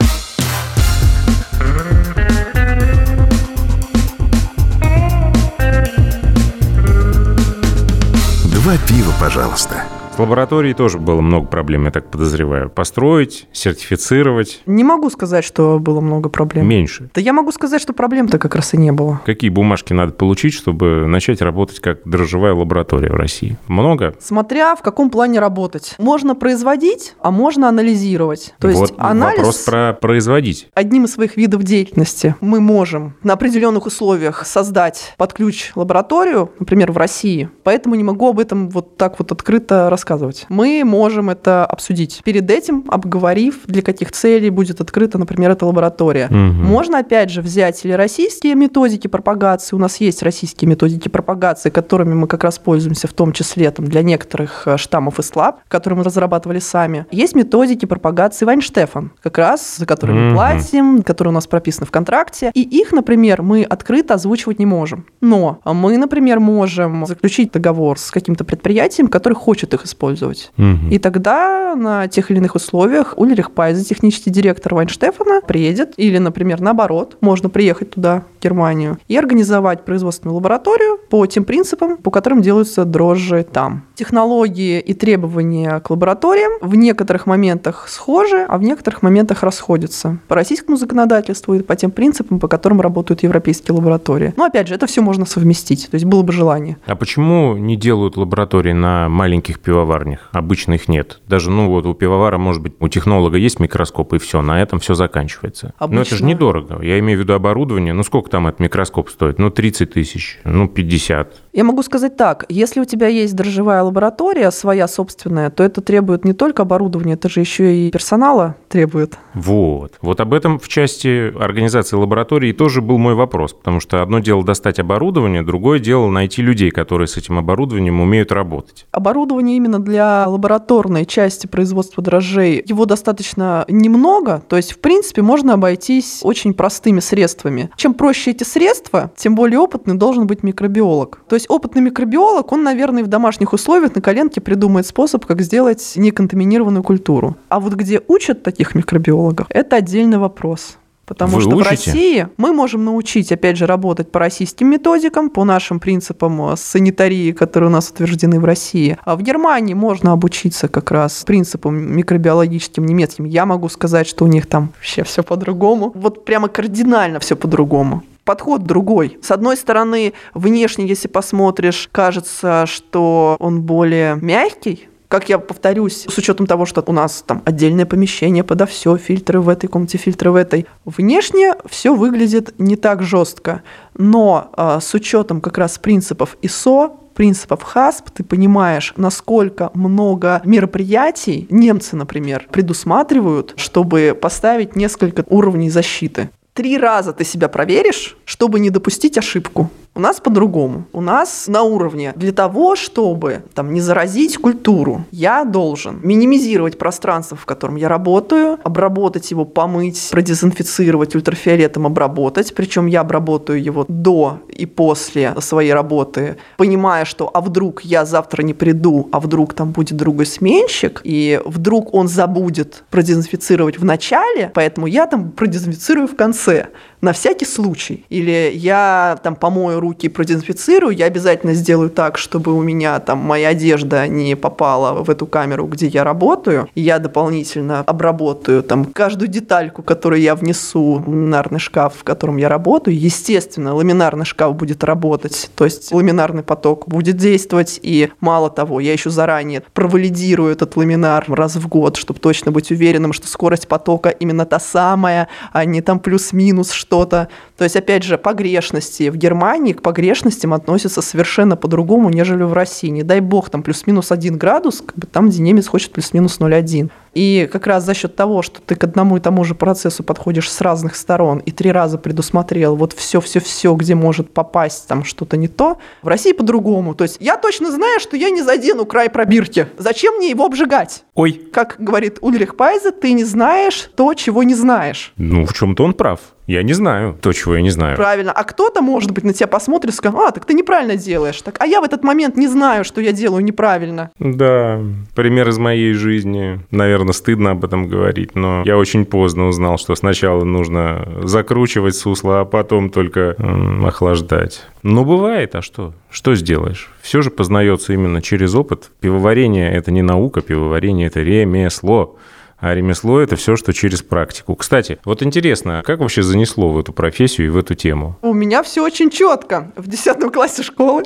Два 8.43 8.73
пива, 8.89 9.13
пожалуйста. 9.21 9.85
С 10.13 10.19
лабораторией 10.19 10.73
тоже 10.73 10.97
было 10.97 11.21
много 11.21 11.47
проблем, 11.47 11.85
я 11.85 11.91
так 11.91 12.11
подозреваю. 12.11 12.69
Построить, 12.69 13.47
сертифицировать. 13.53 14.61
Не 14.65 14.83
могу 14.83 15.09
сказать, 15.09 15.45
что 15.45 15.79
было 15.79 16.01
много 16.01 16.27
проблем. 16.27 16.67
Меньше. 16.67 17.09
Да 17.15 17.21
я 17.21 17.31
могу 17.31 17.53
сказать, 17.53 17.81
что 17.81 17.93
проблем-то 17.93 18.37
как 18.37 18.55
раз 18.55 18.73
и 18.73 18.77
не 18.77 18.91
было. 18.91 19.21
Какие 19.25 19.49
бумажки 19.49 19.93
надо 19.93 20.11
получить, 20.11 20.53
чтобы 20.53 21.05
начать 21.07 21.41
работать 21.41 21.79
как 21.79 21.99
дрожжевая 22.03 22.53
лаборатория 22.53 23.09
в 23.09 23.15
России? 23.15 23.57
Много? 23.67 24.13
Смотря 24.19 24.75
в 24.75 24.81
каком 24.81 25.09
плане 25.09 25.39
работать. 25.39 25.95
Можно 25.97 26.35
производить, 26.35 27.15
а 27.21 27.31
можно 27.31 27.69
анализировать. 27.69 28.53
То 28.59 28.67
вот 28.67 28.81
есть 28.81 28.93
анализ... 28.97 29.37
вопрос 29.37 29.57
про 29.59 29.93
производить. 29.93 30.67
Одним 30.73 31.05
из 31.05 31.13
своих 31.13 31.37
видов 31.37 31.63
деятельности 31.63 32.35
мы 32.41 32.59
можем 32.59 33.15
на 33.23 33.33
определенных 33.33 33.85
условиях 33.85 34.45
создать 34.45 35.13
под 35.15 35.31
ключ 35.31 35.71
лабораторию, 35.75 36.51
например, 36.59 36.91
в 36.91 36.97
России. 36.97 37.49
Поэтому 37.63 37.95
не 37.95 38.03
могу 38.03 38.29
об 38.29 38.39
этом 38.39 38.69
вот 38.69 38.97
так 38.97 39.17
вот 39.17 39.31
открыто 39.31 39.89
рассказывать. 40.01 40.45
Мы 40.49 40.83
можем 40.83 41.29
это 41.29 41.65
обсудить. 41.65 42.21
Перед 42.23 42.49
этим 42.49 42.85
обговорив, 42.87 43.59
для 43.65 43.81
каких 43.83 44.11
целей 44.11 44.49
будет 44.49 44.81
открыта, 44.81 45.17
например, 45.19 45.51
эта 45.51 45.65
лаборатория. 45.65 46.25
Угу. 46.25 46.35
Можно, 46.35 46.99
опять 46.99 47.29
же, 47.29 47.41
взять 47.41 47.85
или 47.85 47.93
российские 47.93 48.55
методики 48.55 49.07
пропагации. 49.07 49.75
У 49.75 49.79
нас 49.79 49.97
есть 49.97 50.23
российские 50.23 50.67
методики 50.69 51.07
пропагации, 51.07 51.69
которыми 51.69 52.15
мы 52.15 52.27
как 52.27 52.43
раз 52.43 52.57
пользуемся, 52.57 53.07
в 53.07 53.13
том 53.13 53.31
числе 53.31 53.69
там, 53.69 53.85
для 53.85 54.01
некоторых 54.01 54.63
э, 54.65 54.77
штаммов 54.77 55.19
и 55.19 55.23
слаб, 55.23 55.59
которые 55.67 55.99
мы 55.99 56.03
разрабатывали 56.03 56.59
сами. 56.59 57.05
Есть 57.11 57.35
методики 57.35 57.85
пропагации 57.85 58.45
Вайнштефан, 58.45 59.11
как 59.21 59.37
раз 59.37 59.77
за 59.77 59.85
которые 59.85 60.17
мы 60.17 60.25
Мгм. 60.27 60.35
платим, 60.35 61.03
которые 61.03 61.31
у 61.31 61.35
нас 61.35 61.45
прописаны 61.47 61.85
в 61.85 61.91
контракте. 61.91 62.51
И 62.55 62.61
их, 62.61 62.91
например, 62.91 63.41
мы 63.43 63.63
открыто 63.63 64.15
озвучивать 64.15 64.59
не 64.59 64.65
можем. 64.65 65.05
Но 65.21 65.59
мы, 65.65 65.97
например, 65.97 66.39
можем 66.39 67.05
заключить 67.05 67.51
договор 67.51 67.99
с 67.99 68.09
каким-то 68.11 68.43
предприятием, 68.43 69.07
который 69.07 69.33
хочет 69.33 69.73
их 69.73 69.83
использовать. 69.91 70.51
Мгм. 70.57 70.89
И 70.89 70.97
тогда 70.97 71.75
на 71.75 72.07
тех 72.07 72.31
или 72.31 72.39
иных 72.39 72.55
условиях 72.55 73.13
Ульрих 73.17 73.51
Пайзе, 73.51 73.83
технический 73.83 74.29
директор 74.29 74.73
Вайнштефана, 74.73 75.41
приедет, 75.41 75.93
или, 75.97 76.17
например, 76.17 76.61
наоборот, 76.61 77.17
можно 77.21 77.49
приехать 77.49 77.91
туда, 77.91 78.23
в 78.39 78.43
Германию, 78.43 78.97
и 79.07 79.17
организовать 79.17 79.85
производственную 79.85 80.35
лабораторию 80.35 80.97
по 81.09 81.25
тем 81.25 81.43
принципам, 81.43 81.97
по 81.97 82.11
которым 82.11 82.41
делаются 82.41 82.85
дрожжи 82.85 83.43
там. 83.43 83.83
Технологии 83.95 84.79
и 84.79 84.93
требования 84.93 85.79
к 85.79 85.89
лабораториям 85.89 86.51
в 86.61 86.75
некоторых 86.75 87.27
моментах 87.27 87.85
схожи, 87.87 88.45
а 88.47 88.57
в 88.57 88.63
некоторых 88.63 89.01
моментах 89.01 89.43
расходятся. 89.43 90.17
По 90.27 90.35
российскому 90.35 90.77
законодательству 90.77 91.53
и 91.53 91.61
по 91.61 91.75
тем 91.75 91.91
принципам, 91.91 92.39
по 92.39 92.47
которым 92.47 92.81
работают 92.81 93.23
европейские 93.23 93.75
лаборатории. 93.75 94.33
Но, 94.37 94.45
опять 94.45 94.67
же, 94.67 94.75
это 94.75 94.87
все 94.87 95.01
можно 95.01 95.25
совместить, 95.25 95.89
то 95.89 95.95
есть 95.95 96.05
было 96.05 96.23
бы 96.23 96.31
желание. 96.31 96.77
А 96.85 96.95
почему 96.95 97.57
не 97.57 97.75
делают 97.75 98.17
лаборатории 98.17 98.73
на 98.73 99.09
маленьких 99.09 99.59
пивоварнях? 99.81 100.29
Обычно 100.31 100.73
их 100.73 100.87
нет. 100.87 101.21
Даже, 101.27 101.49
ну 101.49 101.67
вот 101.69 101.85
у 101.85 101.93
пивовара, 101.93 102.37
может 102.37 102.61
быть, 102.61 102.73
у 102.79 102.87
технолога 102.87 103.37
есть 103.37 103.59
микроскоп, 103.59 104.13
и 104.13 104.19
все, 104.19 104.41
на 104.41 104.61
этом 104.61 104.79
все 104.79 104.93
заканчивается. 104.93 105.73
Но 105.79 105.85
это 105.85 105.93
же 105.95 105.99
Обычно- 106.15 106.25
недорого. 106.25 106.81
Я 106.83 106.99
имею 106.99 107.17
в 107.19 107.21
виду 107.21 107.33
оборудование. 107.33 107.93
Ну 107.93 108.03
сколько 108.03 108.29
там 108.29 108.47
этот 108.47 108.59
микроскоп 108.59 109.09
стоит? 109.09 109.39
Ну 109.39 109.49
30 109.49 109.91
тысяч, 109.93 110.39
ну 110.43 110.67
50. 110.67 111.33
Я 111.53 111.63
могу 111.63 111.83
сказать 111.83 112.15
так, 112.15 112.45
если 112.49 112.79
у 112.79 112.85
тебя 112.85 113.07
есть 113.07 113.35
дрожжевая 113.35 113.83
лаборатория, 113.83 114.51
своя 114.51 114.87
собственная, 114.87 115.49
то 115.49 115.63
это 115.63 115.81
требует 115.81 116.23
не 116.25 116.33
только 116.33 116.61
оборудования, 116.63 117.13
это 117.13 117.29
же 117.29 117.39
еще 117.39 117.75
и 117.75 117.91
персонала 117.91 118.55
требует. 118.69 119.17
Вот. 119.33 119.93
Вот 120.01 120.19
об 120.21 120.33
этом 120.33 120.59
в 120.59 120.67
части 120.67 121.33
организации 121.37 121.95
лаборатории 121.95 122.51
тоже 122.53 122.81
был 122.81 122.97
мой 122.97 123.15
вопрос, 123.15 123.53
потому 123.53 123.79
что 123.79 124.01
одно 124.01 124.19
дело 124.19 124.43
достать 124.43 124.79
оборудование, 124.79 125.41
другое 125.41 125.79
дело 125.79 126.09
найти 126.09 126.41
людей, 126.41 126.71
которые 126.71 127.07
с 127.07 127.17
этим 127.17 127.37
оборудованием 127.37 127.99
умеют 127.99 128.31
работать. 128.31 128.85
Оборудование 128.91 129.57
именно 129.57 129.70
для 129.79 130.27
лабораторной 130.27 131.05
части 131.05 131.47
производства 131.47 132.03
дрожжей, 132.03 132.63
его 132.65 132.85
достаточно 132.85 133.65
немного, 133.67 134.43
то 134.47 134.57
есть, 134.57 134.73
в 134.73 134.79
принципе, 134.79 135.21
можно 135.21 135.53
обойтись 135.53 136.19
очень 136.23 136.53
простыми 136.53 136.99
средствами. 136.99 137.69
Чем 137.75 137.93
проще 137.93 138.31
эти 138.31 138.43
средства, 138.43 139.11
тем 139.15 139.35
более 139.35 139.59
опытный 139.59 139.95
должен 139.95 140.27
быть 140.27 140.43
микробиолог. 140.43 141.21
То 141.27 141.35
есть 141.35 141.49
опытный 141.49 141.81
микробиолог, 141.81 142.51
он, 142.51 142.63
наверное, 142.63 143.03
в 143.03 143.07
домашних 143.07 143.53
условиях 143.53 143.95
на 143.95 144.01
коленке 144.01 144.41
придумает 144.41 144.85
способ, 144.85 145.25
как 145.25 145.41
сделать 145.41 145.93
неконтаминированную 145.95 146.83
культуру. 146.83 147.35
А 147.49 147.59
вот 147.59 147.73
где 147.73 148.01
учат 148.07 148.43
таких 148.43 148.75
микробиологов, 148.75 149.47
это 149.49 149.77
отдельный 149.77 150.17
вопрос. 150.17 150.77
Потому 151.11 151.35
Вы 151.35 151.41
что 151.41 151.49
в 151.49 151.55
учите? 151.55 151.69
России 151.69 152.27
мы 152.37 152.53
можем 152.53 152.85
научить, 152.85 153.33
опять 153.33 153.57
же, 153.57 153.65
работать 153.65 154.09
по 154.09 154.19
российским 154.19 154.69
методикам, 154.69 155.29
по 155.29 155.43
нашим 155.43 155.81
принципам 155.81 156.53
э, 156.53 156.55
санитарии, 156.55 157.33
которые 157.33 157.67
у 157.67 157.73
нас 157.73 157.89
утверждены 157.89 158.39
в 158.39 158.45
России. 158.45 158.97
А 159.03 159.17
в 159.17 159.21
Германии 159.21 159.73
можно 159.73 160.13
обучиться 160.13 160.69
как 160.69 160.89
раз 160.89 161.25
принципам 161.25 161.75
микробиологическим 161.97 162.85
немецким. 162.85 163.25
Я 163.25 163.45
могу 163.45 163.67
сказать, 163.67 164.07
что 164.07 164.23
у 164.23 164.29
них 164.29 164.45
там 164.45 164.71
вообще 164.77 165.03
все 165.03 165.21
по-другому. 165.21 165.91
Вот 165.95 166.23
прямо 166.23 166.47
кардинально 166.47 167.19
все 167.19 167.35
по-другому 167.35 168.03
подход 168.23 168.63
другой. 168.63 169.17
С 169.21 169.31
одной 169.31 169.57
стороны, 169.57 170.13
внешне, 170.33 170.87
если 170.87 171.09
посмотришь, 171.09 171.89
кажется, 171.91 172.65
что 172.65 173.35
он 173.39 173.63
более 173.63 174.15
мягкий, 174.15 174.87
как 175.11 175.27
я 175.27 175.39
повторюсь, 175.39 176.05
с 176.07 176.17
учетом 176.17 176.47
того, 176.47 176.65
что 176.65 176.81
у 176.87 176.93
нас 176.93 177.21
там 177.27 177.41
отдельное 177.43 177.85
помещение 177.85 178.45
подо 178.45 178.65
все, 178.65 178.95
фильтры 178.95 179.41
в 179.41 179.49
этой 179.49 179.67
комнате, 179.67 179.97
фильтры 179.97 180.31
в 180.31 180.35
этой. 180.35 180.65
Внешне 180.85 181.53
все 181.69 181.93
выглядит 181.93 182.55
не 182.57 182.77
так 182.77 183.03
жестко, 183.03 183.61
но 183.97 184.51
а, 184.53 184.79
с 184.79 184.93
учетом 184.93 185.41
как 185.41 185.57
раз 185.57 185.77
принципов 185.79 186.37
ИСО, 186.41 186.93
принципов 187.13 187.61
ХАСП, 187.61 188.09
ты 188.11 188.23
понимаешь, 188.23 188.93
насколько 188.95 189.69
много 189.73 190.41
мероприятий 190.45 191.45
немцы, 191.49 191.97
например, 191.97 192.47
предусматривают, 192.49 193.53
чтобы 193.57 194.17
поставить 194.19 194.77
несколько 194.77 195.25
уровней 195.27 195.69
защиты. 195.69 196.29
Три 196.53 196.77
раза 196.77 197.11
ты 197.11 197.25
себя 197.25 197.49
проверишь, 197.49 198.15
чтобы 198.23 198.61
не 198.61 198.69
допустить 198.69 199.17
ошибку. 199.17 199.69
У 199.93 199.99
нас 199.99 200.21
по-другому. 200.21 200.85
У 200.93 201.01
нас 201.01 201.47
на 201.49 201.63
уровне 201.63 202.13
для 202.15 202.31
того, 202.31 202.77
чтобы 202.77 203.43
там, 203.53 203.73
не 203.73 203.81
заразить 203.81 204.37
культуру, 204.37 205.03
я 205.11 205.43
должен 205.43 205.99
минимизировать 206.01 206.77
пространство, 206.77 207.35
в 207.35 207.45
котором 207.45 207.75
я 207.75 207.89
работаю, 207.89 208.57
обработать 208.63 209.31
его, 209.31 209.43
помыть, 209.43 210.07
продезинфицировать, 210.09 211.13
ультрафиолетом 211.13 211.85
обработать. 211.87 212.55
Причем 212.55 212.85
я 212.85 213.01
обработаю 213.01 213.61
его 213.61 213.85
до 213.89 214.39
и 214.47 214.65
после 214.65 215.35
своей 215.41 215.73
работы, 215.73 216.37
понимая, 216.55 217.03
что 217.03 217.29
а 217.33 217.41
вдруг 217.41 217.83
я 217.83 218.05
завтра 218.05 218.43
не 218.43 218.53
приду, 218.53 219.09
а 219.11 219.19
вдруг 219.19 219.53
там 219.53 219.71
будет 219.71 219.97
другой 219.97 220.25
сменщик, 220.25 221.01
и 221.03 221.41
вдруг 221.43 221.93
он 221.93 222.07
забудет 222.07 222.85
продезинфицировать 222.89 223.77
в 223.77 223.83
начале, 223.83 224.51
поэтому 224.53 224.87
я 224.87 225.05
там 225.05 225.31
продезинфицирую 225.31 226.07
в 226.07 226.15
конце 226.15 226.69
на 227.01 227.13
всякий 227.13 227.45
случай. 227.45 228.05
Или 228.09 228.51
я 228.53 229.19
там 229.23 229.35
помою 229.35 229.79
руки 229.79 230.07
и 230.07 230.09
продезинфицирую, 230.09 230.95
я 230.95 231.05
обязательно 231.05 231.53
сделаю 231.53 231.89
так, 231.89 232.17
чтобы 232.17 232.53
у 232.53 232.61
меня 232.61 232.99
там 232.99 233.19
моя 233.19 233.49
одежда 233.49 234.07
не 234.07 234.35
попала 234.35 235.03
в 235.03 235.09
эту 235.09 235.25
камеру, 235.25 235.65
где 235.65 235.87
я 235.87 236.03
работаю. 236.03 236.69
Я 236.75 236.99
дополнительно 236.99 237.79
обработаю 237.81 238.63
там 238.63 238.85
каждую 238.85 239.27
детальку, 239.29 239.83
которую 239.83 240.21
я 240.21 240.35
внесу 240.35 240.95
в 240.95 241.09
ламинарный 241.09 241.59
шкаф, 241.59 241.95
в 241.97 242.03
котором 242.03 242.37
я 242.37 242.49
работаю. 242.49 242.97
Естественно, 242.97 243.75
ламинарный 243.75 244.25
шкаф 244.25 244.55
будет 244.55 244.83
работать, 244.83 245.49
то 245.55 245.65
есть 245.65 245.91
ламинарный 245.91 246.43
поток 246.43 246.87
будет 246.87 247.17
действовать. 247.17 247.79
И 247.81 248.09
мало 248.19 248.49
того, 248.49 248.79
я 248.79 248.93
еще 248.93 249.09
заранее 249.09 249.63
провалидирую 249.73 250.51
этот 250.51 250.75
ламинар 250.75 251.25
раз 251.27 251.55
в 251.55 251.67
год, 251.67 251.97
чтобы 251.97 252.19
точно 252.19 252.51
быть 252.51 252.71
уверенным, 252.71 253.13
что 253.13 253.27
скорость 253.27 253.67
потока 253.67 254.09
именно 254.09 254.45
та 254.45 254.59
самая, 254.59 255.27
а 255.51 255.65
не 255.65 255.81
там 255.81 255.99
плюс-минус 255.99 256.71
что-то. 256.91 257.29
То 257.57 257.63
есть, 257.63 257.77
опять 257.77 258.03
же, 258.03 258.17
погрешности. 258.17 259.09
В 259.09 259.15
Германии 259.15 259.71
к 259.71 259.81
погрешностям 259.81 260.53
относятся 260.53 261.01
совершенно 261.01 261.55
по-другому, 261.55 262.09
нежели 262.09 262.43
в 262.43 262.51
России. 262.51 262.89
Не 262.89 263.03
дай 263.03 263.21
бог, 263.21 263.49
там 263.49 263.63
плюс-минус 263.63 264.11
1 264.11 264.37
градус, 264.37 264.83
как 264.85 264.97
бы 264.97 265.07
там, 265.07 265.29
где 265.29 265.41
немец 265.41 265.67
хочет 265.67 265.93
плюс-минус 265.93 266.39
0,1. 266.39 266.89
И 267.13 267.49
как 267.51 267.67
раз 267.67 267.85
за 267.85 267.93
счет 267.93 268.15
того, 268.15 268.41
что 268.41 268.61
ты 268.61 268.75
к 268.75 268.83
одному 268.83 269.17
и 269.17 269.19
тому 269.19 269.43
же 269.43 269.53
процессу 269.53 270.03
подходишь 270.03 270.49
с 270.49 270.61
разных 270.61 270.95
сторон 270.95 271.39
и 271.39 271.51
три 271.51 271.71
раза 271.71 271.97
предусмотрел 271.97 272.75
вот 272.75 272.93
все-все-все, 272.93 273.73
где 273.75 273.95
может 273.95 274.33
попасть 274.33 274.87
там 274.87 275.03
что-то 275.03 275.35
не 275.35 275.47
то, 275.47 275.77
в 276.01 276.07
России 276.07 276.31
по-другому. 276.31 276.95
То 276.95 277.03
есть 277.03 277.17
я 277.19 277.37
точно 277.37 277.71
знаю, 277.71 277.99
что 277.99 278.15
я 278.15 278.29
не 278.29 278.41
задену 278.41 278.85
край 278.85 279.09
пробирки. 279.09 279.67
Зачем 279.77 280.15
мне 280.15 280.29
его 280.29 280.45
обжигать? 280.45 281.03
Ой, 281.15 281.33
Как 281.51 281.75
говорит 281.79 282.17
Ульрих 282.21 282.55
Пайзе, 282.55 282.91
ты 282.91 283.11
не 283.11 283.25
знаешь 283.25 283.89
то, 283.95 284.13
чего 284.13 284.43
не 284.43 284.55
знаешь. 284.55 285.13
ну 285.17 285.45
в 285.45 285.53
чем-то 285.53 285.83
он 285.83 285.93
прав. 285.93 286.19
Я 286.51 286.63
не 286.63 286.73
знаю. 286.73 287.17
То, 287.21 287.31
чего 287.31 287.55
я 287.55 287.61
не 287.61 287.69
знаю. 287.69 287.95
Правильно. 287.95 288.33
А 288.33 288.43
кто-то, 288.43 288.81
может 288.81 289.11
быть, 289.11 289.23
на 289.23 289.31
тебя 289.31 289.47
посмотрит 289.47 289.93
и 289.93 289.95
скажет, 289.95 290.19
а, 290.19 290.31
так 290.31 290.43
ты 290.43 290.53
неправильно 290.53 290.97
делаешь. 290.97 291.41
Так, 291.41 291.55
а 291.59 291.65
я 291.65 291.79
в 291.79 291.85
этот 291.85 292.03
момент 292.03 292.35
не 292.35 292.49
знаю, 292.49 292.83
что 292.83 292.99
я 292.99 293.13
делаю 293.13 293.41
неправильно. 293.41 294.11
Да, 294.19 294.81
пример 295.15 295.47
из 295.47 295.57
моей 295.57 295.93
жизни. 295.93 296.59
Наверное, 296.69 297.13
стыдно 297.13 297.51
об 297.51 297.63
этом 297.63 297.87
говорить, 297.87 298.35
но 298.35 298.63
я 298.65 298.77
очень 298.77 299.05
поздно 299.05 299.47
узнал, 299.47 299.77
что 299.77 299.95
сначала 299.95 300.43
нужно 300.43 301.07
закручивать 301.23 301.95
сусло, 301.95 302.41
а 302.41 302.45
потом 302.45 302.89
только 302.89 303.35
м, 303.37 303.85
охлаждать. 303.85 304.65
Ну, 304.83 305.05
бывает, 305.05 305.55
а 305.55 305.61
что? 305.61 305.93
Что 306.09 306.35
сделаешь? 306.35 306.91
Все 307.01 307.21
же 307.21 307.31
познается 307.31 307.93
именно 307.93 308.21
через 308.21 308.53
опыт. 308.55 308.91
Пивоварение– 308.99 309.71
это 309.73 309.91
не 309.91 310.01
наука, 310.01 310.41
пивоварение– 310.41 311.07
это 311.07 311.21
ремесло. 311.21 312.17
А 312.61 312.75
ремесло– 312.75 313.19
это 313.21 313.35
все, 313.35 313.55
что 313.55 313.73
через 313.73 314.03
практику. 314.03 314.55
Кстати, 314.55 314.99
вот 315.03 315.23
интересно, 315.23 315.81
как 315.83 315.99
вообще 315.99 316.21
занесло 316.21 316.69
в 316.71 316.77
эту 316.79 316.93
профессию 316.93 317.47
и 317.47 317.49
в 317.49 317.57
эту 317.57 317.73
тему? 317.73 318.17
У 318.21 318.33
меня 318.33 318.61
все 318.61 318.83
очень 318.83 319.09
четко. 319.09 319.71
В 319.75 319.87
10 319.87 320.31
классе 320.31 320.61
школы. 320.61 321.03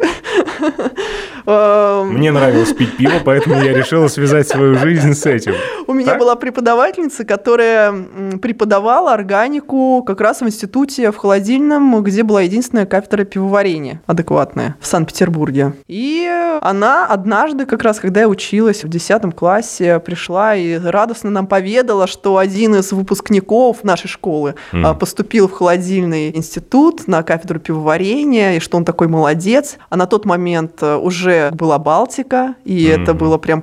Эм, 1.46 2.14
Мне 2.14 2.32
нравилось 2.32 2.74
пить 2.74 2.98
пиво, 2.98 3.22
поэтому 3.24 3.56
я 3.62 3.72
решила 3.74 4.08
связать 4.08 4.48
свою 4.48 4.76
жизнь 4.76 5.14
с 5.14 5.26
этим. 5.26 5.54
У 5.88 5.94
меня 5.94 6.12
Так? 6.12 6.20
была 6.20 6.36
преподавательница, 6.36 7.24
которая 7.24 7.94
преподавала 8.42 9.14
органику 9.14 10.04
как 10.06 10.22
раз 10.22 10.42
в 10.42 10.46
институте 10.48 11.12
в 11.12 11.18
холодильном, 11.18 12.04
где 12.04 12.24
была 12.24 12.42
единственная 12.42 12.86
кафедра 12.86 13.24
пивоварения 13.24 14.02
адекватная 14.08 14.76
в 14.82 14.88
Санкт-Петербурге. 14.88 15.74
И 15.88 16.28
она 16.62 17.06
однажды, 17.06 17.66
как 17.66 17.84
раз 17.84 18.00
когда 18.00 18.22
я 18.22 18.28
училась 18.28 18.84
в 18.84 18.90
10 18.90 19.34
классе, 19.36 20.00
пришла 20.00 20.56
и 20.56 20.78
радостно 20.78 21.30
нам 21.30 21.45
поведала, 21.48 22.08
что 22.08 22.38
один 22.38 22.76
из 22.76 22.92
выпускников 22.92 23.84
нашей 23.84 24.08
школы 24.08 24.56
а, 24.72 24.94
поступил 24.94 25.48
в 25.48 25.52
холодильный 25.52 26.36
институт 26.36 27.08
на 27.08 27.24
кафедру 27.24 27.60
пивоварения, 27.60 28.56
и 28.56 28.60
что 28.60 28.78
он 28.78 28.86
такой 28.86 29.08
молодец. 29.08 29.78
А 29.90 29.96
на 29.98 30.06
тот 30.06 30.26
момент 30.26 30.82
э, 30.82 30.96
уже 30.96 31.52
была 31.52 31.78
Балтика, 31.80 32.56
и 32.66 32.84
это 32.86 33.12
Мгм. 33.14 33.18
было 33.18 33.38
прям 33.38 33.62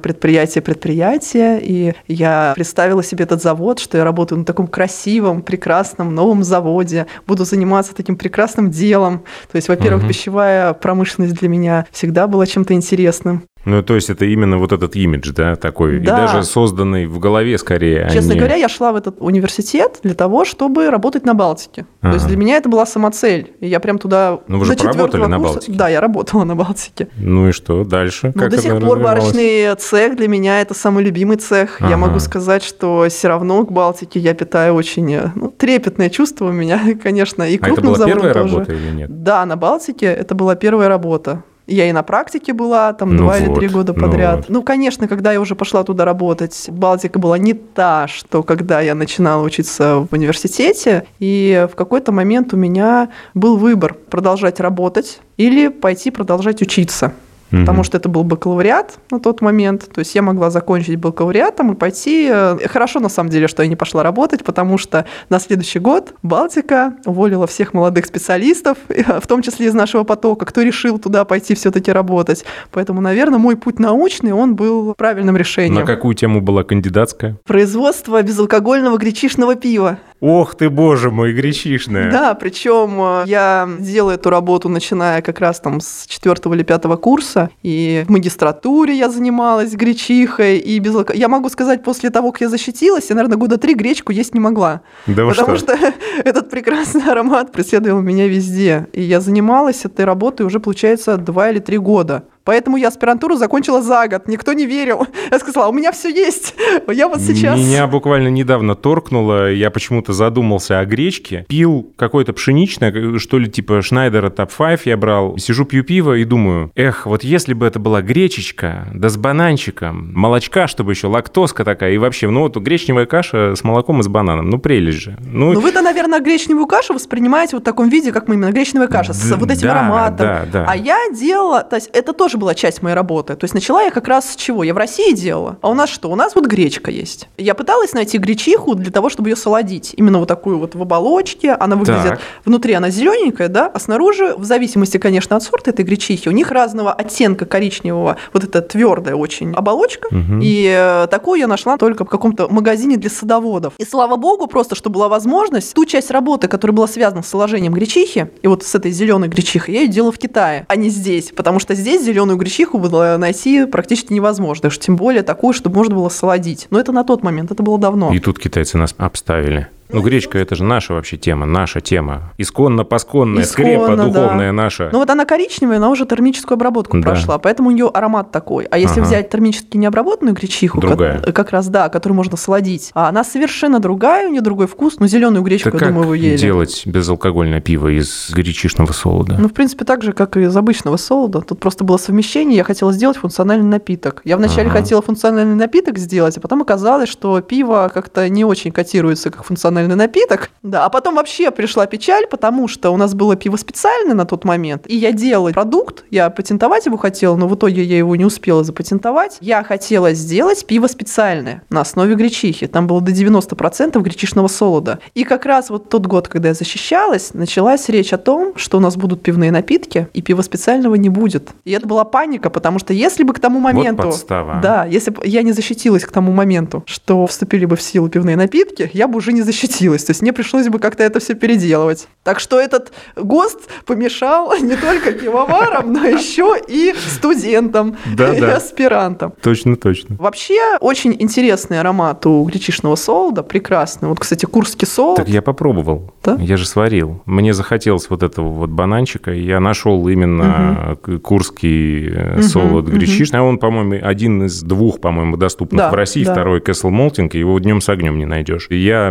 предприятие-предприятие, 0.67 1.61
и 1.63 1.95
я 2.09 2.53
представила 2.55 3.03
себе 3.03 3.25
этот 3.25 3.43
завод, 3.43 3.79
что 3.79 3.99
я 3.99 4.05
работаю 4.05 4.39
на 4.39 4.45
таком 4.45 4.67
красивом, 4.67 5.43
прекрасном 5.43 6.15
новом 6.15 6.43
заводе, 6.45 7.07
буду 7.27 7.45
заниматься 7.45 7.95
таким 7.95 8.17
прекрасным 8.17 8.71
делом. 8.71 9.23
То 9.51 9.57
есть, 9.57 9.69
во-первых, 9.69 10.03
Мгм. 10.03 10.09
пищевая 10.09 10.73
промышленность 10.75 11.35
для 11.35 11.49
меня 11.49 11.87
всегда 11.93 12.27
была 12.27 12.47
чем-то 12.47 12.75
интересным. 12.75 13.43
Ну, 13.65 13.83
то 13.83 13.95
есть 13.95 14.11
это 14.11 14.25
именно 14.25 14.59
вот 14.59 14.73
этот 14.73 14.97
имидж, 14.97 15.33
да, 15.33 15.55
такой, 15.57 15.97
и 15.97 16.01
Да. 16.01 16.17
даже 16.17 16.43
созданный 16.45 17.07
в 17.07 17.19
голове 17.19 17.57
скорее, 17.59 18.05
а 18.07 18.11
Честно 18.11 18.33
не- 18.33 18.39
говоря, 18.39 18.57
я 18.57 18.69
шла 18.69 18.93
в 18.93 18.97
этот 18.97 19.17
университет 19.21 20.01
для 20.03 20.15
того, 20.15 20.45
чтобы 20.45 20.91
работать 20.91 21.25
на 21.25 21.35
Балтике. 21.35 21.87
То 22.01 22.09
есть 22.13 22.27
для 22.27 22.37
меня 22.37 22.57
это 22.57 22.69
была 22.69 22.87
самоцель. 22.87 23.53
И 23.61 23.69
я 23.69 23.79
прям 23.81 23.99
туда... 23.99 24.41
Ну, 24.49 24.59
вы 24.59 24.65
же 24.65 24.75
поработали 24.75 25.27
на 25.27 25.37
курса- 25.39 25.53
Балтике. 25.55 25.73
Да, 25.79 25.89
я 25.89 26.01
работала 26.01 26.45
на 26.45 26.57
Балтике. 26.57 27.09
Ну 27.17 27.49
и 27.49 27.53
что 27.53 27.85
дальше? 27.85 28.33
Но 28.35 28.41
Как 28.43 28.51
до 28.51 28.59
сих 28.59 28.81
пор 28.81 28.99
варочный 28.99 29.75
цех 29.77 30.17
для 30.17 30.29
меня 30.29 30.61
это 30.61 30.75
самый 30.75 31.05
любимый 31.05 31.37
цех. 31.37 31.81
Я 31.81 31.87
Ага. 31.87 31.97
могу 31.99 32.19
сказать, 32.21 32.63
что 32.65 33.07
все 33.09 33.29
равно 33.29 33.65
к 33.65 33.71
Балтике 33.73 34.19
я 34.21 34.35
питаю 34.35 34.75
очень 34.75 35.19
ну, 35.35 35.49
трепетное 35.57 36.11
чувство 36.11 36.47
у 36.49 36.53
меня, 36.53 36.81
конечно, 37.03 37.43
и 37.45 37.53
А 37.55 37.57
это 37.57 37.65
крупным 37.67 37.93
была 37.95 38.07
первая 38.07 38.35
тоже. 38.35 38.55
работа 38.55 38.73
или 38.73 38.91
нет? 38.91 39.23
Да, 39.23 39.47
на 39.47 39.57
Балтике 39.57 40.07
это 40.07 40.35
была 40.35 40.55
первая 40.57 40.89
работа. 40.89 41.45
Я 41.67 41.89
и 41.89 41.93
на 41.93 42.03
практике 42.03 42.53
была 42.53 42.93
там 42.93 43.17
Ну 43.17 43.23
два 43.23 43.39
или 43.39 43.47
вот, 43.47 43.59
три 43.59 43.69
года 43.69 43.93
ну 43.93 44.01
подряд. 44.01 44.37
вот. 44.37 44.49
Ну, 44.49 44.63
конечно, 44.63 45.07
когда 45.07 45.33
я 45.33 45.41
уже 45.41 45.55
пошла 45.55 45.85
туда 45.85 46.05
работать, 46.05 46.67
Балтика 46.69 47.19
была 47.19 47.39
не 47.39 47.55
та, 47.55 48.09
что 48.09 48.43
когда 48.43 48.81
я 48.81 48.95
начинала 48.95 49.43
учиться 49.43 50.07
в 50.11 50.13
университете. 50.13 51.05
И 51.21 51.67
в 51.71 51.77
какой-то 51.77 52.11
момент 52.13 52.53
у 52.53 52.57
меня 52.57 53.11
был 53.35 53.57
выбор 53.57 53.95
продолжать 53.95 54.61
работать 54.61 55.21
или 55.37 55.69
пойти 55.69 56.11
продолжать 56.11 56.63
учиться. 56.63 57.13
Потому 57.53 57.77
Мгм. 57.79 57.85
что 57.85 57.99
это 57.99 58.09
был 58.09 58.25
бакалавриат 58.25 58.99
на 59.11 59.21
тот 59.21 59.41
момент. 59.43 59.89
То 59.95 60.01
есть 60.01 60.15
я 60.15 60.23
могла 60.23 60.51
закончить 60.51 60.97
бакалавриатом 60.97 61.73
и 61.73 61.77
пойти. 61.77 62.29
э, 62.33 62.59
Хорошо, 62.67 62.99
на 62.99 63.09
самом 63.11 63.29
деле, 63.31 63.47
что 63.47 63.63
я 63.63 63.69
не 63.69 63.77
пошла 63.77 64.03
работать, 64.03 64.43
потому 64.43 64.79
что 64.79 65.05
на 65.29 65.39
следующий 65.39 65.79
год 65.79 66.15
Балтика 66.23 66.95
уволила 67.05 67.47
всех 67.47 67.75
молодых 67.75 68.07
специалистов, 68.07 68.79
в 68.89 69.27
том 69.29 69.43
числе 69.43 69.67
из 69.67 69.75
нашего 69.75 70.03
потока, 70.05 70.47
кто 70.47 70.63
решил 70.63 70.99
туда 70.99 71.25
пойти 71.25 71.55
все-таки 71.55 71.93
работать. 71.93 72.45
Поэтому, 72.71 73.01
наверное, 73.01 73.39
мой 73.39 73.57
путь 73.57 73.79
научный, 73.79 74.33
он 74.33 74.57
был 74.57 74.95
правильным 74.95 75.37
решением. 75.37 75.75
На 75.81 75.87
какую 75.87 76.15
тему 76.15 76.41
была 76.41 76.65
кандидатская? 76.65 77.37
Производство 77.47 78.23
безалкогольного 78.23 78.97
гречишного 78.97 79.55
пива. 79.57 79.99
Ох 80.23 80.55
ты, 80.55 80.71
боже 80.71 81.11
мой, 81.11 81.33
гречишная. 81.33 82.09
Да, 82.13 82.35
причем 82.35 82.97
э, 83.01 83.25
я 83.27 83.69
делаю 83.81 84.15
эту 84.15 84.31
работу, 84.31 84.69
начиная 84.69 85.21
как 85.21 85.41
раз 85.41 85.59
там 85.59 85.81
с 85.81 86.07
четвертого 86.07 86.55
или 86.55 86.63
пятого 86.63 86.95
курса, 86.95 87.51
и 87.65 88.05
в 88.07 88.11
магистратуре 88.11 88.97
я 88.97 89.11
занималась 89.11 89.73
гречихой, 89.73 90.59
и 90.59 90.79
без 90.79 90.95
Я 91.13 91.27
могу 91.27 91.49
сказать, 91.49 91.83
после 91.83 92.11
того, 92.11 92.31
как 92.31 92.43
я 92.43 92.49
защитилась, 92.49 93.11
я, 93.11 93.17
наверное, 93.17 93.37
года 93.37 93.59
три 93.59 93.75
гречку 93.75 94.13
есть 94.13 94.33
не 94.33 94.39
могла. 94.39 94.83
Да 95.09 95.27
потому 95.27 95.57
что? 95.57 95.77
что 95.77 95.93
этот 96.25 96.51
прекрасный 96.51 97.03
аромат 97.11 97.51
преследовал 97.51 98.01
меня 98.01 98.29
везде. 98.29 98.87
И 98.93 99.03
я 99.03 99.21
занималась 99.21 99.85
этой 99.85 100.05
работой 100.05 100.47
уже, 100.47 100.61
получается, 100.61 101.17
два 101.17 101.51
или 101.51 101.59
три 101.59 101.79
года. 101.79 102.23
Поэтому 102.45 102.77
я 102.77 102.89
аспирантуру 102.89 103.37
закончила 103.37 103.83
за 103.83 104.09
год. 104.09 104.29
Никто 104.29 104.53
не 104.53 104.67
верил. 104.67 105.07
Я 105.31 105.39
сказала, 105.39 105.69
у 105.69 105.73
меня 105.73 105.93
все 105.93 106.09
есть. 106.09 106.55
Я 106.89 107.09
вот 107.09 107.21
сейчас... 107.21 107.59
Меня 107.59 107.87
буквально 107.87 108.29
недавно 108.29 108.75
торкнуло, 108.75 109.51
я 109.53 109.71
почему-то 109.71 110.13
задумался 110.13 110.81
о 110.81 110.85
гречке. 110.85 111.47
Пил 111.49 111.93
какое-то 111.97 112.33
пшеничное, 112.33 113.19
что 113.19 113.39
ли, 113.39 113.51
типа 113.51 113.83
Шнайдера 113.83 114.31
Топ 114.31 114.51
5 114.53 114.87
я 114.87 114.97
брал. 114.97 115.39
Сижу, 115.39 115.65
пью 115.65 115.85
пиво 115.85 116.15
и 116.15 116.25
думаю, 116.25 116.71
эх, 116.75 117.07
вот 117.07 117.25
если 117.25 117.55
бы 117.55 117.67
это 117.67 117.79
была 117.79 118.03
гречечка, 118.03 118.89
да 118.95 119.09
с 119.09 119.17
бананчиком, 119.17 120.13
молочка, 120.15 120.67
чтобы 120.67 120.93
еще 120.93 121.07
лактозка 121.07 121.65
такая, 121.65 121.93
и 121.93 121.99
вообще, 121.99 122.29
ну 122.29 122.41
вот 122.43 122.57
гречневая 122.57 123.07
каша 123.07 123.55
с 123.57 123.65
молоком 123.65 124.01
и 124.01 124.03
с 124.03 124.09
бананом, 124.09 124.51
ну 124.51 124.59
прелесть 124.59 124.99
же. 124.99 125.17
Ну, 125.21 125.53
Ну, 125.53 125.61
вы-то, 125.61 125.83
наверное, 125.83 126.21
гречневую 126.21 126.67
кашу 126.67 126.95
воспринимаете 126.95 127.57
вот 127.57 127.63
в 127.63 127.65
таком 127.65 127.89
виде, 127.89 128.13
как 128.13 128.29
мы 128.29 128.35
именно 128.35 128.53
гречневая 128.53 128.89
каша, 128.89 129.13
с 129.13 129.31
вот 129.37 129.51
этим 129.51 129.69
да, 129.69 129.73
ароматом. 129.73 130.27
да, 130.27 130.47
да. 130.53 130.67
А 130.69 130.77
я 130.77 130.99
делала, 131.13 131.63
то 131.63 131.77
есть 131.77 131.91
это 131.93 132.13
тоже 132.13 132.32
была 132.39 132.55
часть 132.55 132.83
моей 132.83 132.95
работы. 132.95 133.35
То 133.37 133.45
есть 133.45 133.55
начала 133.55 133.83
я 133.83 133.91
как 133.91 134.09
раз 134.09 134.33
с 134.33 134.37
чего? 134.37 134.63
Я 134.63 134.75
в 134.75 134.77
России 134.77 135.13
делала. 135.13 135.59
А 135.61 135.71
у 135.71 135.75
нас 135.75 135.91
что? 135.91 136.11
У 136.11 136.17
нас 136.17 136.35
вот 136.35 136.47
гречка 136.47 136.91
есть. 136.91 137.29
Я 137.39 137.55
пыталась 137.55 137.93
найти 137.93 138.19
гречиху 138.19 138.75
для 138.75 138.91
того, 138.91 139.09
чтобы 139.09 139.31
ее 139.31 139.37
солодить. 139.37 139.95
Именно 139.97 140.19
вот 140.19 140.29
такую 140.29 140.59
вот 140.59 140.75
в 140.75 140.83
оболочке. 140.83 141.53
Она 141.53 141.77
выглядит, 141.77 142.11
Так. 142.11 142.21
внутри 142.45 142.75
она 142.75 142.91
зелененькая, 142.91 143.49
да, 143.49 143.71
а 143.73 143.79
снаружи, 143.79 144.35
в 144.37 144.45
зависимости, 144.45 144.99
конечно, 144.99 145.37
от 145.37 145.43
сорта 145.43 145.71
этой 145.71 145.85
гречихи, 145.85 146.29
у 146.29 146.33
них 146.33 146.51
разного 146.51 146.93
оттенка 146.93 147.47
коричневого, 147.47 148.17
вот 148.33 148.45
эта 148.45 148.61
твердая 148.63 149.15
очень 149.15 149.53
оболочка. 149.53 150.09
Мгм. 150.11 150.41
И 150.43 150.73
э, 150.75 151.07
такую 151.11 151.41
я 151.41 151.47
нашла 151.47 151.77
только 151.77 152.05
в 152.05 152.09
каком-то 152.09 152.49
магазине 152.49 152.97
для 152.97 153.11
садоводов. 153.11 153.75
И 153.79 153.85
слава 153.85 154.17
богу, 154.17 154.47
просто, 154.47 154.75
что 154.75 154.91
была 154.91 155.09
возможность, 155.09 155.75
ту 155.75 155.85
часть 155.85 156.11
работы, 156.11 156.49
которая 156.49 156.75
была 156.75 156.87
связана 156.87 157.23
с 157.23 157.29
сложением 157.29 157.73
гречихи, 157.73 158.31
и 158.43 158.49
вот 158.49 158.65
с 158.65 158.75
этой 158.75 158.91
зеленой 158.91 159.29
гречихой, 159.29 159.75
я 159.75 159.81
ее 159.83 159.89
делала 159.89 160.13
в 160.13 160.19
Китае, 160.19 160.67
а 160.69 160.77
не 160.77 160.89
здесь. 160.89 161.33
Потому 161.35 161.59
что 161.59 161.75
здесь 161.75 162.03
зеленую 162.23 162.39
гречиху 162.39 162.79
было 162.79 163.17
найти 163.19 163.67
практически 163.67 164.13
невозможно. 164.13 164.69
Уж 164.69 164.79
тем 164.79 164.97
более 164.97 165.23
такую, 165.23 165.53
чтобы 165.53 165.77
можно 165.77 165.97
было 165.97 166.09
солодить. 166.09 166.69
Но 166.71 166.79
это 166.79 166.93
на 166.93 167.05
тот 167.05 167.23
момент, 167.23 167.51
это 167.51 167.63
было 167.63 167.79
давно. 167.79 168.13
И 168.13 168.21
тут 168.21 168.39
китайцы 168.39 168.79
нас 168.79 168.95
обставили. 168.97 169.69
Ну, 169.93 170.01
гречка 170.03 170.39
это 170.39 170.55
же 170.55 170.65
наша 170.65 170.95
вообще 170.95 171.17
тема, 171.17 171.47
наша 171.47 171.81
тема. 171.81 172.33
Исконно-посконная, 172.39 173.45
скрепа 173.45 173.97
да. 173.97 174.05
духовная 174.05 174.53
наша. 174.53 174.89
Ну 174.93 174.99
вот 175.01 175.11
она 175.11 175.25
коричневая, 175.25 175.79
она 175.79 175.91
уже 175.91 176.07
термическую 176.07 176.57
обработку 176.57 176.97
Да. 176.99 177.03
прошла, 177.11 177.39
поэтому 177.39 177.69
у 177.69 177.73
нее 177.73 177.89
аромат 177.93 178.31
такой. 178.31 178.65
А 178.65 178.79
если 178.79 179.01
Ага. 179.01 179.07
взять 179.09 179.31
термически 179.31 179.77
необработанную 179.77 180.35
гречиху. 180.35 180.81
Как, 180.81 181.35
как 181.35 181.51
раз 181.51 181.69
да, 181.69 181.89
которую 181.89 182.17
можно 182.17 182.37
сладить, 182.37 182.91
а 182.95 183.09
она 183.09 183.25
совершенно 183.25 183.81
другая, 183.81 184.29
у 184.29 184.31
нее 184.31 184.41
другой 184.41 184.67
вкус. 184.67 184.97
Ну 184.99 185.07
зеленую 185.07 185.43
гречку, 185.43 185.71
Так 185.71 185.75
я 185.75 185.87
как 185.87 185.89
думаю, 185.95 186.09
вы 186.09 186.19
ели. 186.19 186.37
делать 186.37 186.83
безалкогольное 186.87 187.61
пиво 187.61 187.89
из 187.89 188.31
гречишного 188.33 188.93
солода? 188.93 189.37
Ну, 189.39 189.49
в 189.49 189.53
принципе, 189.53 189.85
так 189.85 190.03
же, 190.03 190.13
как 190.13 190.37
и 190.37 190.43
из 190.43 190.57
обычного 190.57 190.97
солода. 190.97 191.41
Тут 191.41 191.61
просто 191.61 191.85
было 191.85 191.97
совмещение, 191.97 192.57
я 192.57 192.65
хотела 192.65 192.93
сделать 192.93 193.17
функциональный 193.17 193.67
напиток. 193.69 194.23
Я 194.25 194.37
вначале 194.37 194.69
Ага. 194.69 194.79
хотела 194.81 195.03
функциональный 195.03 195.55
напиток 195.55 195.99
сделать, 195.99 196.37
а 196.39 196.41
потом 196.41 196.63
оказалось, 196.63 197.09
что 197.09 197.41
пиво 197.41 197.91
как-то 197.93 198.29
не 198.29 198.45
очень 198.45 198.73
котируется 198.73 199.31
как 199.31 199.45
функциональный 199.45 199.82
напиток. 199.89 200.51
Да, 200.63 200.85
а 200.85 200.89
потом 200.89 201.17
вообще 201.17 201.51
пришла 201.51 201.87
печаль, 201.87 202.27
потому 202.27 202.69
что 202.69 202.91
у 202.91 202.97
нас 202.97 203.15
было 203.15 203.37
пиво 203.37 203.57
специальное 203.57 204.15
на 204.15 204.25
тот 204.25 204.45
момент, 204.45 204.85
и 204.87 204.97
я 204.97 205.13
делала 205.13 205.51
продукт, 205.51 206.05
я 206.11 206.31
патентовать 206.31 206.87
его 206.87 206.97
хотела, 206.97 207.37
но 207.37 207.49
в 207.49 207.55
итоге 207.55 207.83
я 207.83 207.99
его 207.99 208.17
не 208.17 208.25
успела 208.25 208.65
запатентовать. 208.65 209.39
Я 209.41 209.63
хотела 209.65 210.13
сделать 210.13 210.67
пиво 210.67 210.87
специальное 210.87 211.63
на 211.71 211.81
основе 211.81 212.15
гречихи. 212.15 212.67
Там 212.67 212.87
было 212.87 213.01
до 213.01 213.13
90% 213.13 214.01
гречишного 214.01 214.49
солода. 214.49 214.99
И 215.15 215.25
как 215.25 215.47
раз 215.47 215.71
вот 215.71 215.89
тот 215.89 216.07
год, 216.07 216.29
когда 216.29 216.49
я 216.49 216.55
защищалась, 216.55 217.35
началась 217.35 217.89
речь 217.89 218.13
о 218.13 218.19
том, 218.19 218.53
что 218.57 218.79
у 218.79 218.81
нас 218.81 218.97
будут 218.97 219.23
пивные 219.23 219.51
напитки, 219.51 220.09
и 220.15 220.23
пива 220.23 220.43
специального 220.43 220.95
не 220.95 221.09
будет. 221.09 221.51
И 221.65 221.73
это 221.73 221.87
была 221.87 222.05
паника, 222.05 222.51
потому 222.51 222.79
что 222.79 222.93
если 222.93 223.23
бы 223.23 223.35
к 223.35 223.41
тому 223.41 223.61
моменту... 223.61 224.05
подстава. 224.05 224.61
Да, 224.63 224.85
если 224.85 225.11
бы 225.11 225.23
я 225.27 225.43
не 225.43 225.53
защитилась 225.53 226.05
к 226.05 226.13
тому 226.13 226.33
моменту, 226.33 226.83
что 226.87 227.27
вступили 227.27 227.65
бы 227.65 227.77
в 227.77 227.83
силу 227.83 228.09
пивные 228.09 228.37
напитки, 228.37 228.91
я 228.93 229.09
бы 229.09 229.19
уже 229.19 229.33
не 229.33 229.43
защитилась 229.43 229.72
запретилось. 229.73 230.05
То 230.05 230.11
есть 230.11 230.23
мне 230.23 230.33
пришлось 230.33 230.69
бы 230.69 230.79
как-то 230.79 231.03
это 231.03 231.21
все 231.21 231.35
переделывать. 231.35 232.09
Так 232.25 232.41
что 232.41 232.61
этот 232.61 232.93
ГОСТ 233.17 233.59
помешал 233.87 234.55
не 234.61 234.77
только 234.77 235.13
пивоварам, 235.13 235.93
но 235.93 236.05
еще 236.07 236.57
и 236.69 236.95
студентам 236.97 237.97
Да, 238.17 238.35
и 238.35 238.41
да. 238.41 238.57
аспирантам. 238.57 239.33
Точно, 239.43 239.77
точно. 239.77 240.17
Вообще, 240.19 240.77
очень 240.81 241.17
интересный 241.19 241.81
аромат 241.81 242.25
у 242.27 242.45
гречишного 242.45 242.97
солода, 242.97 243.43
прекрасный. 243.43 244.09
Вот, 244.09 244.21
кстати, 244.21 244.47
курский 244.47 244.87
солод. 244.87 245.17
Так 245.17 245.29
я 245.29 245.43
попробовал. 245.43 246.13
Да? 246.23 246.37
Я 246.41 246.57
же 246.57 246.67
сварил. 246.67 247.23
Мне 247.27 247.55
захотелось 247.55 248.09
вот 248.11 248.23
этого 248.23 248.49
вот 248.49 248.71
бананчика. 248.71 249.33
и 249.33 249.43
Я 249.43 249.61
нашел 249.61 250.07
именно 250.09 250.97
к- 251.03 251.19
курский 251.19 252.11
Мгм, 252.11 252.43
солод 252.43 252.89
мгм. 252.89 252.99
гречишный. 252.99 253.41
А 253.41 253.43
он, 253.43 253.59
по-моему, 253.59 253.99
один 254.07 254.45
из 254.45 254.63
двух, 254.63 255.01
по-моему, 255.01 255.37
доступных 255.37 255.79
Да, 255.79 255.91
в 255.91 255.95
России. 255.95 256.25
да. 256.25 256.33
Второй 256.33 256.61
Castle 256.61 256.91
Malting. 256.91 257.37
Его 257.37 257.59
днем 257.59 257.81
с 257.81 257.89
огнем 257.89 258.19
не 258.19 258.27
найдешь. 258.27 258.67
Я 258.71 259.11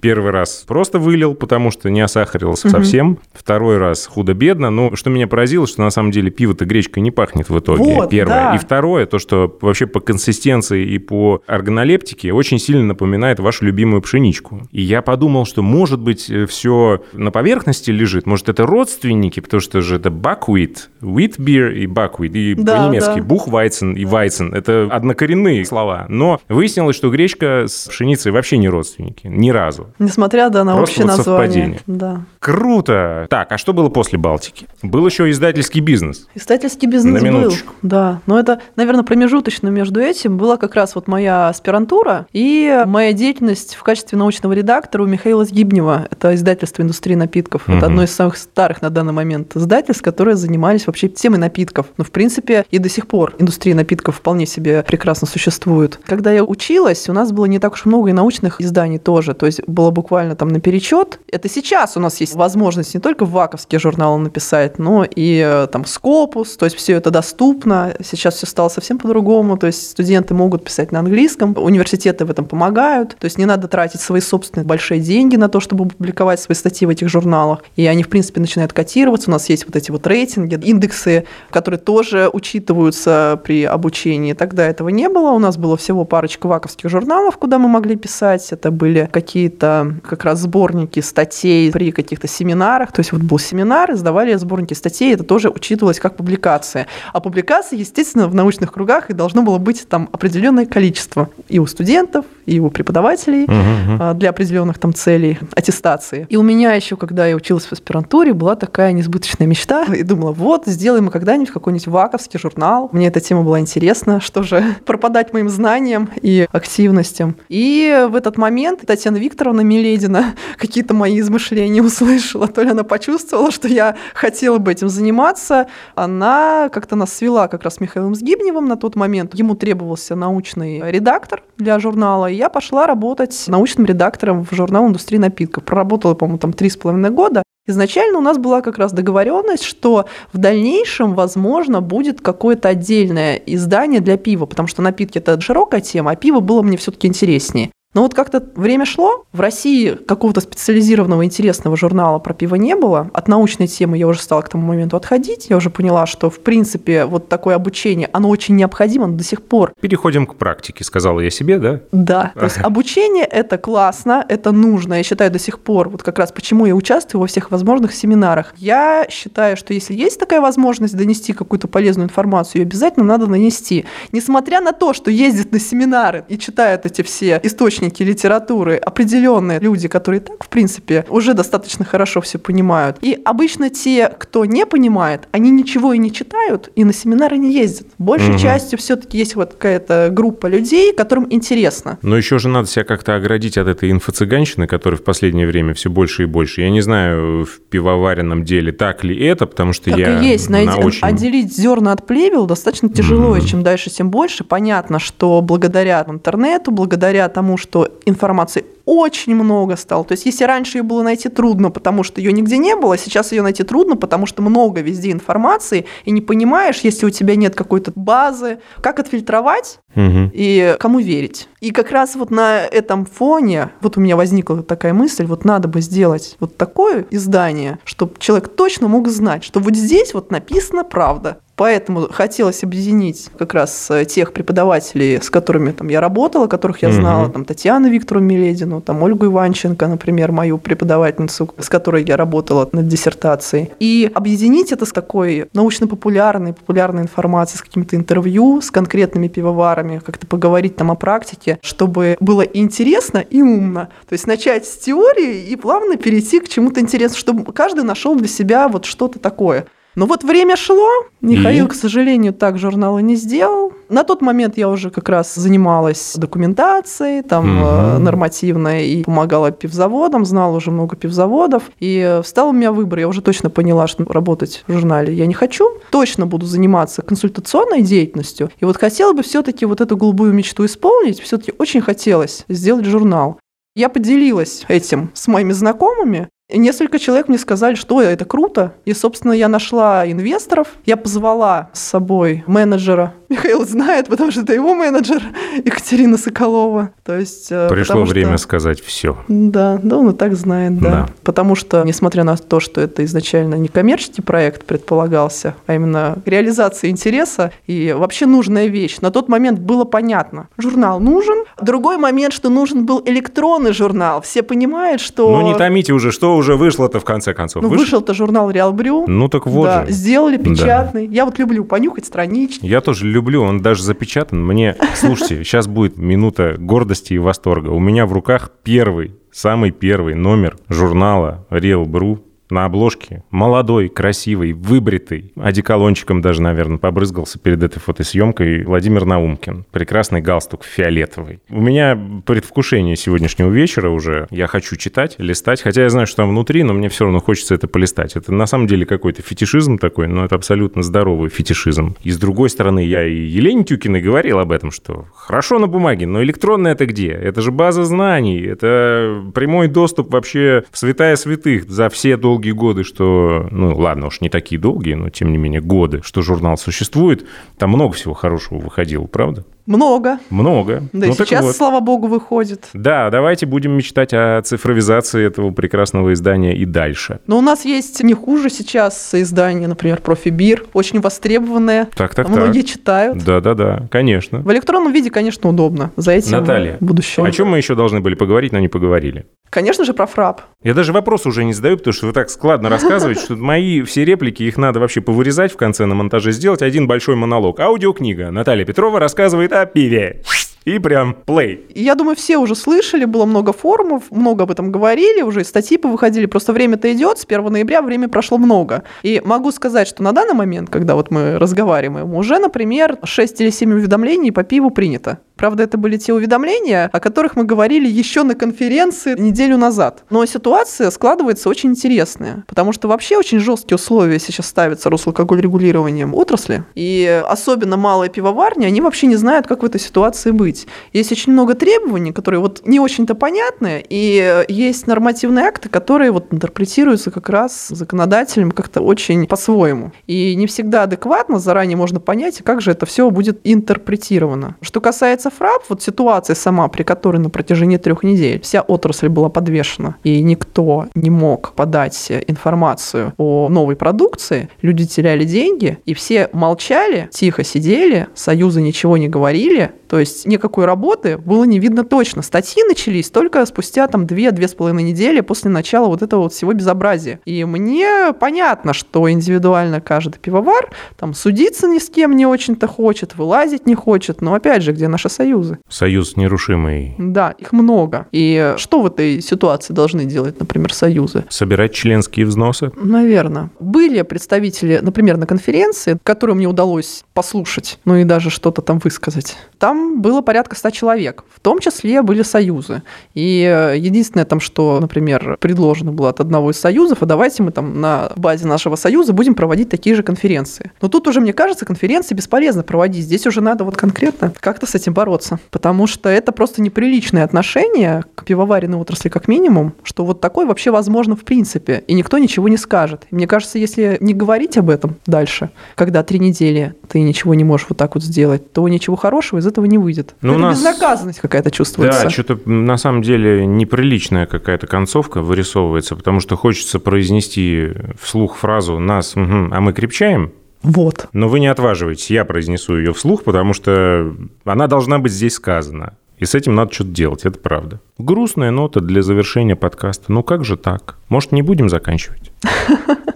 первый 0.00 0.30
раз 0.32 0.64
просто 0.66 0.98
вылил, 0.98 1.34
потому 1.34 1.70
что 1.70 1.90
не 1.90 2.00
осахарился 2.00 2.68
Мгм. 2.68 2.76
совсем. 2.76 3.18
Второй 3.32 3.78
раз 3.78 4.06
худо-бедно. 4.06 4.70
Но 4.70 4.94
что 4.96 5.10
меня 5.10 5.26
поразило, 5.26 5.66
что 5.66 5.82
на 5.82 5.90
самом 5.90 6.10
деле 6.10 6.30
пиво-то 6.30 6.64
гречкой 6.64 7.02
не 7.02 7.10
пахнет 7.10 7.48
в 7.50 7.58
итоге. 7.58 7.82
Вот, 7.94 8.10
Первое. 8.10 8.34
да. 8.50 8.54
И 8.56 8.58
второе, 8.58 9.06
то, 9.06 9.18
что 9.18 9.56
вообще 9.60 9.86
по 9.86 10.00
консистенции 10.00 10.84
и 10.86 10.98
по 10.98 11.42
органолептике 11.46 12.32
очень 12.32 12.58
сильно 12.58 12.84
напоминает 12.84 13.40
вашу 13.40 13.64
любимую 13.64 14.02
пшеничку. 14.02 14.62
И 14.72 14.82
я 14.82 15.02
подумал, 15.02 15.46
что, 15.46 15.62
может 15.62 16.00
быть, 16.00 16.30
все 16.48 17.02
на 17.12 17.30
поверхности 17.30 17.90
лежит, 17.90 18.26
может, 18.26 18.48
это 18.48 18.66
родственники, 18.66 19.40
потому 19.40 19.60
что 19.60 19.80
же 19.80 19.96
это 19.96 20.10
buckwheat, 20.10 20.76
wheat 21.00 21.38
beer 21.38 21.72
и 21.72 21.86
buckwheat, 21.86 22.32
и 22.32 22.54
Да, 22.54 22.76
по-немецки 22.86 23.18
да. 23.18 23.22
бухвайцен 23.24 23.94
и 23.94 24.04
вайцен. 24.04 24.54
Это 24.54 24.88
однокоренные 24.90 25.64
слова. 25.64 26.06
Но 26.08 26.40
выяснилось, 26.48 26.96
что 26.96 27.10
гречка 27.10 27.64
с 27.66 27.88
пшеницей 27.88 28.32
вообще 28.32 28.58
не 28.58 28.68
родственники. 28.68 29.26
Ни 29.26 29.50
разу. 29.50 29.71
Несмотря 29.98 30.50
да, 30.50 30.64
на 30.64 30.74
Просто 30.76 30.92
общее 30.92 31.06
вот 31.06 31.16
название. 31.16 31.42
совпадение. 31.42 31.80
Да. 31.86 32.20
Круто! 32.42 33.28
Так, 33.30 33.52
а 33.52 33.56
что 33.56 33.72
было 33.72 33.88
после 33.88 34.18
Балтики? 34.18 34.66
Был 34.82 35.06
еще 35.06 35.30
издательский 35.30 35.80
бизнес. 35.80 36.26
Издательский 36.34 36.88
бизнес 36.88 37.14
На 37.14 37.20
был. 37.20 37.38
минуточку. 37.38 37.72
Да. 37.82 38.20
Но 38.26 38.36
это, 38.36 38.60
наверное, 38.74 39.04
промежуточно 39.04 39.68
между 39.68 40.00
этим 40.00 40.38
была 40.38 40.56
как 40.56 40.74
раз 40.74 40.96
вот 40.96 41.06
моя 41.06 41.48
аспирантура 41.48 42.26
и 42.32 42.82
моя 42.84 43.12
деятельность 43.12 43.76
в 43.76 43.84
качестве 43.84 44.18
научного 44.18 44.54
редактора 44.54 45.04
у 45.04 45.06
Михаила 45.06 45.44
Сгибнева. 45.44 46.08
Это 46.10 46.34
издательство 46.34 46.82
индустрии 46.82 47.14
напитков. 47.14 47.68
Мгм. 47.68 47.78
Это 47.78 47.86
одно 47.86 48.02
из 48.02 48.10
самых 48.12 48.36
старых 48.36 48.82
на 48.82 48.90
данный 48.90 49.12
момент 49.12 49.54
издательств, 49.54 50.02
которые 50.02 50.34
занимались 50.34 50.88
вообще 50.88 51.08
темой 51.08 51.38
напитков. 51.38 51.86
Но, 51.96 52.02
в 52.02 52.10
принципе, 52.10 52.66
и 52.72 52.78
до 52.78 52.88
сих 52.88 53.06
пор 53.06 53.36
индустрия 53.38 53.76
напитков 53.76 54.16
вполне 54.16 54.46
себе 54.46 54.82
прекрасно 54.82 55.28
существует. 55.28 56.00
Когда 56.06 56.32
я 56.32 56.42
училась, 56.42 57.08
у 57.08 57.12
нас 57.12 57.30
было 57.30 57.44
не 57.44 57.60
так 57.60 57.74
уж 57.74 57.84
много 57.84 58.10
и 58.10 58.12
научных 58.12 58.60
изданий 58.60 58.98
тоже. 58.98 59.34
То 59.34 59.46
есть 59.46 59.60
было 59.68 59.92
буквально 59.92 60.34
там 60.34 60.48
наперечет. 60.48 61.20
Это 61.30 61.48
сейчас 61.48 61.96
у 61.96 62.00
нас 62.00 62.20
есть 62.20 62.31
возможность 62.34 62.94
не 62.94 63.00
только 63.00 63.24
в 63.24 63.30
ваковские 63.30 63.78
журналы 63.78 64.18
написать, 64.18 64.78
но 64.78 65.04
и 65.04 65.42
э, 65.44 65.66
там 65.70 65.84
Скопус, 65.84 66.56
то 66.56 66.64
есть 66.64 66.76
все 66.76 66.94
это 66.94 67.10
доступно. 67.10 67.94
Сейчас 68.02 68.36
все 68.36 68.46
стало 68.46 68.68
совсем 68.68 68.98
по-другому, 68.98 69.56
то 69.56 69.66
есть 69.66 69.90
студенты 69.90 70.34
могут 70.34 70.64
писать 70.64 70.92
на 70.92 71.00
английском, 71.00 71.54
университеты 71.56 72.24
в 72.24 72.30
этом 72.30 72.44
помогают, 72.44 73.16
то 73.18 73.24
есть 73.24 73.38
не 73.38 73.46
надо 73.46 73.68
тратить 73.68 74.00
свои 74.00 74.20
собственные 74.20 74.66
большие 74.66 75.00
деньги 75.00 75.36
на 75.36 75.48
то, 75.48 75.60
чтобы 75.60 75.86
публиковать 75.86 76.40
свои 76.40 76.54
статьи 76.54 76.86
в 76.86 76.90
этих 76.90 77.08
журналах, 77.08 77.60
и 77.76 77.86
они, 77.86 78.02
в 78.02 78.08
принципе, 78.08 78.40
начинают 78.40 78.72
котироваться, 78.72 79.30
у 79.30 79.32
нас 79.32 79.48
есть 79.48 79.66
вот 79.66 79.76
эти 79.76 79.90
вот 79.90 80.06
рейтинги, 80.06 80.54
индексы, 80.54 81.26
которые 81.50 81.78
тоже 81.78 82.30
учитываются 82.32 83.40
при 83.44 83.64
обучении. 83.64 84.32
Тогда 84.32 84.66
этого 84.66 84.88
не 84.88 85.08
было, 85.08 85.30
у 85.30 85.38
нас 85.38 85.56
было 85.56 85.76
всего 85.76 86.04
парочка 86.04 86.46
ваковских 86.46 86.88
журналов, 86.88 87.36
куда 87.36 87.58
мы 87.58 87.68
могли 87.68 87.96
писать, 87.96 88.52
это 88.52 88.70
были 88.70 89.08
какие-то 89.10 89.96
как 90.06 90.24
раз 90.24 90.40
сборники 90.40 91.00
статей 91.00 91.70
при 91.72 91.92
каких-то 91.92 92.21
семинарах, 92.28 92.92
то 92.92 93.00
есть 93.00 93.12
вот 93.12 93.22
был 93.22 93.38
семинар, 93.38 93.92
издавали 93.92 94.34
сборники 94.34 94.74
статей, 94.74 95.14
это 95.14 95.24
тоже 95.24 95.48
учитывалось 95.50 96.00
как 96.00 96.16
публикация. 96.16 96.86
А 97.12 97.20
публикаций, 97.20 97.78
естественно, 97.78 98.28
в 98.28 98.34
научных 98.34 98.72
кругах 98.72 99.10
и 99.10 99.12
должно 99.12 99.42
было 99.42 99.58
быть 99.58 99.86
там 99.88 100.08
определенное 100.12 100.66
количество 100.66 101.28
и 101.48 101.58
у 101.58 101.66
студентов, 101.66 102.24
и 102.46 102.60
у 102.60 102.70
преподавателей 102.70 103.46
а, 103.48 104.14
для 104.14 104.30
определенных 104.30 104.78
там 104.78 104.94
целей 104.94 105.38
аттестации. 105.54 106.26
И 106.28 106.36
у 106.36 106.42
меня 106.42 106.72
еще, 106.72 106.96
когда 106.96 107.26
я 107.26 107.36
училась 107.36 107.64
в 107.64 107.72
аспирантуре, 107.72 108.32
была 108.32 108.56
такая 108.56 108.92
несбыточная 108.92 109.46
мечта. 109.46 109.84
И 109.94 110.02
думала, 110.02 110.32
вот, 110.32 110.64
сделаем 110.66 111.04
мы 111.04 111.10
когда-нибудь 111.10 111.50
какой-нибудь 111.50 111.86
ваковский 111.86 112.38
журнал. 112.38 112.88
Мне 112.92 113.08
эта 113.08 113.20
тема 113.20 113.42
была 113.42 113.60
интересна, 113.60 114.20
что 114.20 114.42
же 114.42 114.76
пропадать 114.86 115.32
моим 115.32 115.48
знаниям 115.48 116.10
и 116.20 116.46
активностям. 116.50 117.36
И 117.48 118.06
в 118.10 118.16
этот 118.16 118.36
момент 118.36 118.80
Татьяна 118.86 119.16
Викторовна 119.16 119.60
Миледина 119.60 120.34
какие-то 120.56 120.94
мои 120.94 121.20
измышления 121.20 121.82
услышала. 121.82 122.11
То 122.54 122.62
ли 122.62 122.70
она 122.70 122.84
почувствовала, 122.84 123.50
что 123.50 123.68
я 123.68 123.96
хотела 124.14 124.58
бы 124.58 124.72
этим 124.72 124.88
заниматься. 124.88 125.66
Она 125.94 126.68
как-то 126.70 126.96
нас 126.96 127.12
свела 127.12 127.48
как 127.48 127.62
раз 127.62 127.76
с 127.76 127.80
Михаилом 127.80 128.14
Сгибневым 128.14 128.66
на 128.66 128.76
тот 128.76 128.96
момент. 128.96 129.34
Ему 129.34 129.54
требовался 129.54 130.14
научный 130.14 130.90
редактор 130.90 131.42
для 131.56 131.78
журнала. 131.78 132.30
И 132.30 132.34
я 132.34 132.48
пошла 132.48 132.86
работать 132.86 133.44
научным 133.48 133.86
редактором 133.86 134.44
в 134.44 134.52
журнал 134.54 134.86
«Индустрия 134.88 135.20
напитков». 135.20 135.64
Проработала, 135.64 136.14
по-моему, 136.14 136.38
там 136.38 136.52
три 136.52 136.70
с 136.70 136.76
половиной 136.76 137.10
года. 137.10 137.42
Изначально 137.64 138.18
у 138.18 138.22
нас 138.22 138.38
была 138.38 138.60
как 138.60 138.76
раз 138.76 138.92
договоренность, 138.92 139.62
что 139.62 140.06
в 140.32 140.38
дальнейшем, 140.38 141.14
возможно, 141.14 141.80
будет 141.80 142.20
какое-то 142.20 142.68
отдельное 142.68 143.36
издание 143.36 144.00
для 144.00 144.16
пива, 144.16 144.46
потому 144.46 144.66
что 144.66 144.82
напитки 144.82 145.18
это 145.18 145.40
широкая 145.40 145.80
тема, 145.80 146.10
а 146.10 146.16
пиво 146.16 146.40
было 146.40 146.62
мне 146.62 146.76
все-таки 146.76 147.06
интереснее. 147.06 147.70
Но 147.94 148.02
вот 148.02 148.14
как-то 148.14 148.42
время 148.56 148.86
шло, 148.86 149.26
в 149.32 149.40
России 149.40 149.90
какого-то 149.90 150.40
специализированного 150.40 151.24
интересного 151.24 151.76
журнала 151.76 152.18
про 152.18 152.32
пиво 152.32 152.54
не 152.54 152.74
было. 152.74 153.10
От 153.12 153.28
научной 153.28 153.66
темы 153.66 153.98
я 153.98 154.06
уже 154.06 154.20
стала 154.20 154.40
к 154.40 154.48
тому 154.48 154.66
моменту 154.66 154.96
отходить. 154.96 155.50
Я 155.50 155.56
уже 155.56 155.68
поняла, 155.68 156.06
что, 156.06 156.30
в 156.30 156.40
принципе, 156.40 157.04
вот 157.04 157.28
такое 157.28 157.54
обучение, 157.54 158.08
оно 158.12 158.30
очень 158.30 158.56
необходимо 158.56 159.04
оно 159.04 159.16
до 159.16 159.24
сих 159.24 159.42
пор. 159.42 159.72
Переходим 159.80 160.26
к 160.26 160.36
практике, 160.36 160.84
сказала 160.84 161.20
я 161.20 161.30
себе, 161.30 161.58
да? 161.58 161.80
Да, 161.92 162.32
то 162.34 162.44
есть 162.44 162.58
обучение– 162.58 163.24
это 163.30 163.58
классно, 163.58 164.24
это 164.26 164.52
нужно. 164.52 164.94
Я 164.94 165.02
считаю 165.02 165.30
до 165.30 165.38
сих 165.38 165.58
пор, 165.58 165.88
вот 165.90 166.02
как 166.02 166.18
раз 166.18 166.32
почему 166.32 166.64
я 166.66 166.74
участвую 166.74 167.20
во 167.20 167.26
всех 167.26 167.50
возможных 167.50 167.94
семинарах. 167.94 168.54
Я 168.56 169.06
считаю, 169.10 169.56
что 169.56 169.74
если 169.74 169.94
есть 169.94 170.18
такая 170.18 170.40
возможность 170.40 170.96
донести 170.96 171.32
какую-то 171.32 171.68
полезную 171.68 172.06
информацию, 172.06 172.62
ее 172.62 172.66
обязательно 172.66 173.04
надо 173.04 173.26
нанести. 173.26 173.84
Несмотря 174.12 174.60
на 174.60 174.72
то, 174.72 174.94
что 174.94 175.10
ездят 175.10 175.52
на 175.52 175.58
семинары 175.58 176.24
и 176.28 176.38
читают 176.38 176.86
эти 176.86 177.02
все 177.02 177.40
источники 177.42 177.81
литературы, 177.90 178.76
определенные 178.76 179.58
люди, 179.60 179.88
которые 179.88 180.20
так, 180.20 180.44
в 180.44 180.48
принципе, 180.48 181.04
уже 181.08 181.34
достаточно 181.34 181.84
хорошо 181.84 182.20
все 182.20 182.38
понимают. 182.38 182.96
И 183.00 183.18
обычно 183.24 183.70
те, 183.70 184.08
кто 184.18 184.44
не 184.44 184.66
понимает, 184.66 185.28
они 185.32 185.50
ничего 185.50 185.92
и 185.92 185.98
не 185.98 186.12
читают, 186.12 186.70
и 186.76 186.84
на 186.84 186.92
семинары 186.92 187.38
не 187.38 187.52
ездят. 187.52 187.86
Большей 187.98 188.30
Мгм. 188.30 188.38
частью 188.38 188.78
все-таки 188.78 189.18
есть 189.18 189.34
вот 189.36 189.52
какая-то 189.54 190.08
группа 190.10 190.46
людей, 190.46 190.92
которым 190.94 191.26
интересно. 191.30 191.98
Но 192.02 192.16
еще 192.16 192.38
же 192.38 192.48
надо 192.48 192.68
себя 192.68 192.84
как-то 192.84 193.14
оградить 193.16 193.58
от 193.58 193.68
этой 193.68 193.90
инфо-цыганщины, 193.90 194.66
которая 194.66 194.98
в 194.98 195.04
последнее 195.04 195.46
время 195.46 195.74
все 195.74 195.90
больше 195.90 196.22
и 196.24 196.26
больше. 196.26 196.62
Я 196.62 196.70
не 196.70 196.80
знаю, 196.80 197.44
в 197.44 197.60
пивоваренном 197.70 198.44
деле 198.44 198.72
так 198.72 199.04
ли 199.04 199.16
это, 199.26 199.46
потому 199.46 199.72
что 199.72 199.90
Так 199.90 199.98
я 199.98 200.20
и 200.20 200.24
есть. 200.26 200.48
На 200.50 200.62
очень... 200.76 201.06
Отделить 201.06 201.54
зерна 201.56 201.92
от 201.92 202.06
плевел 202.06 202.46
достаточно 202.46 202.88
тяжело, 202.88 203.36
и 203.36 203.40
Мгм. 203.40 203.46
чем 203.46 203.62
дальше, 203.62 203.90
тем 203.90 204.10
больше. 204.10 204.44
Понятно, 204.44 204.98
что 204.98 205.40
благодаря 205.40 206.04
интернету, 206.08 206.70
благодаря 206.70 207.28
тому, 207.28 207.56
что 207.56 207.71
информации 208.06 208.64
очень 208.84 209.34
много 209.34 209.76
стало. 209.76 210.04
То 210.04 210.12
есть, 210.12 210.26
если 210.26 210.44
раньше 210.44 210.78
ее 210.78 210.82
было 210.82 211.02
найти 211.02 211.28
трудно, 211.28 211.70
потому 211.70 212.02
что 212.02 212.20
ее 212.20 212.32
нигде 212.32 212.58
не 212.58 212.76
было, 212.76 212.98
сейчас 212.98 213.32
ее 213.32 213.42
найти 213.42 213.62
трудно, 213.62 213.96
потому 213.96 214.26
что 214.26 214.42
много 214.42 214.80
везде 214.80 215.10
информации, 215.12 215.86
и 216.04 216.10
не 216.10 216.20
понимаешь, 216.20 216.80
если 216.82 217.06
у 217.06 217.10
тебя 217.10 217.36
нет 217.36 217.54
какой-то 217.54 217.92
базы, 217.94 218.58
как 218.80 218.98
отфильтровать 218.98 219.78
Мгм. 219.94 220.30
и 220.32 220.76
кому 220.80 220.98
верить. 221.00 221.48
И 221.60 221.70
как 221.70 221.90
раз 221.92 222.16
вот 222.16 222.30
на 222.30 222.60
этом 222.64 223.04
фоне, 223.06 223.70
вот 223.80 223.96
у 223.96 224.00
меня 224.00 224.16
возникла 224.16 224.62
такая 224.62 224.92
мысль, 224.94 225.24
вот 225.26 225.44
надо 225.44 225.68
бы 225.68 225.80
сделать 225.80 226.36
вот 226.40 226.56
такое 226.56 227.06
издание, 227.10 227.78
чтобы 227.84 228.14
человек 228.18 228.48
точно 228.48 228.88
мог 228.88 229.08
знать, 229.08 229.44
что 229.44 229.60
вот 229.60 229.76
здесь 229.76 230.14
вот 230.14 230.30
написана 230.30 230.82
правда. 230.84 231.38
Поэтому 231.54 232.08
хотелось 232.10 232.64
объединить 232.64 233.28
как 233.38 233.52
раз 233.54 233.88
э, 233.90 234.06
тех 234.06 234.32
преподавателей, 234.32 235.20
с 235.20 235.28
которыми 235.28 235.70
там, 235.72 235.88
я 235.88 236.00
работала, 236.00 236.46
которых 236.46 236.82
я 236.82 236.90
знала, 236.90 237.24
Мгм. 237.24 237.32
там 237.32 237.44
Татьяну 237.44 237.88
Викторовну 237.90 238.26
Миледину, 238.72 238.80
там 238.80 239.02
Ольгу 239.02 239.26
Иванченко, 239.26 239.86
например, 239.88 240.32
мою 240.32 240.58
преподавательницу, 240.58 241.48
с 241.58 241.68
которой 241.68 242.04
я 242.04 242.16
работала 242.16 242.68
над 242.72 242.88
диссертацией. 242.88 243.70
И 243.78 244.10
объединить 244.14 244.72
это 244.72 244.86
с 244.86 244.92
такой 244.92 245.48
научно-популярной, 245.52 246.52
популярной 246.52 247.02
информацией, 247.02 247.58
с 247.58 247.62
какими-то 247.62 247.96
интервью, 247.96 248.60
с 248.60 248.70
конкретными 248.70 249.28
пивоварами, 249.28 250.00
как-то 250.04 250.26
поговорить 250.26 250.76
там 250.76 250.90
о 250.90 250.94
практике, 250.94 251.58
чтобы 251.62 252.16
было 252.20 252.42
интересно, 252.42 253.18
и 253.18 253.42
умно. 253.42 253.88
То 254.08 254.14
есть 254.14 254.26
начать 254.26 254.66
с 254.66 254.76
теории 254.76 255.44
и 255.44 255.56
плавно 255.56 255.96
перейти 255.96 256.40
к 256.40 256.48
чему-то 256.48 256.80
интересному, 256.80 257.18
чтобы 257.18 257.52
каждый 257.52 257.84
нашел 257.84 258.14
для 258.16 258.28
себя 258.28 258.68
вот 258.68 258.84
что-то 258.84 259.18
такое. 259.18 259.66
Но 259.94 260.06
вот 260.06 260.24
время 260.24 260.56
шло, 260.56 260.88
Михаил, 261.20 261.66
И? 261.66 261.68
к 261.68 261.74
сожалению, 261.74 262.32
так 262.32 262.58
журналы 262.58 263.02
не 263.02 263.14
сделал. 263.16 263.72
На 263.90 264.04
тот 264.04 264.22
момент 264.22 264.56
я 264.56 264.70
уже 264.70 264.90
как 264.90 265.08
раз 265.10 265.34
занималась 265.34 266.14
документацией, 266.16 267.22
там, 267.22 267.56
Мгм. 267.56 267.64
э, 267.64 267.98
нормативной, 267.98 268.86
и 268.88 269.04
помогала 269.04 269.50
пивзаводам, 269.50 270.24
знала 270.24 270.56
уже 270.56 270.70
много 270.70 270.96
пивзаводов. 270.96 271.64
И 271.78 271.98
э, 271.98 272.22
встал 272.22 272.48
у 272.48 272.52
меня 272.52 272.72
выбор, 272.72 273.00
я 273.00 273.08
уже 273.08 273.20
точно 273.20 273.50
поняла, 273.50 273.86
что 273.86 274.04
работать 274.04 274.64
в 274.66 274.72
журнале 274.72 275.12
я 275.12 275.26
не 275.26 275.34
хочу, 275.34 275.66
точно 275.90 276.26
буду 276.26 276.46
заниматься 276.46 277.02
консультационной 277.02 277.82
деятельностью. 277.82 278.50
И 278.60 278.64
вот 278.64 278.78
хотела 278.78 279.12
бы 279.12 279.22
все-таки 279.22 279.66
вот 279.66 279.80
эту 279.82 279.96
голубую 279.98 280.32
мечту 280.32 280.64
исполнить, 280.64 281.20
все-таки 281.20 281.52
очень 281.58 281.82
хотелось 281.82 282.44
сделать 282.48 282.86
журнал. 282.86 283.38
Я 283.74 283.88
поделилась 283.88 284.64
этим 284.68 285.10
с 285.14 285.28
моими 285.28 285.52
знакомыми, 285.52 286.28
несколько 286.58 286.98
человек 286.98 287.28
мне 287.28 287.38
сказали, 287.38 287.74
что 287.74 288.00
это 288.02 288.24
круто. 288.24 288.74
И, 288.84 288.92
собственно, 288.92 289.32
я 289.32 289.48
нашла 289.48 290.10
инвесторов. 290.10 290.68
Я 290.84 290.96
позвала 290.96 291.70
с 291.72 291.80
собой 291.80 292.44
менеджера. 292.46 293.14
Михаил 293.32 293.66
знает, 293.66 294.08
потому 294.08 294.30
что 294.30 294.42
это 294.42 294.52
его 294.52 294.74
менеджер, 294.74 295.22
Екатерина 295.64 296.16
Соколова. 296.18 296.90
То 297.04 297.16
есть, 297.18 297.48
э, 297.50 297.68
Пришло 297.68 297.94
потому 297.94 298.06
что- 298.06 298.14
время 298.14 298.36
сказать 298.38 298.80
все. 298.82 299.16
Да, 299.28 299.80
да, 299.82 299.96
он 299.98 300.10
и 300.10 300.12
так 300.12 300.34
знает, 300.36 300.78
да. 300.78 300.90
Да. 300.90 301.08
Потому 301.24 301.54
что, 301.54 301.82
несмотря 301.84 302.24
на 302.24 302.36
то, 302.36 302.60
что 302.60 302.80
это 302.80 303.04
изначально 303.04 303.54
не 303.56 303.68
коммерческий 303.68 304.22
проект 304.22 304.64
предполагался, 304.66 305.54
а 305.66 305.74
именно 305.74 306.18
реализация 306.26 306.90
интереса 306.90 307.52
и 307.66 307.94
вообще 307.96 308.26
нужная 308.26 308.66
вещь, 308.66 308.98
на 309.00 309.10
тот 309.10 309.28
момент 309.28 309.58
было 309.60 309.84
понятно. 309.84 310.48
Журнал 310.58 311.00
нужен. 311.00 311.44
Другой 311.60 311.96
момент, 311.96 312.32
что 312.34 312.50
нужен 312.50 312.84
был 312.84 313.02
электронный 313.06 313.72
журнал. 313.72 314.20
Все 314.22 314.42
понимают, 314.42 315.00
что... 315.00 315.30
Ну 315.30 315.46
не 315.46 315.54
томите 315.56 315.92
уже, 315.92 316.12
что 316.12 316.36
уже 316.36 316.56
вышло-то 316.56 317.00
в 317.00 317.04
конце 317.04 317.32
концов? 317.34 317.62
Ну, 317.62 317.68
вышел-то 317.68 318.12
журнал 318.14 318.50
Реал 318.50 318.72
Брю. 318.72 319.06
Ну 319.08 319.28
так 319.28 319.46
вот 319.46 319.64
да, 319.64 319.86
же. 319.86 319.92
сделали 319.92 320.36
Да. 320.36 320.44
печатный. 320.50 321.06
Я 321.06 321.24
вот 321.24 321.38
люблю 321.38 321.64
понюхать 321.64 322.06
странички. 322.06 322.66
Я 322.66 322.80
тоже 322.80 323.06
люблю, 323.06 323.21
он 323.42 323.60
даже 323.60 323.82
запечатан. 323.82 324.44
Мне, 324.44 324.76
слушайте, 324.94 325.44
сейчас 325.44 325.66
будет 325.66 325.96
минута 325.96 326.56
гордости 326.58 327.14
и 327.14 327.18
восторга. 327.18 327.68
У 327.70 327.78
меня 327.78 328.06
в 328.06 328.12
руках 328.12 328.50
первый, 328.62 329.14
самый 329.30 329.70
первый 329.70 330.14
номер 330.14 330.56
журнала 330.68 331.46
Real 331.50 331.84
Brew 331.84 332.20
на 332.52 332.66
обложке. 332.66 333.24
Молодой, 333.30 333.88
красивый, 333.88 334.52
выбритый. 334.52 335.32
Одеколончиком 335.36 336.20
даже, 336.20 336.42
наверное, 336.42 336.78
побрызгался 336.78 337.38
перед 337.38 337.62
этой 337.62 337.80
фотосъемкой 337.80 338.64
Владимир 338.64 339.04
Наумкин. 339.04 339.64
Прекрасный 339.72 340.20
галстук 340.20 340.64
фиолетовый. 340.64 341.40
У 341.48 341.60
меня 341.60 341.98
предвкушение 342.24 342.96
сегодняшнего 342.96 343.50
вечера 343.50 343.88
уже. 343.90 344.26
Я 344.30 344.46
хочу 344.46 344.76
читать, 344.76 345.16
листать. 345.18 345.62
Хотя 345.62 345.82
я 345.82 345.90
знаю, 345.90 346.06
что 346.06 346.18
там 346.18 346.30
внутри, 346.30 346.62
но 346.62 346.74
мне 346.74 346.88
все 346.88 347.04
равно 347.04 347.20
хочется 347.20 347.54
это 347.54 347.66
полистать. 347.66 348.16
Это 348.16 348.32
на 348.32 348.46
самом 348.46 348.66
деле 348.66 348.86
какой-то 348.86 349.22
фетишизм 349.22 349.78
такой, 349.78 350.06
но 350.06 350.24
это 350.24 350.34
абсолютно 350.34 350.82
здоровый 350.82 351.30
фетишизм. 351.30 351.96
И 352.02 352.10
с 352.10 352.18
другой 352.18 352.50
стороны, 352.50 352.84
я 352.84 353.06
и 353.06 353.14
Елене 353.14 353.64
Тюкиной 353.64 354.02
говорил 354.02 354.38
об 354.38 354.52
этом, 354.52 354.70
что 354.70 355.06
хорошо 355.14 355.58
на 355.58 355.66
бумаге, 355.66 356.06
но 356.06 356.22
электронно 356.22 356.68
это 356.68 356.86
где? 356.86 357.08
Это 357.08 357.40
же 357.40 357.50
база 357.50 357.84
знаний, 357.84 358.42
это 358.42 359.22
прямой 359.34 359.68
доступ 359.68 360.12
вообще 360.12 360.64
в 360.70 360.78
святая 360.78 361.16
святых 361.16 361.70
за 361.70 361.88
все 361.88 362.16
долгие 362.16 362.41
годы, 362.50 362.82
что, 362.82 363.46
ну 363.50 363.76
ладно 363.76 364.08
уж 364.08 364.20
не 364.20 364.28
такие 364.28 364.60
долгие, 364.60 364.94
но 364.94 365.08
тем 365.10 365.30
не 365.30 365.38
менее 365.38 365.60
годы, 365.60 366.00
что 366.02 366.22
журнал 366.22 366.58
существует. 366.58 367.24
Там 367.58 367.70
много 367.70 367.92
всего 367.94 368.14
хорошего 368.14 368.58
выходило, 368.58 369.06
правда? 369.06 369.44
Много. 369.66 370.18
Много. 370.30 370.82
Да 370.92 371.06
Ну 371.06 371.12
и 371.12 371.16
сейчас, 371.16 371.44
вот. 371.44 371.54
слава 371.56 371.80
богу, 371.80 372.08
выходит. 372.08 372.68
Да, 372.74 373.10
давайте 373.10 373.46
будем 373.46 373.72
мечтать 373.72 374.12
о 374.12 374.42
цифровизации 374.42 375.24
этого 375.24 375.52
прекрасного 375.52 376.12
издания 376.14 376.56
и 376.56 376.64
дальше. 376.64 377.20
Но 377.28 377.38
у 377.38 377.40
нас 377.40 377.64
есть 377.64 378.02
не 378.02 378.14
хуже 378.14 378.50
сейчас 378.50 379.14
издание, 379.14 379.68
например, 379.68 380.00
«Профибир», 380.00 380.64
очень 380.72 381.00
востребованное. 381.00 381.88
Так, 381.94 382.14
так, 382.14 382.28
Многие 382.28 382.62
так. 382.62 382.70
читают. 382.70 383.24
Да-да-да, 383.24 383.86
конечно. 383.90 384.40
В 384.40 384.50
электронном 384.52 384.92
виде, 384.92 385.10
конечно, 385.10 385.48
удобно. 385.48 385.92
За 385.96 386.10
этим 386.12 386.32
Наталья, 386.32 386.76
будущее. 386.80 387.24
О 387.24 387.30
чем 387.30 387.48
мы 387.48 387.58
еще 387.58 387.76
должны 387.76 388.00
были 388.00 388.16
поговорить, 388.16 388.52
но 388.52 388.58
не 388.58 388.68
поговорили? 388.68 389.26
Конечно 389.52 389.84
же, 389.84 389.92
про 389.92 390.06
фрап. 390.06 390.40
Я 390.62 390.72
даже 390.72 390.94
вопрос 390.94 391.26
уже 391.26 391.44
не 391.44 391.52
задаю, 391.52 391.76
потому 391.76 391.92
что 391.92 392.06
вы 392.06 392.14
так 392.14 392.30
складно 392.30 392.70
рассказываете, 392.70 393.20
что 393.20 393.36
мои 393.36 393.82
все 393.82 394.02
реплики, 394.02 394.44
их 394.44 394.56
надо 394.56 394.80
вообще 394.80 395.02
повырезать 395.02 395.52
в 395.52 395.58
конце 395.58 395.84
на 395.84 395.94
монтаже, 395.94 396.32
сделать 396.32 396.62
один 396.62 396.86
большой 396.86 397.16
монолог. 397.16 397.60
Аудиокнига. 397.60 398.30
Наталья 398.30 398.64
Петрова 398.64 398.98
рассказывает 398.98 399.52
о 399.52 399.66
пиве. 399.66 400.22
И 400.64 400.78
прям 400.78 401.14
плей. 401.14 401.66
Я 401.74 401.96
думаю, 401.96 402.16
все 402.16 402.38
уже 402.38 402.54
слышали, 402.54 403.04
было 403.04 403.26
много 403.26 403.52
форумов, 403.52 404.04
много 404.10 404.44
об 404.44 404.52
этом 404.52 404.70
говорили, 404.70 405.20
уже 405.20 405.44
статьи 405.44 405.76
повыходили, 405.76 406.26
просто 406.26 406.52
время-то 406.52 406.90
идет, 406.92 407.18
с 407.18 407.24
1 407.26 407.44
ноября 407.44 407.82
время 407.82 408.08
прошло 408.08 408.38
много. 408.38 408.84
И 409.02 409.20
могу 409.24 409.50
сказать, 409.50 409.88
что 409.88 410.02
на 410.02 410.12
данный 410.12 410.34
момент, 410.34 410.70
когда 410.70 410.94
вот 410.94 411.10
мы 411.10 411.38
разговариваем, 411.38 412.14
уже, 412.14 412.38
например, 412.38 412.98
6 413.02 413.40
или 413.40 413.50
7 413.50 413.72
уведомлений 413.74 414.30
по 414.30 414.44
пиву 414.44 414.70
принято. 414.70 415.18
Правда, 415.42 415.64
это 415.64 415.76
были 415.76 415.96
те 415.96 416.12
уведомления, 416.12 416.88
о 416.92 417.00
которых 417.00 417.34
мы 417.34 417.42
говорили 417.42 417.88
еще 417.88 418.22
на 418.22 418.36
конференции 418.36 419.18
неделю 419.18 419.58
назад. 419.58 420.04
Но 420.08 420.24
ситуация 420.24 420.88
складывается 420.92 421.48
очень 421.48 421.70
интересная, 421.70 422.44
потому 422.46 422.72
что 422.72 422.86
вообще 422.86 423.16
очень 423.16 423.40
жесткие 423.40 423.74
условия 423.74 424.20
сейчас 424.20 424.46
ставятся 424.46 424.88
Росалкоголь 424.88 425.40
регулированием 425.40 426.14
отрасли. 426.14 426.62
И 426.76 427.24
особенно 427.28 427.76
малые 427.76 428.08
пивоварни, 428.08 428.66
они 428.66 428.80
вообще 428.80 429.08
не 429.08 429.16
знают, 429.16 429.48
как 429.48 429.64
в 429.64 429.66
этой 429.66 429.80
ситуации 429.80 430.30
быть. 430.30 430.68
Есть 430.92 431.10
очень 431.10 431.32
много 431.32 431.54
требований, 431.54 432.12
которые 432.12 432.38
вот 432.38 432.62
не 432.64 432.78
очень-то 432.78 433.16
понятны, 433.16 433.84
и 433.88 434.44
есть 434.46 434.86
нормативные 434.86 435.46
акты, 435.46 435.68
которые 435.68 436.12
вот 436.12 436.32
интерпретируются 436.32 437.10
как 437.10 437.28
раз 437.28 437.66
законодателем 437.68 438.52
как-то 438.52 438.80
очень 438.80 439.26
по-своему. 439.26 439.90
И 440.06 440.36
не 440.36 440.46
всегда 440.46 440.84
адекватно, 440.84 441.40
заранее 441.40 441.76
можно 441.76 441.98
понять, 441.98 442.42
как 442.44 442.60
же 442.60 442.70
это 442.70 442.86
все 442.86 443.10
будет 443.10 443.40
интерпретировано. 443.42 444.54
Что 444.60 444.80
касается 444.80 445.31
фрап, 445.32 445.64
вот 445.68 445.82
ситуация 445.82 446.34
сама, 446.34 446.68
при 446.68 446.82
которой 446.82 447.18
на 447.18 447.30
протяжении 447.30 447.76
трех 447.76 448.02
недель 448.02 448.40
вся 448.40 448.60
отрасль 448.62 449.08
была 449.08 449.28
подвешена, 449.28 449.96
и 450.04 450.22
никто 450.22 450.86
не 450.94 451.10
мог 451.10 451.52
подать 451.52 452.12
информацию 452.26 453.14
о 453.18 453.48
новой 453.48 453.76
продукции, 453.76 454.48
люди 454.60 454.86
теряли 454.86 455.24
деньги, 455.24 455.78
и 455.84 455.94
все 455.94 456.28
молчали, 456.32 457.08
тихо 457.12 457.44
сидели, 457.44 458.08
союзы 458.14 458.62
ничего 458.62 458.96
не 458.96 459.08
говорили, 459.08 459.72
то 459.92 459.98
есть 459.98 460.26
никакой 460.26 460.64
работы 460.64 461.18
было 461.18 461.44
не 461.44 461.58
видно 461.58 461.84
точно. 461.84 462.22
Статьи 462.22 462.62
начались 462.66 463.10
только 463.10 463.44
спустя 463.44 463.86
там 463.88 464.06
2-2,5 464.06 464.72
недели 464.80 465.20
после 465.20 465.50
начала 465.50 465.86
вот 465.88 466.00
этого 466.00 466.22
вот 466.22 466.32
всего 466.32 466.54
безобразия. 466.54 467.20
И 467.26 467.44
мне 467.44 468.14
понятно, 468.18 468.72
что 468.72 469.10
индивидуально 469.10 469.82
каждый 469.82 470.18
пивовар 470.18 470.70
там 470.96 471.12
судиться 471.12 471.68
ни 471.68 471.78
с 471.78 471.90
кем 471.90 472.16
не 472.16 472.24
очень-то 472.24 472.66
хочет, 472.66 473.16
вылазить 473.16 473.66
не 473.66 473.74
хочет, 473.74 474.22
но 474.22 474.32
опять 474.32 474.62
же, 474.62 474.72
где 474.72 474.88
наши 474.88 475.10
союзы? 475.12 475.58
Союз 475.68 476.16
нерушимый. 476.16 476.94
Да, 476.98 477.34
их 477.38 477.52
много. 477.52 478.06
И 478.12 478.54
что 478.56 478.82
в 478.82 478.86
этой 478.86 479.20
ситуации 479.20 479.72
должны 479.72 480.04
делать, 480.04 480.40
например, 480.40 480.72
союзы? 480.72 481.24
Собирать 481.28 481.72
членские 481.72 482.26
взносы. 482.26 482.72
Наверное. 482.76 483.50
Были 483.60 484.02
представители, 484.02 484.80
например, 484.82 485.16
на 485.16 485.26
конференции, 485.26 485.98
которую 486.02 486.36
мне 486.36 486.46
удалось 486.46 487.04
послушать, 487.14 487.78
ну 487.84 487.96
и 487.96 488.04
даже 488.04 488.30
что-то 488.30 488.62
там 488.62 488.78
высказать. 488.78 489.36
Там 489.58 490.00
было 490.00 490.22
порядка 490.22 490.56
100 490.56 490.70
человек. 490.70 491.24
В 491.34 491.40
том 491.40 491.60
числе 491.60 492.02
были 492.02 492.22
союзы. 492.22 492.82
И 493.14 493.42
э, 493.42 493.76
единственное 493.78 494.24
там, 494.24 494.40
что, 494.40 494.78
например, 494.80 495.36
предложено 495.40 495.92
было 495.92 496.08
от 496.08 496.20
одного 496.20 496.50
из 496.50 496.58
союзов, 496.58 496.98
а 497.02 497.06
давайте 497.06 497.42
мы 497.42 497.52
там 497.52 497.80
на 497.80 498.10
базе 498.16 498.46
нашего 498.46 498.76
союза 498.76 499.12
будем 499.12 499.34
проводить 499.34 499.68
такие 499.68 499.94
же 499.94 500.02
конференции. 500.02 500.72
Но 500.80 500.88
тут 500.88 501.06
уже, 501.08 501.20
мне 501.20 501.32
кажется, 501.32 501.64
конференции 501.64 502.14
бесполезно 502.14 502.62
проводить. 502.62 503.04
Здесь 503.04 503.26
уже 503.26 503.40
надо 503.40 503.64
вот 503.64 503.76
конкретно 503.76 504.32
как-то 504.40 504.66
с 504.66 504.74
этим 504.74 504.94
бороться. 504.94 505.01
Потому 505.50 505.86
что 505.86 506.08
это 506.08 506.32
просто 506.32 506.62
неприличное 506.62 507.24
отношение 507.24 508.04
к 508.14 508.24
пивоваренной 508.24 508.78
отрасли 508.78 509.08
как 509.08 509.28
минимум, 509.28 509.74
что 509.82 510.04
вот 510.04 510.20
такое 510.20 510.46
вообще 510.46 510.70
возможно 510.70 511.16
в 511.16 511.24
принципе, 511.24 511.82
и 511.86 511.94
никто 511.94 512.18
ничего 512.18 512.48
не 512.48 512.56
скажет. 512.56 513.06
Мне 513.10 513.26
кажется, 513.26 513.58
если 513.58 513.96
не 514.00 514.14
говорить 514.14 514.56
об 514.58 514.70
этом 514.70 514.96
дальше, 515.06 515.50
когда 515.74 516.02
три 516.02 516.18
недели 516.18 516.74
ты 516.88 517.00
ничего 517.00 517.34
не 517.34 517.44
можешь 517.44 517.66
вот 517.68 517.78
так 517.78 517.94
вот 517.94 518.04
сделать, 518.04 518.52
то 518.52 518.66
ничего 518.68 518.96
хорошего 518.96 519.38
из 519.38 519.46
этого 519.46 519.64
не 519.64 519.78
выйдет. 519.78 520.14
Ну, 520.20 520.32
это 520.32 520.42
нас- 520.42 520.58
безнаказанность 520.58 521.20
какая-то 521.20 521.50
чувствуется. 521.50 522.04
Да, 522.04 522.10
что-то 522.10 522.38
на 522.48 522.76
самом 522.76 523.02
деле 523.02 523.46
неприличная 523.46 524.26
какая-то 524.26 524.66
концовка 524.66 525.22
вырисовывается, 525.22 525.96
потому 525.96 526.20
что 526.20 526.36
хочется 526.36 526.78
произнести 526.78 527.70
вслух 528.00 528.36
фразу 528.36 528.78
«нас, 528.78 529.16
мгм, 529.16 529.52
а 529.52 529.60
мы 529.60 529.72
крепчаем», 529.72 530.32
Вот. 530.62 531.08
но 531.12 531.28
вы 531.28 531.40
не 531.40 531.48
отваживаетесь, 531.48 532.10
я 532.10 532.24
произнесу 532.24 532.76
ее 532.76 532.92
вслух, 532.92 533.24
потому 533.24 533.52
что 533.52 534.14
она 534.44 534.66
должна 534.66 534.98
быть 534.98 535.12
здесь 535.12 535.34
сказана. 535.34 535.96
И 536.18 536.24
с 536.24 536.36
этим 536.36 536.54
надо 536.54 536.72
что-то 536.72 536.90
делать, 536.90 537.24
это 537.24 537.38
правда. 537.38 537.80
Грустная 537.98 538.50
нота 538.50 538.80
для 538.80 539.02
завершения 539.02 539.54
подкаста. 539.54 540.10
Ну 540.12 540.22
как 540.22 540.44
же 540.44 540.56
так? 540.56 540.96
Может, 541.08 541.32
не 541.32 541.42
будем 541.42 541.68
заканчивать? 541.68 542.32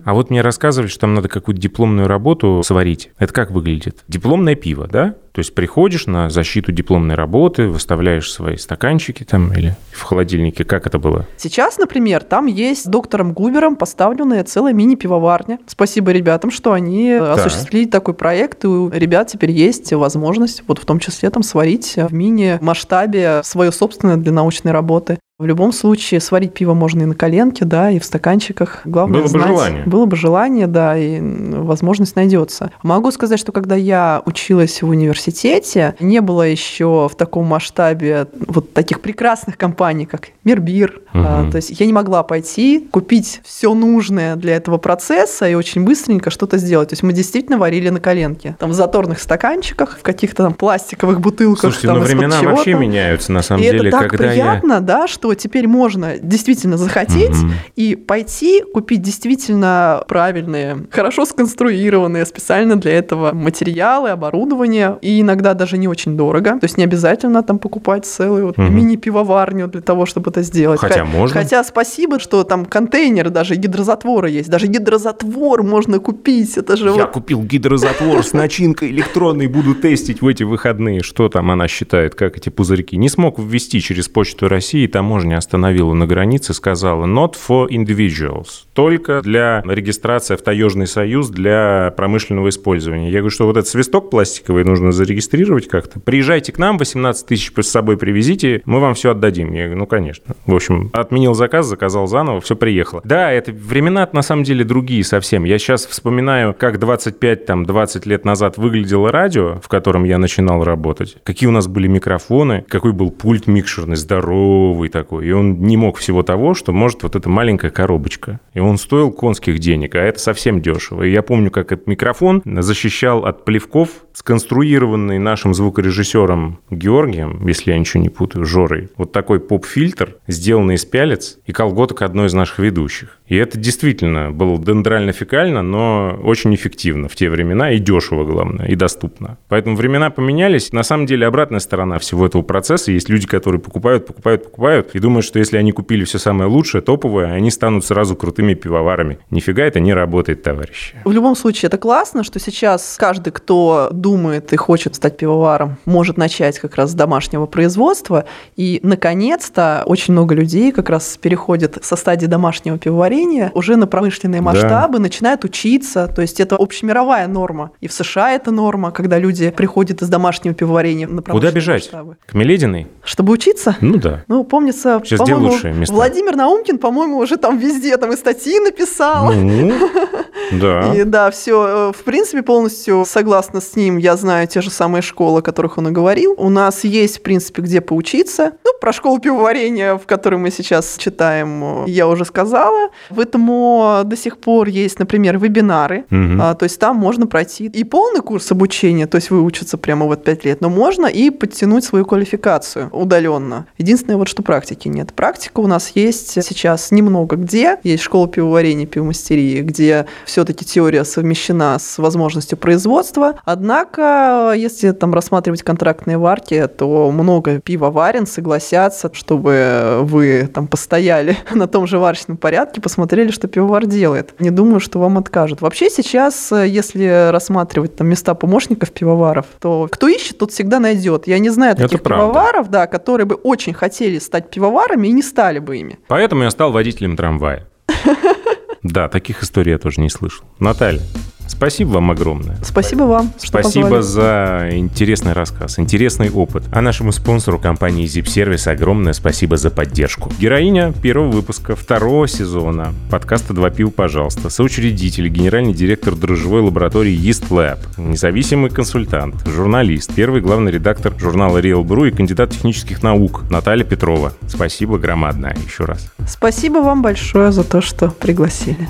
А 0.05 0.15
вот 0.15 0.31
мне 0.31 0.41
рассказывали, 0.41 0.89
что 0.89 1.01
там 1.01 1.15
надо 1.15 1.29
какую-то 1.29 1.61
дипломную 1.61 2.07
работу 2.07 2.63
сварить. 2.65 3.11
Это 3.19 3.33
как 3.33 3.51
выглядит? 3.51 4.05
Дипломное 4.07 4.55
пиво, 4.55 4.87
да? 4.87 5.17
То 5.33 5.41
есть 5.41 5.55
приходишь 5.55 6.07
на 6.07 6.31
защиту 6.31 6.73
дипломной 6.73 7.15
работы, 7.15 7.69
выставляешь 7.69 8.33
свои 8.33 8.57
стаканчики 8.57 9.25
там 9.25 9.53
или 9.53 9.77
в 9.93 10.03
холодильнике. 10.03 10.65
Как 10.65 10.87
это 10.87 10.99
было? 10.99 11.27
Сейчас, 11.37 11.77
например, 11.77 12.23
там 12.23 12.47
есть 12.47 12.89
доктором 12.89 13.33
Губером 13.33 13.77
поставленная 13.77 14.45
целая 14.45 14.73
мини-пивоварня. 14.73 15.59
Спасибо 15.67 16.13
ребятам, 16.13 16.51
что 16.51 16.73
они 16.73 17.13
осуществили 17.13 17.87
такой 17.87 18.15
проект, 18.15 18.65
и 18.65 18.69
у 18.69 18.89
ребят 18.89 19.27
теперь 19.27 19.51
есть 19.51 19.93
возможность 19.93 20.63
вот 20.69 20.79
в 20.79 20.87
том 20.87 21.01
числе 21.01 21.29
там 21.31 21.43
сварить 21.43 21.97
в 21.97 22.15
мини-масштабе 22.15 23.41
свое 23.43 23.73
собственное 23.73 24.17
для 24.17 24.33
научной 24.33 24.66
работы. 24.73 25.19
В 25.39 25.45
любом 25.45 25.71
случае, 25.73 26.21
сварить 26.21 26.55
пиво 26.55 26.73
можно 26.73 27.03
и 27.03 27.05
на 27.05 27.15
коленке, 27.15 27.67
да, 27.67 27.91
и 27.91 27.99
в 27.99 28.07
стаканчиках. 28.07 28.81
Главное 28.87 29.21
Было 29.21 29.23
бы 29.25 29.29
знать, 29.29 29.47
желание. 29.49 29.83
Было 29.85 30.07
бы 30.07 30.17
желание, 30.17 30.67
да, 30.67 30.97
и 30.97 31.21
возможность 31.21 32.17
найдется. 32.17 32.71
Могу 32.83 33.11
сказать, 33.11 33.39
что 33.39 33.53
когда 33.53 33.75
я 33.77 34.23
училась 34.25 34.81
в 34.81 34.89
университете, 34.89 35.95
не 36.01 36.23
было 36.23 36.41
еще 36.41 37.11
в 37.13 37.15
таком 37.17 37.45
масштабе 37.45 38.29
вот 38.49 38.73
таких 38.73 39.03
прекрасных 39.03 39.59
компаний, 39.59 40.07
как 40.07 40.29
Мирбир. 40.43 41.03
А, 41.13 41.43
Мгм. 41.43 41.51
то 41.51 41.57
есть 41.57 41.79
я 41.81 41.85
не 41.85 41.93
могла 41.93 42.23
пойти, 42.23 42.89
купить 42.91 43.41
все 43.45 43.75
нужное 43.75 44.37
для 44.37 44.57
этого 44.57 44.79
процесса 44.79 45.47
и 45.47 45.55
очень 45.55 45.85
быстренько 45.85 46.31
что-то 46.31 46.57
сделать. 46.57 46.89
То 46.91 46.93
есть 46.95 47.03
мы 47.03 47.13
действительно 47.13 47.59
варили 47.59 47.91
на 47.91 48.01
коленке. 48.01 48.57
Там 48.59 48.71
в 48.71 48.75
заторных 48.75 49.21
стаканчиках, 49.21 49.99
в 49.99 50.03
каких-то 50.03 50.45
там 50.45 50.55
пластиковых 50.55 51.21
бутылках. 51.21 51.61
Слушайте, 51.61 51.89
там 51.89 51.99
ну 51.99 52.05
времена 52.05 52.41
вообще 52.41 52.73
меняются, 52.73 53.33
на 53.33 53.43
самом 53.43 53.63
И 53.63 53.67
деле, 53.67 53.89
это 53.89 53.99
так 53.99 54.11
когда 54.11 54.29
приятно, 54.29 54.81
да, 54.81 55.07
что 55.07 55.26
теперь 55.35 55.67
можно 55.69 56.19
действительно 56.19 56.77
захотеть 56.77 57.31
Мгм. 57.31 57.53
и 57.77 57.97
пойти 57.97 58.63
купить 58.73 59.03
действительно 59.03 60.03
правильные, 60.09 60.87
хорошо 60.91 61.25
сконструированные 61.25 62.25
специально 62.27 62.77
для 62.77 62.93
этого 62.93 63.33
материалы, 63.33 64.11
оборудование, 64.11 64.99
и 65.03 65.21
иногда 65.21 65.55
даже 65.55 65.79
не 65.79 65.89
очень 65.89 66.17
дорого. 66.17 66.53
То 66.61 66.65
есть 66.65 66.77
не 66.79 66.85
обязательно 66.85 67.43
там 67.43 67.59
покупать 67.59 68.07
целую 68.07 68.47
вот 68.47 68.59
Мгм. 68.59 68.75
мини-пивоварню 68.77 69.69
для 69.69 69.81
того, 69.81 70.07
чтобы 70.07 70.31
это 70.31 70.43
сделать. 70.43 70.81
Хотя 70.81 71.01
Ха- 71.01 71.05
можно. 71.05 71.41
Хотя 71.41 71.65
спасибо, 71.65 72.19
что 72.19 72.45
там 72.45 72.65
контейнеры, 72.65 73.31
даже 73.31 73.55
гидрозатворы 73.57 74.31
есть. 74.31 74.49
Даже 74.51 74.67
гидрозатвор 74.67 75.63
можно 75.63 75.99
купить. 75.99 76.57
Это 76.57 76.77
же 76.77 76.87
Я 76.87 76.93
вот 76.93 77.11
купил 77.13 77.43
гидрозатвор 77.43 78.23
с 78.25 78.33
начинкой 78.33 78.91
электронной, 78.91 79.47
буду 79.47 79.75
тестить 79.75 80.21
в 80.23 80.27
эти 80.27 80.43
выходные. 80.43 81.03
Что 81.03 81.29
там 81.29 81.51
она 81.51 81.69
считает, 81.69 82.15
как 82.15 82.37
эти 82.37 82.49
пузырьки? 82.49 82.97
Не 82.97 83.09
смог 83.09 83.39
ввести 83.39 83.81
через 83.81 84.09
Почту 84.09 84.49
России, 84.49 84.87
таможня 85.17 85.39
остановила 85.39 85.95
на 85.95 86.07
границе, 86.07 86.53
сказала 86.53 87.07
not 87.07 87.35
for 87.37 87.69
individuals, 87.69 88.67
только 88.75 89.23
для 89.23 89.63
регистрации 89.65 90.37
в 90.37 90.43
Таежный 90.43 90.87
союз 90.87 91.31
для 91.31 91.95
промышленного 91.97 92.51
использования. 92.51 93.11
Я 93.11 93.21
говорю, 93.21 93.31
что 93.31 93.47
вот 93.47 93.57
этот 93.57 93.69
свисток 93.71 94.11
пластиковый 94.11 94.65
нужно 94.65 94.93
зарегистрировать 94.93 95.69
как-то. 95.69 96.01
Приезжайте 96.01 96.53
к 96.53 96.59
нам, 96.59 96.77
18 96.77 97.27
тысяч 97.27 97.51
с 97.57 97.67
собой 97.67 97.97
привезите, 97.97 98.61
мы 98.67 98.81
вам 98.81 98.93
все 98.93 99.13
отдадим. 99.13 99.55
Я 99.55 99.65
говорю, 99.65 99.79
ну, 99.79 99.87
конечно. 99.87 100.35
В 100.45 100.55
общем, 100.55 100.91
отменил 100.93 101.33
заказ, 101.33 101.65
заказал 101.65 102.07
заново, 102.07 102.43
все 102.43 102.55
приехало. 102.55 103.01
Да, 103.03 103.33
это 103.33 103.53
времена 103.53 104.07
на 104.13 104.21
самом 104.21 104.45
деле 104.45 104.65
другие 104.65 105.03
совсем. 105.03 105.45
Я 105.45 105.59
сейчас 105.59 105.87
вспоминаю, 105.87 106.53
как 106.53 106.77
25-20 106.77 108.07
лет 108.07 108.27
назад 108.27 108.59
выглядело 108.59 109.11
радио, 109.11 109.61
в 109.63 109.69
котором 109.69 110.05
я 110.05 110.19
начинал 110.19 110.63
работать. 110.63 111.17
Какие 111.25 111.49
у 111.49 111.53
нас 111.53 111.67
были 111.69 111.87
микрофоны, 111.87 112.67
какой 112.69 112.93
был 112.93 113.11
пульт 113.11 113.47
микшерный, 113.47 113.97
здоровый 113.97 114.91
такой. 114.91 115.06
И 115.13 115.31
он 115.33 115.61
не 115.61 115.77
мог 115.77 115.99
всего 115.99 116.23
того, 116.23 116.55
что 116.55 116.73
может 116.73 117.03
вот 117.03 117.17
эта 117.17 117.29
маленькая 117.29 117.71
коробочка. 117.71 118.41
И 118.55 118.61
он 118.61 118.79
стоил 118.79 119.13
конских 119.13 119.59
денег, 119.59 119.95
а 119.95 119.99
это 119.99 120.19
совсем 120.19 120.61
дешево. 120.61 121.03
И 121.03 121.11
я 121.11 121.23
помню, 121.23 121.51
как 121.51 121.73
этот 121.73 121.87
микрофон 121.87 122.43
защищал 122.45 123.25
от 123.25 123.45
плевков, 123.45 123.91
сконструированный 124.13 125.19
нашим 125.19 125.55
звукорежиссером 125.55 126.61
Георгием, 126.71 127.47
если 127.47 127.73
я 127.73 127.79
ничего 127.79 128.03
не 128.03 128.09
путаю, 128.09 128.45
Жорой. 128.45 128.89
Вот 128.97 129.13
такой 129.13 129.41
поп-фильтр, 129.41 130.17
сделанный 130.27 130.75
из 130.75 130.85
пялец 130.85 131.39
и 131.47 131.53
колготок 131.53 132.03
одной 132.03 132.27
из 132.27 132.35
наших 132.35 132.59
ведущих. 132.59 133.16
И 133.27 133.37
это 133.37 133.59
действительно 133.59 134.31
было 134.31 134.59
дендрально-фекально, 134.59 135.63
но 135.63 136.19
очень 136.23 136.55
эффективно 136.55 137.09
в 137.09 137.17
те 137.17 137.29
времена 137.29 137.73
и 137.73 137.79
дешево, 137.79 138.25
главное, 138.25 138.67
и 138.67 138.77
доступно. 138.77 139.39
Поэтому 139.49 139.77
времена 139.77 140.11
поменялись. 140.11 140.73
На 140.73 140.85
самом 140.85 141.07
деле 141.07 141.27
обратная 141.27 141.61
сторона 141.61 141.99
всего 141.99 142.27
этого 142.27 142.43
процесса. 142.43 142.93
Есть 142.93 143.09
люди, 143.09 143.27
которые 143.27 143.61
покупают, 143.61 144.07
покупают, 144.07 144.45
покупают 144.45 144.91
и 144.95 145.01
думают, 145.01 145.27
что 145.27 145.39
если 145.39 145.57
они 145.57 145.73
купили 145.73 146.05
все 146.05 146.19
самое 146.19 146.49
лучшее, 146.49 146.83
топовое, 146.83 147.33
они 147.33 147.51
станут 147.51 147.85
сразу 147.85 148.15
крутыми 148.15 148.55
пивоварами. 148.55 149.19
Нифига 149.31 149.65
это 149.65 149.81
не 149.81 149.93
работает, 149.93 150.43
товарищи. 150.43 150.95
В 151.05 151.11
любом 151.11 151.35
случае, 151.35 151.67
это 151.69 151.79
классно, 151.79 152.23
что 152.23 152.39
сейчас 152.39 152.97
каждый, 152.99 153.33
кто 153.33 153.89
думает 153.93 154.53
и 154.53 154.57
хочет 154.57 154.95
стать 154.95 155.17
пивоваром, 155.17 155.79
может 155.85 156.17
начать 156.17 156.61
как 156.61 156.77
раз 156.77 156.93
с 156.93 156.95
домашнего 156.95 157.47
производства. 157.47 158.25
И, 158.57 158.79
наконец-то, 158.83 159.83
очень 159.87 160.13
много 160.13 160.35
людей 160.35 160.71
как 160.71 160.91
раз 160.91 161.19
переходят 161.21 161.79
со 161.83 161.97
стадии 161.97 162.27
домашнего 162.27 162.79
пивоварения 162.79 163.16
уже 163.55 163.77
на 163.77 163.87
промышленные 163.87 164.41
Да. 164.41 164.45
масштабы, 164.45 164.99
начинают 164.99 165.45
учиться. 165.45 166.09
То 166.09 166.23
есть 166.23 166.41
это 166.41 166.57
общемировая 166.57 167.27
норма. 167.29 167.71
И 167.81 167.89
в 167.89 167.93
США 167.93 168.33
это 168.33 168.51
норма, 168.51 168.91
когда 168.91 169.19
люди 169.19 169.51
приходят 169.51 170.03
из 170.03 170.09
домашнего 170.09 170.55
пивоварения 170.55 171.07
на 171.07 171.17
Куда 171.23 171.23
промышленные 171.23 171.55
бежать? 171.55 171.83
масштабы. 171.85 172.17
К 172.27 172.35
Мелединой? 172.35 172.87
Чтобы 173.05 173.33
учиться? 173.33 173.77
Ну 173.81 173.97
да. 173.99 174.25
Ну, 174.29 174.45
помнится, 174.45 175.01
Сейчас 175.05 175.21
где 175.21 175.33
по-моему, 175.33 175.53
лучшие 175.53 175.75
места? 175.75 175.95
Владимир 175.95 176.37
Наумкин, 176.37 176.79
по-моему, 176.79 177.19
уже 177.19 177.37
там 177.37 177.59
везде 177.59 177.97
там 177.97 178.13
и 178.13 178.17
статьи 178.17 178.59
написал. 178.61 179.33
Ну, 179.33 179.73
да. 180.53 180.95
И 180.95 181.05
да, 181.05 181.31
все, 181.31 181.93
в 181.97 182.05
принципе, 182.05 182.43
полностью 182.43 183.05
согласна 183.07 183.61
с 183.61 183.77
ним. 183.77 183.97
Я 183.97 184.17
знаю 184.17 184.47
те 184.47 184.61
же 184.61 184.71
самые 184.71 185.03
школы, 185.03 185.41
о 185.41 185.43
которых 185.43 185.79
он 185.79 185.89
и 185.89 185.91
говорил. 185.91 186.35
У 186.37 186.49
нас 186.49 186.85
есть, 186.85 187.19
в 187.19 187.23
принципе, 187.23 187.63
где 187.63 187.81
поучиться. 187.81 188.53
Ну, 188.65 188.73
про 188.81 188.93
школу 188.93 189.19
пивоварения, 189.19 189.97
в 189.97 190.07
которой 190.07 190.37
мы 190.37 190.51
сейчас 190.51 190.97
читаем, 190.99 191.85
я 191.87 192.09
уже 192.09 192.25
сказала. 192.25 192.91
В 193.11 193.21
ЭТМО 193.21 194.03
до 194.05 194.17
сих 194.17 194.39
пор 194.39 194.69
есть, 194.69 194.99
например, 194.99 195.39
вебинары. 195.39 196.05
Мгм. 196.11 196.41
А, 196.41 196.55
то 196.55 196.65
есть 196.65 196.79
там 196.79 196.97
можно 196.97 197.27
пройти 197.27 197.67
и 197.67 197.85
полный 197.85 198.21
курс 198.21 198.51
обучения, 198.53 199.07
то 199.07 199.17
есть 199.17 199.31
выучиться 199.31 199.79
прямо 199.79 200.07
вот 200.07 200.25
5 200.25 200.45
лет, 200.45 200.61
но 200.61 200.69
можно 200.69 201.07
и 201.07 201.31
подтянуть 201.31 201.85
свою 201.85 202.05
квалификацию 202.05 202.89
удаленно. 202.93 203.67
Единственное, 203.79 204.17
вот 204.17 204.29
что 204.29 204.43
практики 204.43 204.89
нет. 204.89 205.13
Практика 205.13 205.61
у 205.61 205.67
нас 205.67 205.93
есть 205.95 206.43
сейчас 206.43 206.91
немного 206.91 207.37
где. 207.37 207.79
Есть 207.83 208.03
школа 208.03 208.29
пивоварения, 208.29 208.87
пивомастерии, 208.87 209.63
где 209.63 210.07
все-таки 210.27 210.65
теория 210.65 211.05
совмещена 211.05 211.79
с 211.79 211.99
возможностью 211.99 212.59
производства. 212.59 213.37
Однако, 213.45 214.53
если 214.57 214.91
там 214.91 215.15
рассматривать 215.15 215.63
контрактные 215.63 216.19
варки, 216.19 216.67
то 216.67 217.11
много 217.11 217.61
пивоварен 217.61 218.27
согласятся, 218.27 219.11
чтобы 219.13 220.01
вы 220.03 220.51
там 220.53 220.67
постояли 220.67 221.37
на 221.55 221.67
том 221.67 221.87
же 221.87 221.99
варочном 221.99 222.37
порядке, 222.37 222.81
посмотрели, 222.81 223.31
что 223.31 223.49
пивовар 223.49 223.87
делает. 223.87 224.35
Не 224.41 224.51
думаю, 224.51 224.81
что 224.81 224.99
вам 224.99 225.19
откажут. 225.19 225.61
Вообще 225.61 225.89
сейчас, 225.89 226.53
если 226.53 227.31
рассматривать 227.31 227.97
там 227.97 228.09
места 228.09 228.35
помощников 228.35 228.91
пивоваров, 228.91 229.47
то 229.61 229.89
кто 229.91 230.09
ищет, 230.09 230.39
тот 230.39 230.53
всегда 230.53 230.81
найдет. 230.81 231.27
Я 231.27 231.39
не 231.39 231.51
знаю 231.51 231.77
таких 231.77 232.03
пивоваров, 232.03 232.71
да, 232.71 232.87
которые 232.87 233.27
бы 233.27 233.37
очень 233.37 233.73
хотели 233.73 234.19
стать 234.19 234.51
пивоварами 234.51 235.07
и 235.09 235.13
не 235.13 235.23
стали 235.23 235.59
бы 235.59 235.77
ими. 235.77 235.99
Поэтому 236.09 236.43
я 236.43 236.51
стал 236.51 236.73
водителем 236.73 237.17
трамвая. 237.17 237.67
Да, 238.83 239.09
таких 239.09 239.43
историй 239.43 239.73
я 239.73 239.79
тоже 239.79 240.01
не 240.01 240.11
слышал. 240.11 240.45
Наталья, 240.59 241.03
спасибо 241.47 241.91
вам 241.91 242.11
огромное. 242.11 242.57
Спасибо 242.63 243.03
вам, 243.03 243.33
Спасибо 243.39 243.89
позвали. 243.91 244.71
за 244.71 244.77
интересный 244.77 245.33
рассказ, 245.33 245.79
интересный 245.79 246.31
опыт. 246.31 246.65
А 246.73 246.81
нашему 246.81 247.13
спонсору 247.13 247.59
компании 247.59 248.07
Zip 248.07 248.25
Service 248.25 248.71
огромное 248.71 249.13
спасибо 249.13 249.57
за 249.57 249.71
поддержку. 249.71 250.33
Героиня 250.39 250.93
первого 250.93 251.31
выпуска 251.31 251.77
второго 251.77 252.29
сезона 252.29 252.95
подкаста 253.11 253.55
«Два 253.55 253.71
пива, 253.71 253.91
пожалуйста», 253.91 254.51
соучредитель, 254.51 255.29
генеральный 255.29 255.75
директор 255.75 256.15
дрожжевой 256.15 256.63
лаборатории 256.63 257.17
Yeast 257.17 257.49
Lab, 257.51 257.79
независимый 257.97 258.71
консультант, 258.71 259.47
журналист, 259.47 260.13
первый 260.15 260.41
главный 260.41 260.73
редактор 260.73 261.15
журнала 261.19 261.59
Real 261.59 261.83
Brew 261.83 262.09
и 262.09 262.11
кандидат 262.11 262.51
технических 262.51 263.03
наук 263.03 263.45
Наталья 263.51 263.85
Петрова. 263.85 264.33
Спасибо 264.49 264.99
громадное 264.99 265.57
еще 265.67 265.85
раз. 265.85 266.13
Спасибо 266.27 266.79
вам 266.79 267.03
большое 267.03 267.53
за 267.53 267.65
то, 267.65 267.81
что 267.81 268.09
пригласили. 268.11 268.89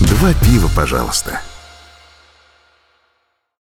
Два 0.00 0.32
пива, 0.32 0.70
пожалуйста. 0.74 1.40